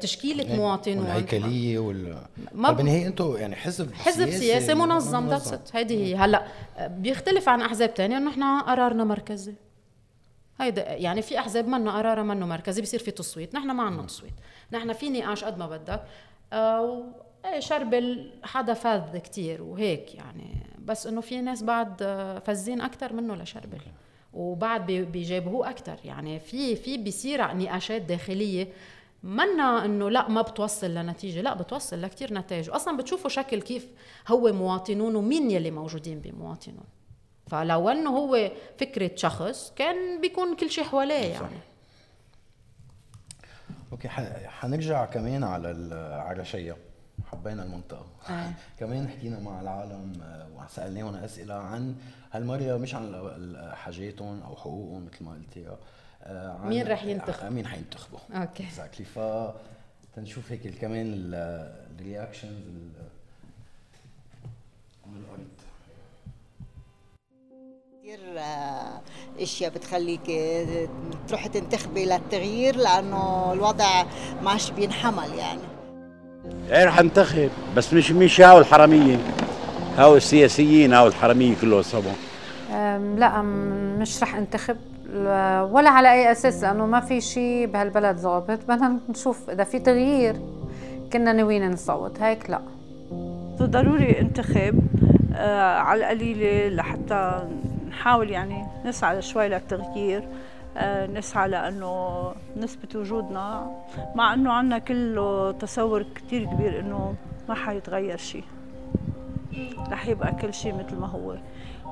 تشكيلة 0.00 0.44
يعني 0.44 0.56
مواطنون. 0.56 1.06
الهيكليه 1.06 1.78
وال 1.78 2.18
ما 2.54 2.70
بالنهايه 2.72 3.06
أنتم 3.06 3.36
يعني 3.36 3.56
حزب 3.56 3.94
حزب 3.94 4.24
سياسي, 4.24 4.38
سياسي 4.38 4.74
منظم 4.74 5.28
that's 5.28 5.76
هيدي 5.76 6.04
هي. 6.04 6.16
هلأ 6.16 6.46
بيختلف 6.80 7.48
عن 7.48 7.62
أحزاب 7.62 7.90
ثانية 7.90 8.16
إنه 8.16 8.30
نحن 8.30 8.60
قرارنا 8.60 9.04
مركزي. 9.04 9.54
هيدا 10.60 10.92
يعني 10.92 11.22
في 11.22 11.38
أحزاب 11.38 11.68
منا 11.68 11.96
قرارها 11.96 12.22
منه 12.22 12.46
مركزي 12.46 12.82
بصير 12.82 13.00
في 13.00 13.10
تصويت. 13.10 13.54
نحن 13.54 13.70
ما 13.70 13.82
عندنا 13.82 14.06
تصويت. 14.06 14.34
نحن 14.72 14.92
في 14.92 15.10
نقاش 15.10 15.44
قد 15.44 15.58
ما 15.58 15.66
بدك. 15.66 16.02
شربل 17.58 18.30
حدا 18.42 18.74
فذ 18.74 19.18
كتير 19.18 19.62
وهيك 19.62 20.14
يعني. 20.14 20.66
بس 20.78 21.06
إنه 21.06 21.20
في 21.20 21.40
ناس 21.40 21.62
بعد 21.62 22.02
فزين 22.46 22.80
أكثر 22.80 23.12
منه 23.12 23.34
لشربل 23.34 23.80
وبعد 24.32 24.86
بيجابهوه 24.86 25.70
أكثر 25.70 25.96
يعني. 26.04 26.40
في 26.40 26.76
في 26.76 26.98
بيصير 26.98 27.54
نقاشات 27.56 28.02
داخلية 28.02 28.68
منا 29.22 29.84
إنه 29.84 30.10
لا 30.10 30.28
ما 30.28 30.42
بتوصل 30.42 30.94
لنتيجة. 30.94 31.40
لا 31.40 31.54
بتوصل 31.54 32.02
لكثير 32.02 32.34
نتائج. 32.34 32.70
واصلا 32.70 32.96
بتشوفوا 32.96 33.30
شكل 33.30 33.62
كيف 33.62 33.88
هو 34.28 34.52
مواطنون 34.52 35.16
ومين 35.16 35.50
يلي 35.50 35.70
موجودين 35.70 36.20
بمواطنون. 36.20 36.84
فلو 37.46 37.88
إنه 37.88 38.10
هو 38.10 38.50
فكرة 38.78 39.10
شخص 39.16 39.72
كان 39.76 40.20
بيكون 40.20 40.56
كل 40.56 40.70
شيء 40.70 40.84
حواليه 40.84 41.14
يعني. 41.14 41.56
okay 43.92 44.08
حنرجع 44.48 45.04
كمان 45.04 45.44
على 45.44 45.70
العرشيه 45.70 46.76
حبينا 47.32 47.62
المنطقة. 47.62 48.06
آه. 48.28 48.52
كمان 48.80 49.08
حكينا 49.08 49.38
مع 49.40 49.60
العالم 49.60 50.20
آه، 50.22 50.46
وسالناهم 50.56 51.14
أسئلة 51.14 51.54
عن 51.54 51.94
هالمره 52.32 52.76
مش 52.76 52.94
عن 52.94 53.14
حاجاتهم 53.74 54.42
أو 54.42 54.56
حقوقهم 54.56 55.04
مثل 55.12 55.24
ما 55.24 55.32
قلتي 55.32 55.76
آه 56.22 56.58
مين 56.64 56.88
رح 56.88 57.04
ينتخب 57.04 57.52
مين 57.52 57.66
حينتخبوا 57.66 58.18
okay. 58.34 58.64
exactly 58.64 59.04
ف 59.06 59.18
تنشوف 60.16 60.52
هيك 60.52 60.78
كمان 60.78 61.12
الرياكشنز 61.14 62.52
من 65.06 65.16
الأرض. 65.24 65.48
كثير 68.10 68.38
آه، 68.38 69.00
إشياء 69.42 69.70
بتخليك 69.70 70.30
آه، 70.30 70.88
تروحي 71.28 71.48
تنتخبي 71.48 72.04
للتغيير 72.04 72.76
لأنه 72.76 73.52
الوضع 73.52 74.04
ماش 74.42 74.70
بينحمل 74.70 75.34
يعني. 75.38 75.60
إيه 76.70 76.84
رح 76.84 76.98
انتخب 76.98 77.50
بس 77.76 77.94
مش 77.94 78.10
مش 78.10 78.40
هاو 78.40 78.58
الحرامية. 78.58 79.18
هاو 79.96 80.16
السياسيين 80.16 80.92
هاو 80.92 81.06
الحرامية 81.06 81.54
كله 81.60 81.82
صبوا. 81.82 82.12
لا 83.16 83.42
مش 83.98 84.22
رح 84.22 84.34
انتخب 84.34 84.76
ولا 85.72 85.90
على 85.90 86.12
أي 86.12 86.32
أساس 86.32 86.62
لأنه 86.62 86.86
ما 86.86 87.00
في 87.00 87.20
شيء 87.20 87.66
بهالبلد 87.66 88.16
ظابط. 88.16 88.58
بدنا 88.68 88.98
نشوف 89.08 89.50
إذا 89.50 89.64
في 89.64 89.78
تغيير 89.78 90.36
كنا 91.12 91.32
ناويين 91.32 91.70
نصوت 91.70 92.20
هيك 92.20 92.50
لا. 92.50 92.60
ضروري 93.62 94.20
انتخب 94.20 94.80
آه 95.34 95.78
على 95.78 96.00
القليلة 96.00 96.68
لحتى 96.68 97.48
نحاول 97.90 98.30
يعني 98.30 98.66
نسعى 98.84 99.22
شوي 99.22 99.48
للتغيير 99.48 100.28
آه، 100.76 101.06
نسعى 101.06 101.48
لأنه 101.48 102.32
نثبت 102.56 102.96
وجودنا 102.96 103.70
مع 104.14 104.34
إنه 104.34 104.52
عندنا 104.52 104.78
كله 104.78 105.52
تصور 105.52 106.04
كثير 106.14 106.44
كبير 106.44 106.80
إنه 106.80 107.14
ما 107.48 107.54
حيتغير 107.54 108.16
شيء 108.16 108.44
رح 109.90 110.06
يبقى 110.08 110.32
كل 110.32 110.54
شيء 110.54 110.74
مثل 110.74 110.96
ما 110.96 111.06
هو. 111.06 111.34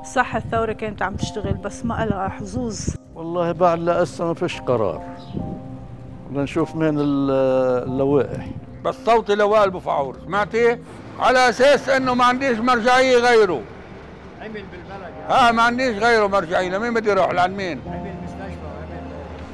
صح 0.05 0.37
الثورة 0.37 0.73
كانت 0.73 1.03
عم 1.03 1.17
تشتغل 1.17 1.55
بس 1.55 1.85
ما 1.85 2.07
لها 2.07 2.29
حظوظ. 2.29 2.81
والله 3.15 3.53
بعد 3.53 3.79
لسه 3.79 4.25
ما 4.25 4.35
فيش 4.35 4.61
قرار. 4.61 5.03
بدنا 6.31 6.43
نشوف 6.43 6.77
مين 6.77 6.95
اللوائح 6.99 8.47
بس 8.85 8.95
صوتي 9.05 9.35
لوائل 9.35 9.71
بفعور 9.71 10.17
سمعتي؟ 10.25 10.79
على 11.19 11.49
أساس 11.49 11.89
إنه 11.89 12.15
ما 12.15 12.25
عنديش 12.25 12.59
مرجعية 12.59 13.17
غيره. 13.17 13.63
عمل 14.41 14.53
بالبلد. 14.53 15.18
آه 15.29 15.51
ما 15.51 15.63
عنديش 15.63 15.97
غيره 15.97 16.27
مرجعيه 16.27 16.69
لمين 16.69 16.95
بدي 16.95 17.13
أروح 17.13 17.31
لعند 17.31 17.57
مين؟ 17.57 17.81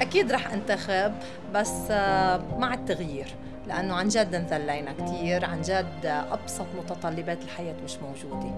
أكيد 0.01 0.33
رح 0.33 0.53
أنتخب 0.53 1.12
بس 1.55 1.72
آه، 1.91 2.43
مع 2.59 2.75
التغيير 2.75 3.27
لأنه 3.66 3.95
عن 3.95 4.09
جد 4.09 4.35
انذلينا 4.35 4.93
كثير 4.93 5.45
عن 5.45 5.62
جد 5.62 6.25
أبسط 6.33 6.66
متطلبات 6.79 7.39
الحياة 7.43 7.75
مش 7.85 7.97
موجودة. 7.97 8.51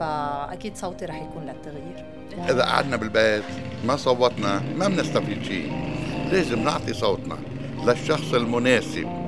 فأكيد 0.00 0.76
صوتي 0.76 1.04
رح 1.04 1.16
يكون 1.16 1.42
للتغيير. 1.46 2.04
إذا 2.50 2.64
قعدنا 2.64 2.96
بالبيت 2.96 3.44
ما 3.84 3.96
صوتنا 3.96 4.62
ما 4.76 4.88
بنستفيد 4.88 5.42
شيء. 5.42 5.72
لازم 6.32 6.58
نعطي 6.58 6.94
صوتنا 6.94 7.38
للشخص 7.84 8.34
المناسب. 8.34 9.25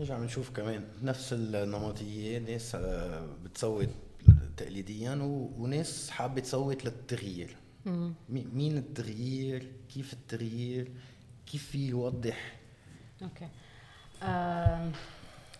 نرجع 0.00 0.18
بنشوف 0.18 0.50
كمان 0.50 0.84
نفس 1.02 1.32
النمطيه 1.32 2.38
ناس 2.38 2.74
آه، 2.74 3.26
بتصوت 3.44 3.88
تقليديا 4.56 5.18
وناس 5.58 6.10
حابة 6.10 6.40
تصوت 6.40 6.84
للتغيير. 6.84 7.56
مين 8.28 8.78
التغيير؟ 8.78 9.72
كيف 9.94 10.12
التغيير؟ 10.12 10.90
كيف 11.46 11.66
في 11.66 11.88
يوضح؟ 11.88 12.56
أوكي. 13.22 13.48
آه 14.22 14.90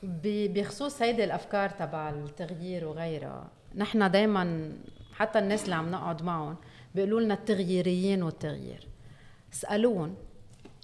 بخصوص 0.02 1.02
هيدي 1.02 1.24
الأفكار 1.24 1.70
تبع 1.70 2.10
التغيير 2.10 2.84
وغيرها 2.84 3.50
نحن 3.74 4.10
دائما 4.10 4.72
حتى 5.12 5.38
الناس 5.38 5.64
اللي 5.64 5.74
عم 5.74 5.90
نقعد 5.90 6.22
معهم 6.22 6.56
بيقولوا 6.94 7.20
لنا 7.20 7.34
التغييريين 7.34 8.22
والتغيير. 8.22 8.88
اسالوهم 9.52 10.14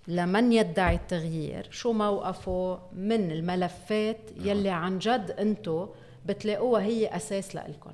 لمن 0.09 0.53
يدعي 0.53 0.95
التغيير؟ 0.95 1.69
شو 1.71 1.93
موقفه 1.93 2.79
من 2.93 3.31
الملفات 3.31 4.21
يلي 4.37 4.71
عن 4.71 4.99
جد 4.99 5.31
أنتم 5.39 5.89
بتلاقوها 6.27 6.83
هي 6.83 7.17
أساس 7.17 7.55
لإلكم 7.55 7.91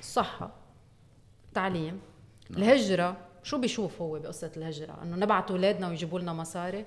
الصحة 0.00 0.50
التعليم 1.48 2.00
نعم. 2.50 2.62
الهجرة. 2.62 3.16
شو 3.42 3.58
بيشوف 3.58 4.02
هو 4.02 4.18
بقصة 4.18 4.50
الهجرة؟ 4.56 4.98
إنه 5.02 5.16
نبعت 5.16 5.50
أولادنا 5.50 5.88
ويجيبوا 5.88 6.20
لنا 6.20 6.32
مصاري؟ 6.32 6.84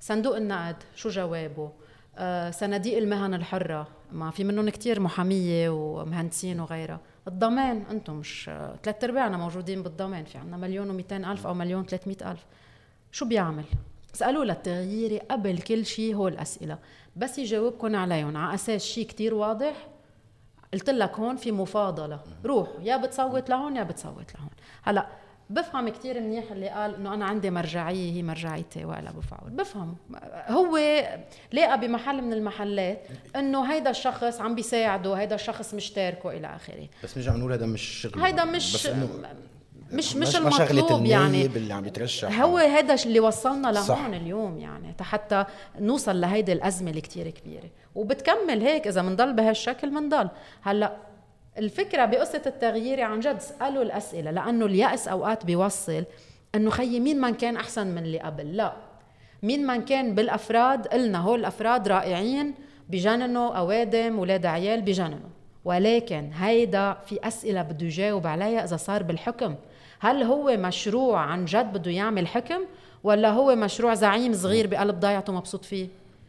صندوق 0.00 0.36
النقد 0.36 0.76
شو 0.94 1.08
جوابه؟ 1.08 1.72
آه 2.16 2.50
صناديق 2.50 2.98
المهن 2.98 3.34
الحرة. 3.34 3.88
ما 4.12 4.30
في 4.30 4.44
منهم 4.44 4.68
كتير 4.68 5.00
محامية 5.00 5.68
ومهندسين 5.68 6.60
وغيرها. 6.60 7.00
الضمان 7.28 7.82
أنتم 7.90 8.14
مش 8.14 8.50
ثلاث 8.82 9.04
أرباعنا 9.04 9.36
موجودين 9.36 9.82
بالضمان. 9.82 10.24
في 10.24 10.38
عنا 10.38 10.56
مليون 10.56 11.02
و200 11.02 11.12
ألف 11.12 11.46
أو 11.46 11.54
مليون 11.54 11.86
300 11.86 12.30
ألف. 12.30 12.46
شو 13.12 13.24
بيعمل؟ 13.28 13.64
اسألوا 14.14 14.44
للتغيير 14.44 15.18
قبل 15.30 15.58
كل 15.58 15.86
شيء 15.86 16.14
هو 16.14 16.28
الأسئلة 16.28 16.78
بس 17.16 17.38
يجاوبكم 17.38 17.96
عليهم 17.96 18.36
على 18.36 18.54
أساس 18.54 18.84
شيء 18.84 19.06
كتير 19.06 19.34
واضح؟ 19.34 19.88
قلت 20.72 20.90
لك 20.90 21.18
هون 21.18 21.36
في 21.36 21.52
مفاضلة. 21.52 22.20
روح 22.44 22.68
يا 22.82 22.96
بتصوت 22.96 23.50
لهون 23.50 23.76
يا 23.76 23.82
بتصوت 23.82 24.34
لهون. 24.34 24.50
هلأ 24.82 25.06
بفهم 25.50 25.88
كتير 25.88 26.20
منيح 26.20 26.52
اللي 26.52 26.68
قال 26.68 26.94
إنه 26.94 27.14
أنا 27.14 27.24
عندي 27.24 27.50
مرجعية 27.50 28.12
هي 28.12 28.22
مرجعيتي 28.22 28.84
وائل 28.84 29.06
أبو 29.06 29.20
بفهم 29.46 29.96
هو 30.48 30.76
لقى 31.52 31.80
بمحل 31.80 32.22
من 32.22 32.32
المحلات 32.32 33.06
إنه 33.36 33.72
هيدا 33.72 33.90
الشخص 33.90 34.40
عم 34.40 34.54
بيساعده 34.54 35.14
هيدا 35.14 35.34
الشخص 35.34 35.74
مش 35.74 35.90
تاركه 35.90 36.30
إلى 36.30 36.46
آخره. 36.56 36.88
بس 37.04 37.16
نرجع 37.16 37.34
بنقول 37.34 37.52
هذا 37.52 37.66
مش 37.66 37.82
شغل. 37.82 38.20
هيدا 38.20 38.44
مش 38.44 38.74
بس 38.74 38.86
إنه 38.86 39.08
مش 39.92 40.16
مش 40.16 40.36
المطلوب 40.36 41.06
يعني. 41.06 41.46
اللي 41.46 41.74
عم 41.74 41.86
يترشح. 41.86 42.40
هو 42.40 42.58
هذا 42.58 42.94
اللي 42.94 43.20
وصلنا. 43.20 43.68
لهون 43.68 44.14
اليوم 44.14 44.58
يعني 44.58 44.94
حتى 45.00 45.44
نوصل 45.78 46.20
لهيدي 46.20 46.52
الأزمة 46.52 46.90
اللي 46.90 47.00
كتير 47.00 47.30
كبيرة. 47.30 47.70
وبتكمل 47.94 48.62
هيك 48.62 48.86
إذا 48.86 49.02
بنضل 49.02 49.32
بهالشكل 49.32 49.90
بنضل 49.90 50.28
هلأ 50.62 50.96
الفكرة 51.58 52.04
بقصة 52.04 52.42
التغيير 52.46 53.00
عن 53.00 53.20
جد 53.20 53.36
اسالوا 53.36 53.82
الأسئلة 53.82 54.30
لأنه 54.30 54.66
اليأس 54.66 55.08
أوقات 55.08 55.46
بيوصل 55.46 56.04
إنه 56.54 56.70
خيي 56.70 57.00
مين 57.00 57.20
ما 57.20 57.30
كان 57.30 57.56
أحسن 57.56 57.86
من 57.86 57.98
اللي 57.98 58.18
قبل؟ 58.18 58.56
لا. 58.56 58.72
مين 59.42 59.66
ما 59.66 59.76
كان 59.76 60.14
بالأفراد 60.14 60.86
قلنا 60.86 61.18
هول 61.18 61.40
الأفراد 61.40 61.88
رائعين 61.88 62.54
بجننوا 62.88 63.54
أوادم 63.54 64.18
ولاد 64.18 64.46
عيال 64.46 64.82
بجننوا 64.82 65.30
ولكن 65.64 66.30
هيدا 66.34 66.96
في 67.06 67.18
أسئلة 67.24 67.62
بده 67.62 67.86
يجاوب 67.86 68.26
عليها 68.26 68.64
إذا 68.64 68.76
صار 68.76 69.02
بالحكم. 69.02 69.54
هل 70.00 70.22
هو 70.22 70.56
مشروع 70.56 71.20
عن 71.20 71.44
جد 71.44 71.72
بده 71.72 71.90
يعمل 71.90 72.26
حكم 72.26 72.60
ولا 73.04 73.30
هو 73.30 73.54
مشروع 73.54 73.94
زعيم 73.94 74.32
صغير 74.32 74.66
بقلب 74.66 75.00
ضيعته 75.00 75.32
مبسوط 75.32 75.64
فيه؟ 75.64 75.88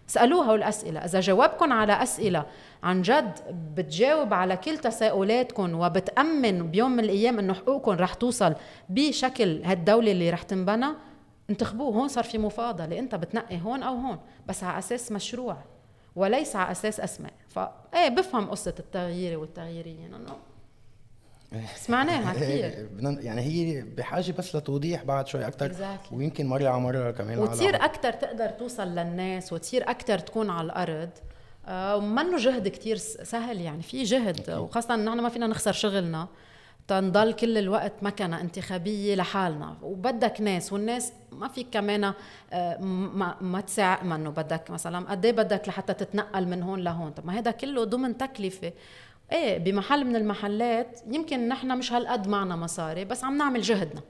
اسألوها 0.10 0.56
الأسئلة. 0.56 1.00
إذا 1.00 1.20
جاوبكم 1.20 1.74
على 1.74 2.04
أسئلة 2.04 2.46
عن 2.84 3.02
جد 3.02 3.34
بتجاوب 3.76 4.34
على 4.34 4.58
كل 4.58 4.78
تساؤلاتكم 4.78 5.80
وبتأمن 5.80 6.72
بيوم 6.72 6.92
من 6.92 7.04
الأيام 7.04 7.40
إنه 7.40 7.54
حقوقكم 7.54 7.92
رح 7.92 8.14
توصل 8.14 8.56
بشكل 8.90 9.64
هالدولة 9.64 10.12
اللي 10.12 10.30
رح 10.30 10.44
تنبنى 10.44 10.88
انتخبوه. 11.50 11.94
هون 11.96 12.08
صار 12.08 12.24
في 12.24 12.38
مفاضلة 12.38 13.00
أنت 13.00 13.16
بتنقي 13.16 13.62
هون 13.62 13.84
أو 13.84 13.96
هون 13.96 14.20
بس 14.48 14.64
على 14.64 14.80
أساس 14.80 15.12
مشروع 15.12 15.58
وليس 16.16 16.56
على 16.56 16.72
أساس 16.72 17.00
أسماء. 17.00 17.34
فإيه 17.50 18.10
بفهم 18.10 18.50
قصة 18.50 18.76
التغيير 18.80 19.40
والتغييريين 19.40 20.14
إنه 20.14 20.36
سمعناها 21.76 22.34
كثير 22.34 22.66
إيه، 22.66 22.90
يعني 23.02 23.42
هي 23.42 23.82
بحاجة 23.82 24.32
بس 24.32 24.56
لتوضيح 24.56 25.04
بعد 25.04 25.28
شوي 25.28 25.48
أكثر 25.48 25.74
Exactly. 25.74 26.14
ويمكن 26.14 26.48
مرة 26.48 26.70
على 26.70 26.80
مرة 26.82 27.12
كمان 27.12 27.40
وتصير 27.40 27.76
أكثر 27.76 28.14
تقدر 28.14 28.50
توصل 28.50 28.88
للناس 28.88 29.54
وتصير 29.54 29.90
أكثر 29.90 30.20
تكون 30.20 30.50
على 30.50 30.66
الأرض. 30.66 31.10
آه، 31.68 31.96
ومنه 31.98 32.38
جهد 32.38 32.68
كتير 32.68 32.98
س- 32.98 33.18
سهل 33.24 33.62
يعني 33.62 33.84
في 33.84 34.04
جهد. 34.04 34.50
وخاصة 34.52 34.96
نحن 34.96 35.20
ما 35.20 35.30
فينا 35.30 35.48
نخسر 35.48 35.72
شغلنا. 35.72 36.28
تنضل 36.88 37.34
كل 37.34 37.58
الوقت 37.58 37.94
مكنة 38.02 38.42
انتخابية 38.42 39.16
لحالنا. 39.16 39.78
وبدك 39.82 40.42
ناس 40.42 40.74
والناس 40.74 41.14
ما 41.32 41.48
فيك 41.48 41.68
كمان 41.72 42.14
آه، 42.54 42.78
ما, 42.82 43.36
ما 43.42 43.62
تساع 43.62 44.04
ما 44.04 44.16
انه 44.16 44.30
بدك 44.30 44.72
مثلا 44.72 45.12
قد 45.12 45.26
إيه 45.26 45.32
بدك 45.32 45.68
لحتى 45.68 45.94
تتنقل 45.94 46.48
من 46.48 46.64
هون 46.64 46.80
لهون؟ 46.80 47.12
طب 47.12 47.26
ما 47.26 47.40
هذا 47.40 47.52
كله 47.52 47.84
ضمن 47.84 48.18
تكلفة. 48.18 48.72
إيه 49.32 49.58
بمحل 49.58 50.06
من 50.06 50.16
المحلات 50.16 51.00
يمكن 51.12 51.48
نحن 51.48 51.78
مش 51.78 51.94
هالقد 51.94 52.28
معنا 52.28 52.56
مصاري 52.56 53.06
بس 53.06 53.24
عم 53.24 53.38
نعمل 53.38 53.62
جهدنا. 53.62 54.02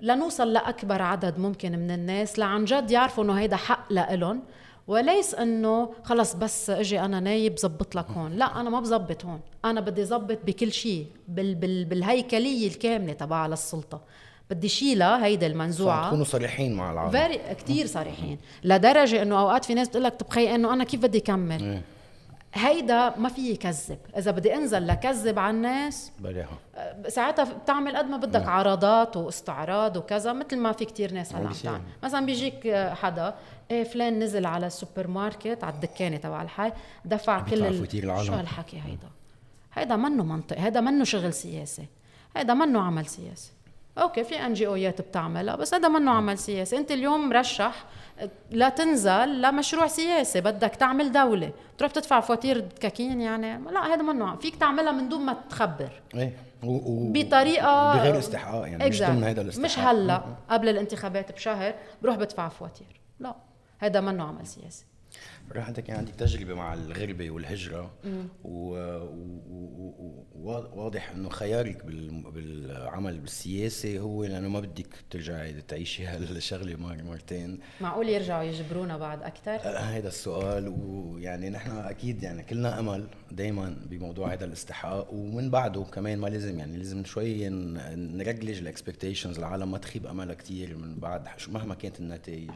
لنوصل 0.00 0.52
لأكبر 0.52 1.02
عدد 1.02 1.38
ممكن 1.38 1.72
من 1.78 1.90
الناس 1.90 2.38
لعن 2.38 2.64
جد 2.64 2.90
يعرفوا 2.90 3.24
إنه 3.24 3.32
هيدا 3.32 3.56
حق 3.56 3.92
لإلهم 3.92 4.42
وليس 4.86 5.34
إنه 5.34 5.94
خلص 6.02 6.34
بس 6.34 6.70
أجي 6.70 7.00
أنا 7.00 7.20
نايب 7.20 7.58
زبط 7.58 7.94
لك 7.94 8.10
هون. 8.10 8.32
لا 8.32 8.60
أنا 8.60 8.70
ما 8.70 8.80
بزبط 8.80 9.24
هون. 9.24 9.40
أنا 9.64 9.80
بدي 9.80 10.04
زبط 10.04 10.38
بكل 10.46 10.72
شيء 10.72 11.06
بال 11.28 11.54
بال 11.54 11.84
بالهيكلية 11.84 12.68
الكاملة 12.68 13.12
تبع 13.12 13.46
للسلطة. 13.46 14.00
بدي 14.50 14.68
شيلها 14.68 15.24
هيدا 15.24 15.46
المنزوعة. 15.46 16.06
تكونوا 16.06 16.24
صريحين 16.24 16.74
مع 16.74 16.92
العالم. 16.92 17.10
فيري 17.10 17.40
كثير 17.54 17.86
صريحين. 17.86 18.38
لدرجة 18.64 19.22
إنه 19.22 19.40
أوقات 19.40 19.64
في 19.64 19.74
ناس 19.74 19.88
بتقول 19.88 20.04
لك 20.04 20.14
طب 20.14 20.28
خي 20.30 20.54
إنه 20.54 20.72
أنا 20.72 20.84
كيف 20.84 21.02
بدي 21.02 21.18
اكمل 21.18 21.62
إيه. 21.62 21.82
هيدا 22.54 23.16
ما 23.18 23.28
في 23.28 23.56
كذب 23.56 23.98
إذا 24.16 24.30
بدي 24.30 24.54
أنزل 24.54 24.86
لكذب 24.86 25.38
على 25.38 25.56
الناس 25.56 26.12
بلاها 26.18 26.58
ساعتها 27.08 27.44
بتعمل 27.44 27.96
قد 27.96 28.04
ما 28.04 28.16
بدك 28.16 28.48
عرضات 28.48 29.16
واستعراض 29.16 29.96
وكذا 29.96 30.32
مثل 30.32 30.56
ما 30.58 30.72
في 30.72 30.84
كتير 30.84 31.12
ناس 31.12 31.34
هلا 31.34 31.48
عم. 31.48 31.52
تعمل. 31.52 31.80
مثلا 32.02 32.26
بيجيك 32.26 32.74
حدا 32.74 33.34
إيه 33.70 33.84
فلان 33.84 34.18
نزل 34.18 34.46
على 34.46 34.66
السوبر 34.66 35.06
ماركت 35.06 35.64
على 35.64 35.74
الدكانة 35.74 36.16
تبع 36.16 36.42
الحي 36.42 36.72
دفع 37.04 37.40
كل 37.40 37.62
ال... 37.66 38.24
شو 38.26 38.32
هالحكي 38.32 38.76
هيدا؟ 38.86 39.08
هيدا 39.74 39.96
منه 39.96 40.24
منطق 40.24 40.58
هيدا 40.58 40.80
منه 40.80 41.04
شغل 41.04 41.32
سياسي 41.32 41.86
هيدا 42.36 42.54
منه 42.54 42.80
عمل 42.80 43.06
سياسي. 43.06 43.52
okay 43.98 44.24
في 44.24 44.46
NGO 44.46 44.66
يات 44.66 45.00
بتعملها 45.00 45.56
بس 45.56 45.74
هذا 45.74 45.88
منه 45.88 46.10
عمل 46.10 46.38
سياسي. 46.38 46.76
انت 46.76 46.90
اليوم 46.90 47.28
مرشح 47.28 47.84
لا 48.50 48.68
تنزل 48.68 49.42
لمشروع 49.42 49.86
سياسي 49.86 50.40
بدك 50.40 50.74
تعمل 50.74 51.12
دولة. 51.12 51.52
تروح 51.78 51.90
تدفع 51.90 52.20
فواتير 52.20 52.60
دكاكين 52.60 53.20
يعني 53.20 53.70
لا 53.70 53.94
هذا 53.94 54.02
منه 54.02 54.36
فيك 54.36 54.56
تعملها 54.56 54.92
من 54.92 55.08
دون 55.08 55.20
ما 55.20 55.36
تخبر. 55.50 55.90
إيه 56.14 56.36
و... 56.62 56.72
و... 56.72 57.12
بطريقة 57.12 57.96
بغير 57.96 58.18
استحقاق 58.18 58.68
يعني 58.68 58.88
مش. 58.88 59.02
ضمن 59.02 59.24
هذا 59.24 59.40
الاستحقاق. 59.40 59.70
مش 59.70 59.78
هلا. 59.78 60.22
قبل 60.50 60.68
الانتخابات 60.68 61.32
بشهر 61.32 61.74
بروح 62.02 62.16
بدفع 62.16 62.48
فواتير. 62.48 63.00
لا 63.20 63.34
هذا 63.78 64.00
منه 64.00 64.24
عمل 64.24 64.46
سياسي. 64.46 64.84
راح 65.52 65.66
عندك 65.66 65.88
يعني 65.88 65.98
عندك 66.00 66.14
تجربة 66.14 66.54
مع 66.54 66.74
الغربة 66.74 67.30
والهجرة. 67.30 67.90
وواضح 70.34 71.10
إنه 71.10 71.28
خيارك 71.28 71.84
بال- 71.84 72.30
بالعمل 72.30 73.18
بالسياسة 73.18 73.98
هو 73.98 74.24
لأنه 74.24 74.48
ما 74.48 74.60
بدك 74.60 74.86
ترجعي 75.10 75.52
تعيشي 75.68 76.06
هالشغلة 76.06 76.76
مر 76.76 77.02
مرتين. 77.02 77.58
معقول 77.80 78.08
يرجعوا 78.08 78.42
يجبرونا 78.42 78.96
بعد 78.96 79.22
أكثر 79.22 79.54
آه، 79.54 79.78
هيدا 79.78 80.08
السؤال. 80.08 80.68
ويعني 80.68 81.50
نحن 81.50 81.70
أكيد 81.70 82.22
يعني 82.22 82.42
كلنا 82.42 82.80
أمل 82.80 83.06
دائما 83.30 83.76
بموضوع 83.90 84.32
هذا 84.32 84.44
الاستحقاق. 84.44 85.12
ومن 85.12 85.50
بعده 85.50 85.82
كمان 85.82 86.18
ما 86.18 86.26
لازم 86.28 86.58
يعني 86.58 86.76
لازم 86.76 87.04
شوي 87.04 87.48
نرجلج 87.48 88.58
الاكسبكتيشنز 88.58 89.38
العالم 89.38 89.70
ما 89.70 89.78
تخيب 89.78 90.06
أملها 90.06 90.34
كثير 90.34 90.76
من 90.76 90.94
بعد 90.98 91.28
مهما 91.48 91.74
كانت 91.74 92.00
النتائج. 92.00 92.50
آه، 92.50 92.54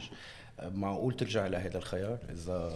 معقول 0.75 1.17
ترجع 1.17 1.47
لهذا 1.47 1.79
الخيار؟ 1.79 2.19
اذا 2.31 2.73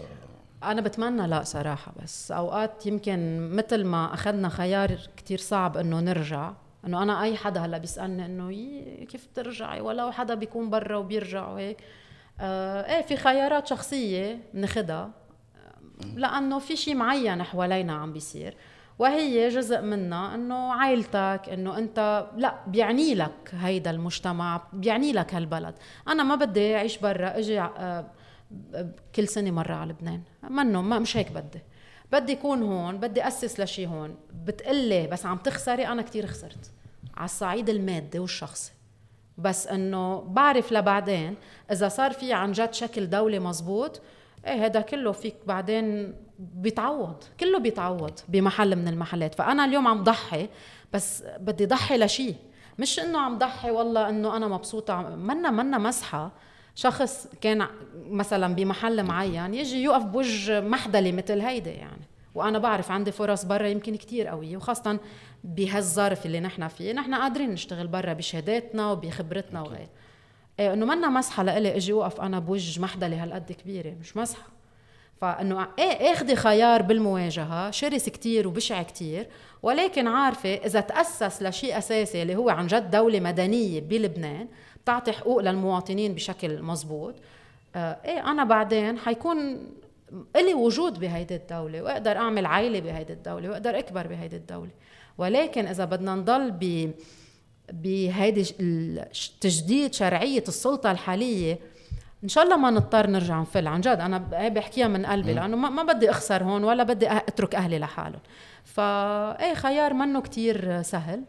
أنا 0.62 0.80
بتمنى 0.80 1.26
لا 1.26 1.42
صراحة 1.42 1.92
بس 2.02 2.32
أوقات 2.32 2.86
يمكن 2.86 3.50
مثل 3.50 3.84
ما 3.84 4.14
أخذنا 4.14 4.48
خيار 4.48 4.98
كتير 5.16 5.38
صعب 5.38 5.76
إنه 5.76 6.00
نرجع 6.00 6.52
إنه 6.86 7.02
أنا 7.02 7.22
أي 7.22 7.36
حدا 7.36 7.60
هلأ 7.60 7.78
بيسألني 7.78 8.26
إنه 8.26 8.52
يي 8.52 9.06
كيف 9.06 9.28
ترجعي 9.34 9.80
ولو 9.80 10.12
حدا 10.12 10.34
بيكون 10.34 10.70
برا 10.70 10.96
وبيرجع 10.96 11.48
وهيك. 11.48 11.76
آه 12.40 12.96
إيه 12.96 13.02
في 13.02 13.16
خيارات 13.16 13.66
شخصية 13.66 14.40
بناخدها 14.54 15.10
لأنه 16.14 16.58
في 16.58 16.76
شيء 16.76 16.94
معين 16.94 17.42
حوالينا 17.42 17.92
عم 17.92 18.12
بيصير. 18.12 18.56
وهي 18.98 19.48
جزء 19.48 19.80
منها 19.80 20.34
إنه 20.34 20.72
عائلتك 20.72 21.40
إنه 21.52 21.78
أنت 21.78 22.26
لا 22.36 22.54
بيعني 22.66 23.14
لك 23.14 23.50
هيدا 23.52 23.90
المجتمع 23.90 24.62
بيعني 24.72 25.12
لك 25.12 25.34
هالبلد. 25.34 25.74
أنا 26.08 26.22
ما 26.22 26.34
بدي 26.34 26.76
أعيش 26.76 26.98
برا 26.98 27.38
أجي 27.38 27.60
آه، 27.60 28.10
كل 29.14 29.28
سنة 29.28 29.50
مرة 29.50 29.74
على 29.74 29.90
لبنان. 29.90 30.22
منه 30.50 30.82
ما 30.82 30.98
مش 30.98 31.16
هيك 31.16 31.32
بدي. 31.32 31.60
بدي 32.12 32.32
يكون 32.32 32.62
هون 32.62 32.98
بدي 32.98 33.28
أسس 33.28 33.60
لشي 33.60 33.86
هون. 33.86 34.16
بتقلي 34.44 35.06
بس 35.06 35.26
عم 35.26 35.38
تخسري 35.38 35.86
أنا 35.86 36.02
كتير 36.02 36.26
خسرت. 36.26 36.70
على 37.16 37.24
الصعيد 37.24 37.68
المادي 37.68 38.18
والشخصي. 38.18 38.72
بس 39.38 39.66
إنه 39.66 40.20
بعرف 40.20 40.72
لبعدين 40.72 41.34
إذا 41.72 41.88
صار 41.88 42.12
في 42.12 42.32
عن 42.32 42.52
جد 42.52 42.74
شكل 42.74 43.10
دولة 43.10 43.38
مزبوط 43.38 44.00
إيه 44.46 44.64
هذا 44.64 44.80
كله 44.80 45.12
فيك 45.12 45.34
بعدين 45.46 46.14
بيتعوض. 46.38 47.24
كله 47.40 47.58
بيتعوض 47.58 48.20
بمحل 48.28 48.76
من 48.76 48.88
المحلات. 48.88 49.34
فأنا 49.34 49.64
اليوم 49.64 49.88
عم 49.88 50.04
ضحي 50.04 50.48
بس 50.92 51.24
بدي 51.38 51.66
ضحي 51.66 51.98
لشيء 51.98 52.34
مش 52.78 53.00
إنه 53.00 53.18
عم 53.18 53.38
ضحي 53.38 53.70
والله 53.70 54.08
إنه 54.08 54.36
أنا 54.36 54.48
مبسوطة. 54.48 55.02
منا 55.02 55.50
منا 55.50 55.78
مسحة. 55.78 56.32
شخص 56.74 57.28
كان 57.40 57.66
مثلا 57.94 58.54
بمحل 58.54 59.02
معين 59.02 59.54
يجي 59.54 59.82
يوقف 59.82 60.04
بوجه 60.04 60.60
محدلة 60.60 61.12
مثل 61.12 61.40
هيدي 61.40 61.70
يعني. 61.70 62.02
وأنا 62.34 62.58
بعرف 62.58 62.90
عندي 62.90 63.12
فرص 63.12 63.44
برا 63.44 63.66
يمكن 63.66 63.96
كتير 63.96 64.26
قوية. 64.26 64.56
وخاصه 64.56 64.98
بهالظرف 65.44 66.26
اللي 66.26 66.40
نحن 66.40 66.68
فيه. 66.68 66.92
نحن 66.92 67.14
قادرين 67.14 67.50
نشتغل 67.50 67.86
برا 67.86 68.12
بشهاداتنا 68.12 68.90
وبخبرتنا 68.90 69.60
وغير. 69.60 69.78
إيه 69.78 69.88
إنه 70.60 70.86
منا 70.86 71.08
مسحة 71.08 71.42
لإلي 71.42 71.76
إجي 71.76 71.92
اوقف 71.92 72.20
أنا 72.20 72.38
بوجه 72.38 72.80
محدلة 72.80 73.22
هالقد 73.22 73.52
كبيرة 73.52 73.94
مش 74.00 74.16
مسحة. 74.16 74.56
فإنه 75.20 75.68
إيه 75.78 76.12
اخذي 76.12 76.36
خيار 76.36 76.82
بالمواجهة 76.82 77.70
شرس 77.70 78.08
كتير 78.08 78.48
وبشع 78.48 78.82
كتير 78.82 79.26
ولكن 79.62 80.06
عارفة 80.06 80.54
إذا 80.54 80.80
تأسس 80.80 81.42
لشيء 81.42 81.78
أساسي 81.78 82.22
اللي 82.22 82.36
هو 82.36 82.50
عن 82.50 82.66
جد 82.66 82.90
دولة 82.90 83.20
مدنية 83.20 83.80
بلبنان 83.80 84.48
بتعطي 84.82 85.12
حقوق 85.12 85.40
للمواطنين 85.40 86.14
بشكل 86.14 86.62
مزبوط 86.62 87.14
آه 87.76 87.98
إيه 88.04 88.30
أنا 88.30 88.44
بعدين 88.44 88.98
حيكون 88.98 89.66
إلي 90.36 90.54
وجود 90.54 90.98
بهيدي 91.00 91.36
الدولة 91.36 91.82
وأقدر 91.82 92.16
أعمل 92.16 92.46
عائلة 92.46 92.80
بهيدي 92.80 93.12
الدولة 93.12 93.48
وأقدر 93.50 93.78
أكبر 93.78 94.06
بهيدي 94.06 94.36
الدولة. 94.36 94.70
ولكن 95.18 95.66
إذا 95.66 95.84
بدنا 95.84 96.14
نضل 96.14 96.50
ب 96.50 96.90
بهيدي 97.72 98.44
تجديد 99.40 99.94
شرعية 99.94 100.44
السلطة 100.48 100.90
الحالية. 100.90 101.58
إن 102.24 102.28
شاء 102.28 102.44
الله 102.44 102.56
ما 102.56 102.70
نضطر 102.70 103.10
نرجع 103.10 103.40
نفل 103.40 103.66
عن 103.66 103.80
جد. 103.80 104.00
أنا 104.00 104.18
بحكيها 104.48 104.88
من 104.88 105.06
قلبي 105.06 105.34
لأنه 105.34 105.56
ما, 105.56 105.82
بدي 105.82 106.10
أخسر 106.10 106.44
هون 106.44 106.64
ولا 106.64 106.82
بدي 106.82 107.12
أترك 107.12 107.54
أهلي 107.54 107.78
لحالهم. 107.78 108.20
فا 108.64 108.82
إيه 109.44 109.54
خيار 109.54 109.94
منه 109.94 110.20
كتير 110.20 110.82
سهل. 110.82 111.24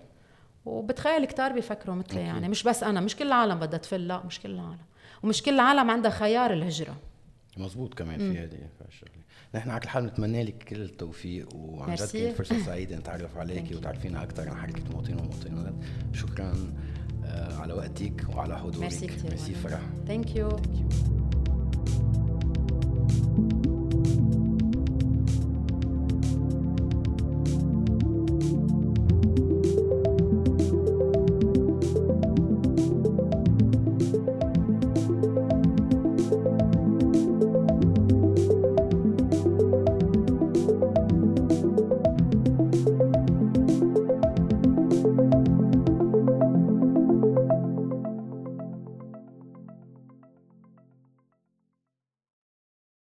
وبتخيل 0.66 1.26
كتار 1.26 1.52
بيفكروا 1.52 1.96
مثلي 1.96 2.22
يعني. 2.22 2.50
مش 2.50 2.64
بس 2.64 2.84
أنا 2.84 3.02
مش 3.02 3.16
كل 3.16 3.28
العالم 3.28 3.60
بدها 3.60 3.80
تفل 3.80 4.08
لا 4.08 4.24
مش 4.24 4.40
كل 4.40 4.50
العالم. 4.50 4.86
ومش 5.24 5.44
كل 5.44 5.54
العالم 5.54 5.92
عندها 5.92 6.12
خيار 6.12 6.54
الهجرة. 6.54 6.96
مزبوط 7.58 7.94
كمان 7.94 8.18
في 8.18 8.40
هذه 8.40 8.58
نحن 9.56 9.70
على 9.70 9.80
كل 9.80 9.88
حال 9.90 10.06
نتمنى 10.06 10.44
لك 10.44 10.64
كل 10.64 10.82
التوفيق 10.82 11.56
وعن 11.56 11.96
جد. 11.96 12.06
كانت 12.06 12.38
فرصة 12.38 12.66
سعيدة 12.66 12.98
نتعرف 12.98 13.38
عليك 13.38 13.72
وتعرفينا 13.72 14.24
أكثر 14.24 14.50
عن 14.50 14.56
حركه 14.58 14.82
مواطنين 14.92 15.20
ومواطنات 15.20 15.74
شكرا 16.14 16.54
آه، 17.26 17.56
على 17.56 17.74
وقتك 17.74 18.26
وعلى 18.36 18.58
حضورك. 18.60 18.80
ميرسي 18.80 19.08
كثير 19.08 19.30
ميرسي 19.32 19.54
فرح. 19.54 19.82
thank 20.08 20.36
you 20.36 20.50